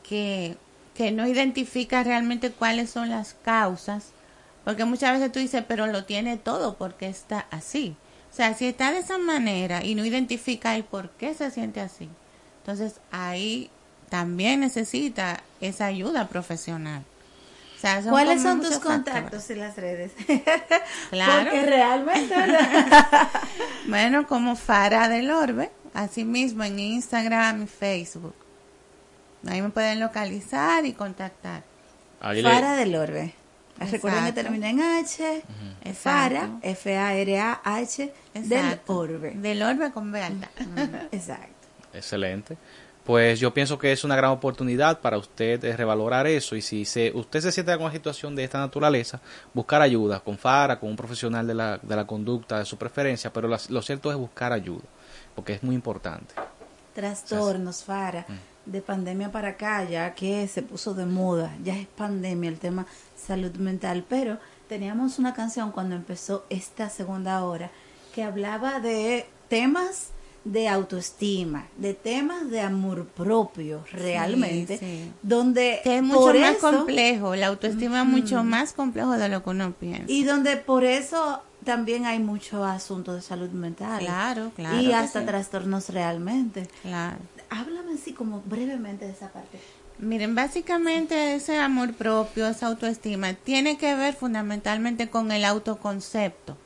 [0.03, 0.57] que
[0.97, 4.13] que no identifica realmente cuáles son las causas,
[4.65, 7.97] porque muchas veces tú dices, pero lo tiene todo porque está así.
[8.33, 11.81] O sea, si está de esa manera y no identifica el por qué se siente
[11.81, 12.09] así,
[12.61, 13.71] entonces ahí
[14.09, 17.03] también necesita esa ayuda profesional.
[18.09, 20.11] ¿Cuáles son tus contactos en las redes?
[21.11, 21.45] Claro.
[21.51, 22.35] Porque realmente.
[23.87, 28.35] bueno, como Fara del Orbe, así mismo en Instagram y Facebook.
[29.49, 31.63] Ahí me pueden localizar y contactar.
[32.21, 33.35] Fara del Orbe.
[33.79, 35.43] Recuerden que termina en H.
[35.95, 39.33] Fara, F-A-R-A-H, del Orbe.
[39.33, 40.49] Del Orbe con B alta.
[41.13, 41.69] Exacto.
[41.93, 42.57] Excelente.
[43.05, 47.13] Pues yo pienso que es una gran oportunidad para usted revalorar eso y si se,
[47.15, 49.21] usted se siente en una situación de esta naturaleza,
[49.55, 53.33] buscar ayuda con FARA, con un profesional de la, de la conducta de su preferencia,
[53.33, 54.83] pero lo cierto es buscar ayuda,
[55.37, 56.35] porque es muy importante.
[56.95, 58.27] Trastornos, FARA.
[58.29, 62.59] Mm de pandemia para acá, ya que se puso de moda, ya es pandemia el
[62.59, 62.87] tema
[63.17, 64.39] salud mental, pero
[64.69, 67.71] teníamos una canción cuando empezó esta segunda hora
[68.15, 70.11] que hablaba de temas
[70.45, 78.03] de autoestima, de temas de amor propio, realmente, donde es mucho más complejo, la autoestima
[78.03, 80.05] es mucho más complejo de lo que uno piensa.
[80.07, 84.01] Y donde por eso también hay mucho asunto de salud mental.
[84.01, 84.81] Claro, claro.
[84.81, 86.67] Y hasta trastornos realmente.
[86.81, 87.19] Claro
[87.51, 89.59] háblame así como brevemente de esa parte.
[89.99, 96.57] Miren, básicamente ese amor propio, esa autoestima, tiene que ver fundamentalmente con el autoconcepto.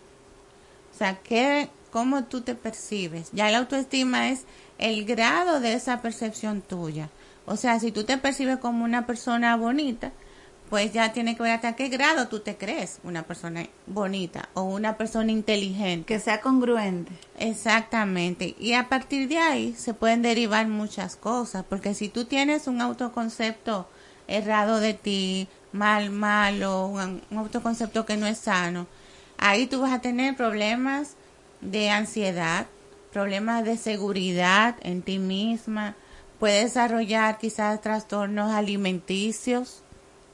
[0.93, 3.31] O sea, que, cómo tú te percibes.
[3.33, 4.45] Ya la autoestima es
[4.79, 7.09] el grado de esa percepción tuya.
[7.47, 10.13] O sea, si tú te percibes como una persona bonita,
[10.71, 14.63] pues ya tiene que ver hasta qué grado tú te crees una persona bonita o
[14.63, 16.07] una persona inteligente.
[16.07, 17.13] Que sea congruente.
[17.39, 18.55] Exactamente.
[18.57, 22.81] Y a partir de ahí se pueden derivar muchas cosas, porque si tú tienes un
[22.81, 23.89] autoconcepto
[24.29, 28.87] errado de ti, mal, malo, un, autoconcepto que no es sano,
[29.39, 31.17] ahí tú vas a tener problemas
[31.61, 32.67] de ansiedad,
[33.13, 35.97] problemas de seguridad en ti misma,
[36.39, 39.83] puedes desarrollar quizás trastornos alimenticios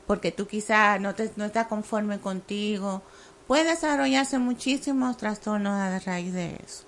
[0.07, 3.03] porque tú quizás no, te, no estás conforme contigo.
[3.47, 6.85] Puede desarrollarse muchísimos trastornos a raíz de eso.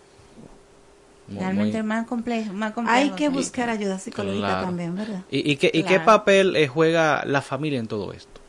[1.28, 2.98] Realmente más complejo, más complejo.
[2.98, 5.22] Hay que buscar ayuda psicológica también, ¿verdad?
[5.30, 8.40] ¿Y, qué, ¿y qué papel eh, juega la familia en todo esto?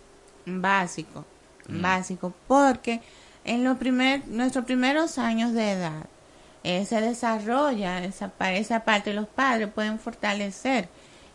[0.45, 1.25] Básico,
[1.67, 1.81] mm.
[1.81, 3.01] básico, porque
[3.43, 6.05] en los primer, nuestros primeros años de edad
[6.63, 10.87] eh, se desarrolla esa, esa parte, los padres pueden fortalecer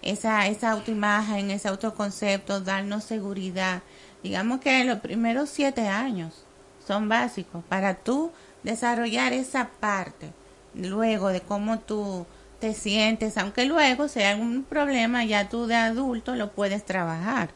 [0.05, 3.83] esa, esa autoimagen, ese autoconcepto, darnos seguridad.
[4.23, 6.45] Digamos que los primeros siete años
[6.87, 8.31] son básicos para tú
[8.63, 10.31] desarrollar esa parte
[10.75, 12.27] luego de cómo tú
[12.61, 17.51] te sientes, aunque luego sea algún problema, ya tú de adulto lo puedes trabajar.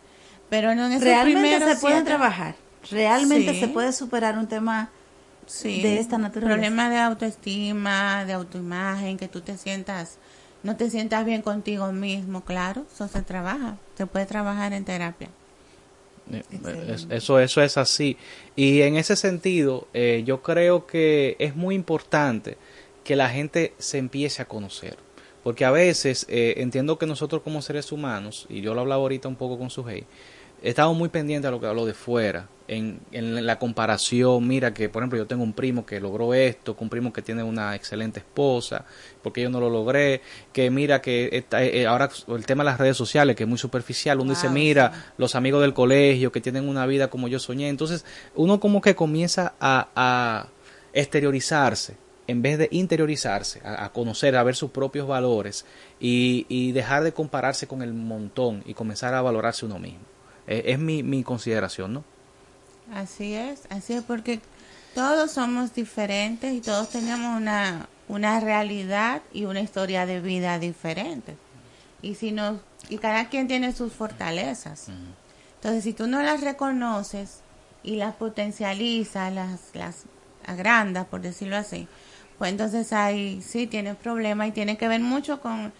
[0.50, 2.54] Pero no en Realmente se siete- trabajar.
[2.90, 3.60] Realmente Sí.
[3.60, 4.90] se puede superar un tema
[5.46, 6.54] Sí, de esta naturaleza.
[6.54, 10.18] Problemas de autoestima, de autoimagen, que tú te sientas,
[10.68, 15.28] no te sientas bien contigo mismo, claro, eso se trabaja, se puede trabajar en terapia.
[16.30, 16.42] Eh,
[16.92, 18.16] es- Eso, eso es así.
[18.54, 22.58] Y en ese sentido, eh, yo creo que es muy importante
[23.02, 24.96] que la gente se empiece a conocer.
[25.42, 29.28] Porque a veces eh, entiendo que nosotros como seres humanos, y yo lo hablaba ahorita
[29.28, 30.04] un poco con Sujei,
[30.62, 34.90] estamos muy pendientes a lo que hablo de fuera, en, en la comparación, mira que
[34.90, 37.74] por ejemplo yo tengo un primo que logró esto, que un primo que tiene una
[37.74, 38.84] excelente esposa,
[39.22, 40.20] porque yo no lo logré,
[40.52, 43.56] que mira que está- eh, ahora el tema de las redes sociales, que es muy
[43.56, 47.70] superficial, uno dice, mira, los amigos del colegio que tienen una vida como yo soñé,
[47.70, 48.04] entonces
[48.34, 50.48] uno como que comienza a, a
[50.92, 55.64] exteriorizarse en vez de interiorizarse, a, a conocer, a ver sus propios valores
[55.98, 60.00] y, y dejar de compararse con el montón y comenzar a valorarse uno mismo.
[60.48, 62.04] Eh, es mi, mi consideración, ¿no?
[62.94, 64.40] Así es, así es, porque
[64.94, 71.36] todos somos diferentes y todos tenemos una, una realidad y una historia de vida diferente.
[72.00, 74.88] Y si no, y cada quien tiene sus fortalezas.
[75.56, 77.40] Entonces, si tú no las reconoces
[77.82, 80.04] y las potencializas, las, las
[80.46, 81.86] agrandas, por decirlo así,
[82.38, 85.72] pues entonces ahí sí tienes problemas y tiene que ver mucho con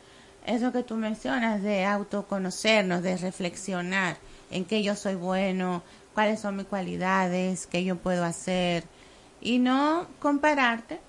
[0.45, 4.16] eso que tú mencionas de autoconocernos, de reflexionar
[4.51, 5.83] en qué yo soy bueno,
[6.15, 8.85] cuáles son mis cualidades, qué yo puedo hacer
[9.41, 11.01] y no compararte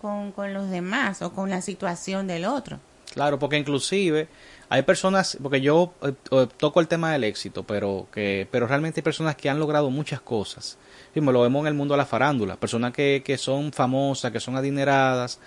[0.00, 2.78] con, con los demás o con la situación del otro.
[3.12, 4.28] Claro, porque inclusive
[4.68, 9.00] hay personas, porque yo eh, eh, toco el tema del éxito, pero que pero realmente
[9.00, 10.78] hay personas que han logrado muchas cosas.
[11.12, 14.40] Sí, lo vemos en el mundo de la farándula, personas que, que son famosas, que
[14.40, 15.38] son adineradas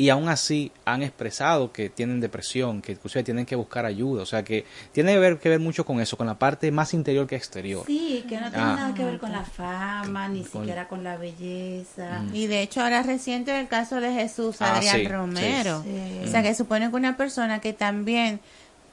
[0.00, 4.26] y aún así han expresado que tienen depresión, que inclusive tienen que buscar ayuda, o
[4.26, 7.26] sea que tiene que ver, que ver mucho con eso, con la parte más interior
[7.26, 7.82] que exterior.
[7.84, 8.76] Sí, que no tiene Ah.
[8.76, 12.22] nada que ver con la fama, ni Con- siquiera con la belleza.
[12.32, 15.82] Y de hecho ahora reciente el caso de Jesús Ah, Adrián sí, Romero.
[15.82, 15.90] sí.
[15.90, 16.28] Sí.
[16.28, 18.38] O sea que supone que una persona que también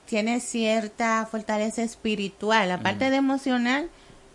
[0.07, 3.89] tiene cierta fortaleza espiritual, aparte de emocional,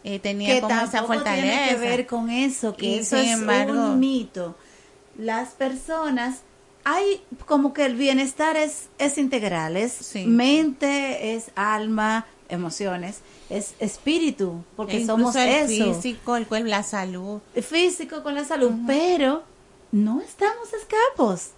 [0.05, 1.33] eh, tenía que como esa fortaleza.
[1.43, 4.57] tiene que ver con eso, que Y eso sin es embargo- un mito.
[5.19, 6.43] Las personas,
[6.91, 14.65] hay como que el bienestar es, es integral, es mente, es alma, emociones, es espíritu,
[14.77, 15.95] porque E somos el eso.
[15.95, 17.41] físico, el cuerpo, la salud.
[17.55, 19.45] Físico con la salud, pero
[19.93, 21.51] no estamos escapos.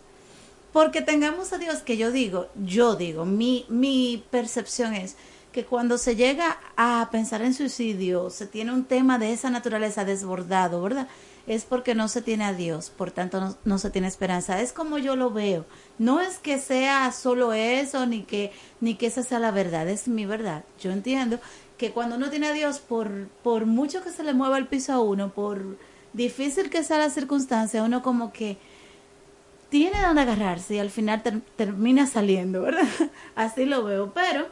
[0.73, 5.17] Porque tengamos a Dios, que yo digo, yo digo, mi, mi percepción es
[5.53, 10.05] que cuando se llega a pensar en suicidio, se tiene un tema de esa naturaleza
[10.05, 11.09] desbordado, ¿verdad?
[11.47, 14.60] Es porque no se tiene a Dios, por tanto no, no se tiene esperanza.
[14.60, 15.64] Es como yo lo veo.
[15.98, 20.06] No es que sea solo eso, ni que, ni que esa sea la verdad, es
[20.09, 20.64] mi verdad.
[20.81, 21.40] Yo entiendo
[21.78, 24.93] que cuando uno tiene a Dios, por, por mucho que se le mueva el piso
[24.93, 25.77] a uno, por
[26.12, 28.56] difícil que sea la circunstancia, uno como que
[29.69, 32.86] tiene donde agarrarse y al final ter- termina saliendo, ¿verdad?
[33.35, 34.47] Así lo veo, pero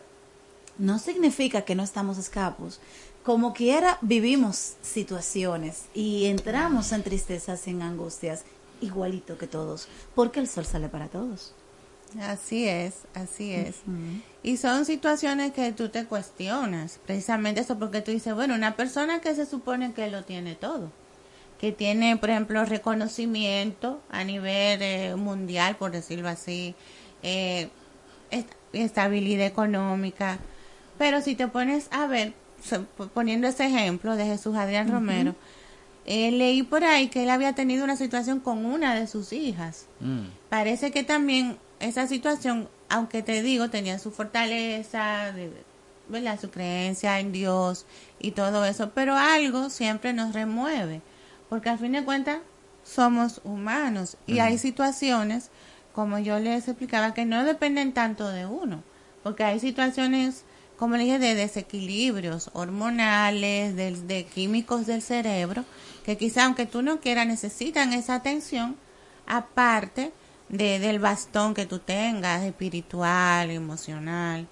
[0.79, 2.81] no significa que no estamos escapos.
[3.25, 8.45] Como quiera, vivimos situaciones y entramos en tristezas, en angustias,
[8.81, 11.55] igualito que todos, porque el sol sale para todos.
[12.21, 13.77] Así es, así es.
[14.43, 19.21] Y son situaciones que tú te cuestionas, precisamente eso porque tú dices, bueno, una persona
[19.21, 20.91] que se supone que lo tiene todo,
[21.61, 26.75] que tiene, por ejemplo, reconocimiento a nivel eh, mundial, por decirlo así,
[27.23, 27.69] eh,
[28.31, 30.39] est- estabilidad económica,
[30.99, 32.33] pero si te pones a ver,
[33.15, 34.91] poniendo ese ejemplo de Jesús Adrián.
[34.91, 35.35] Romero,
[36.07, 39.87] eh, leí por ahí que él había tenido una situación con una de sus hijas.
[40.49, 45.33] Parece que también esa situación, aunque te digo, tenía su fortaleza,
[46.09, 46.41] ¿verdad?
[46.41, 47.87] su creencia en Dios
[48.19, 51.03] y todo eso, pero algo siempre nos remueve,
[51.49, 52.39] porque al fin de cuentas
[52.85, 54.43] somos humanos y Ujú.
[54.43, 55.51] hay situaciones,
[55.93, 58.83] como yo les explicaba, que no dependen tanto de uno,
[59.23, 60.45] porque hay situaciones,
[60.81, 65.67] como le dije, de desequilibrios hormonales, de, de químicos del cerebro,
[66.07, 68.77] que quizá aunque tú no quieras necesitan esa atención,
[69.27, 70.11] aparte
[70.49, 74.49] de, del bastón que tú tengas, espiritual, emocional.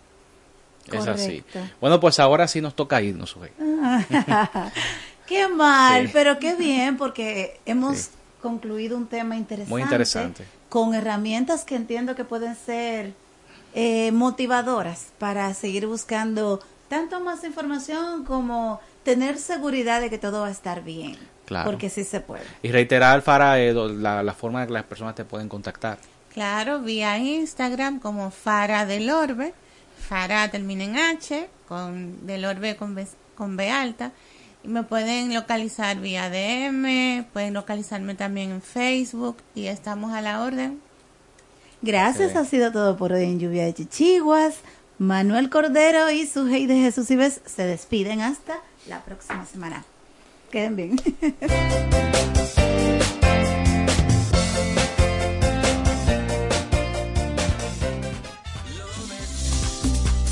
[0.92, 1.40] Es así.
[1.40, 1.60] Correcto.
[1.80, 3.52] Bueno, pues ahora sí nos toca irnos, Sujei.
[5.26, 6.10] qué mal, Sí.
[6.12, 8.10] pero qué bien, porque hemos
[8.42, 9.70] concluido un tema interesante.
[9.70, 10.44] Muy interesante.
[10.68, 13.14] Con herramientas que entiendo que pueden ser
[13.80, 20.48] eh, motivadoras para seguir buscando tanto más información como tener seguridad de que todo va
[20.48, 21.16] a estar bien.
[21.44, 21.70] Claro.
[21.70, 22.42] Porque sí se puede.
[22.60, 25.98] Y reiterar, Fara, eh, la, la forma en que las personas te pueden contactar.
[26.34, 29.54] Claro, vía Instagram como Fara del Orbe.
[30.08, 33.06] Fara termina en H, con del Orbe con B,
[33.36, 34.10] con B alta.
[34.64, 40.42] Y me pueden localizar vía DM, pueden localizarme también en Facebook y estamos a la
[40.42, 40.80] orden.
[41.80, 44.56] Gracias, ha sido todo por hoy en Lluvia de Chichiguas.
[44.98, 49.84] Manuel Cordero y su de Jesús Ives se despiden hasta la próxima semana.
[50.50, 50.96] Queden bien.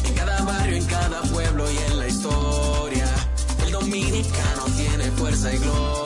[0.05, 3.07] En cada barrio, en cada pueblo y en la historia,
[3.65, 6.06] el dominicano tiene fuerza y gloria.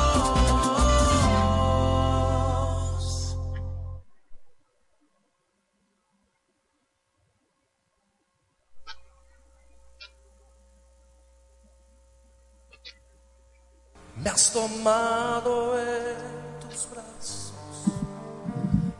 [14.23, 17.53] Me has tomado en tus brazos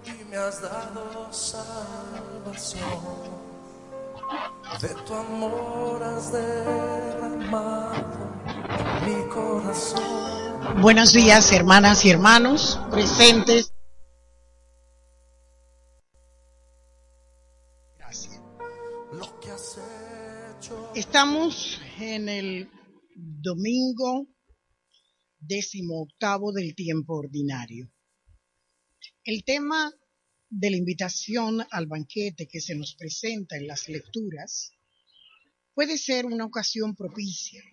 [0.04, 2.82] y me has dado salvación.
[4.82, 8.04] De tu amor has derramado
[9.06, 10.82] mi corazón.
[10.82, 13.72] Buenos días, hermanas y hermanos presentes.
[18.00, 18.42] Gracias.
[19.14, 19.78] Lo que has
[20.58, 20.92] hecho.
[20.96, 22.72] Estamos en el
[23.16, 24.26] domingo
[25.42, 27.92] décimo octavo del tiempo ordinario.
[29.24, 29.92] El tema
[30.50, 34.72] de la invitación al banquete que se nos presenta en las lecturas
[35.74, 37.64] puede ser una ocasión propicia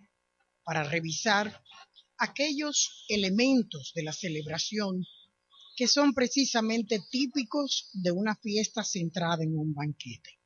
[0.64, 1.62] para revisar
[2.18, 5.04] aquellos elementos de la celebración
[5.76, 10.38] que son precisamente típicos de una fiesta centrada en un banquete.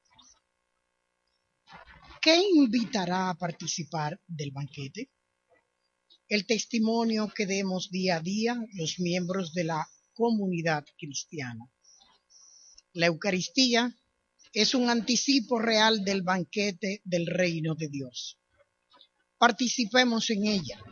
[2.21, 5.11] ¿Qué invitará a participar del banquete?
[6.33, 11.71] El testimonio que demos día a día los miembros de la comunidad cristiana.
[12.95, 13.95] La Eucaristía
[14.55, 18.39] es un anticipo real del banquete del reino de Dios.
[19.37, 20.83] Participemos en ella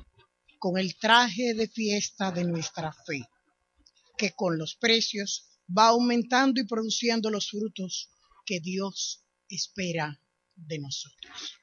[0.59, 3.27] con el traje de fiesta de nuestra fe,
[4.19, 8.11] que con los precios va aumentando y produciendo los frutos
[8.45, 10.21] que Dios espera
[10.55, 11.60] de nosotros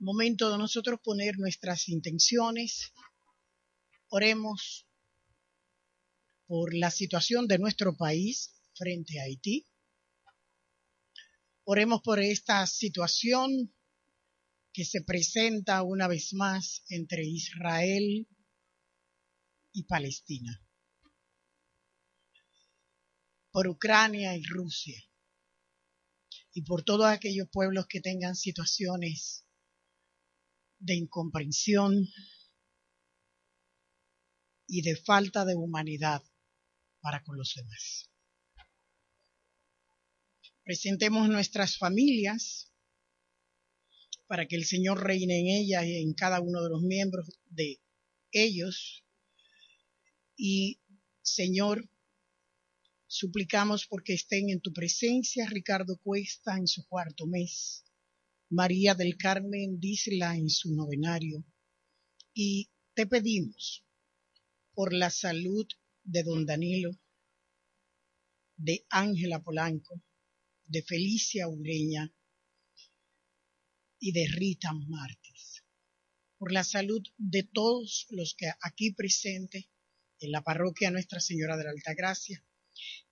[0.00, 2.92] momento de nosotros poner nuestras intenciones.
[4.08, 4.86] Oremos
[6.46, 9.66] por la situación de nuestro país frente a Haití.
[11.64, 13.72] Oremos por esta situación
[14.72, 18.26] que se presenta una vez más entre Israel
[19.72, 20.60] y Palestina,
[23.52, 25.00] por Ucrania y Rusia,
[26.52, 29.44] y por todos aquellos pueblos que tengan situaciones
[30.80, 32.08] de incomprensión
[34.66, 36.22] y de falta de humanidad
[37.00, 38.10] para con los demás.
[40.64, 42.72] Presentemos nuestras familias
[44.26, 47.80] para que el Señor reine en ellas y en cada uno de los miembros de
[48.30, 49.04] ellos.
[50.36, 50.80] Y
[51.22, 51.90] Señor,
[53.06, 57.84] suplicamos porque estén en tu presencia Ricardo Cuesta en su cuarto mes
[58.52, 61.44] María del Carmen dísela en su novenario.
[62.34, 63.84] Y te pedimos
[64.72, 65.68] por la salud
[66.02, 66.90] de don Danilo,
[68.56, 70.02] de Ángela Polanco,
[70.64, 72.12] de Felicia Ureña
[74.00, 75.62] y de Rita Márquez,
[76.36, 79.66] por la salud de todos los que aquí presentes
[80.18, 82.44] en la parroquia Nuestra Señora de la Alta Gracia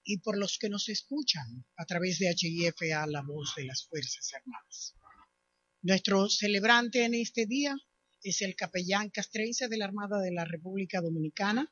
[0.02, 4.32] y por los que nos escuchan a través de HIFA, la voz de las Fuerzas
[4.34, 4.94] Armadas.
[5.82, 7.76] Nuestro celebrante en este día
[8.24, 11.70] es el capellán castrense de la Armada de la República Dominicana,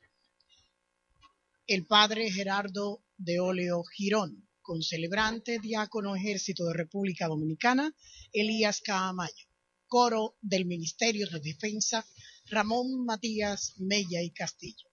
[1.66, 7.96] el padre Gerardo de Oleo Girón, con celebrante diácono ejército de República Dominicana,
[8.32, 9.48] Elías Caamayo,
[9.88, 12.06] coro del Ministerio de Defensa,
[12.44, 14.88] Ramón Matías Mella y Castillo.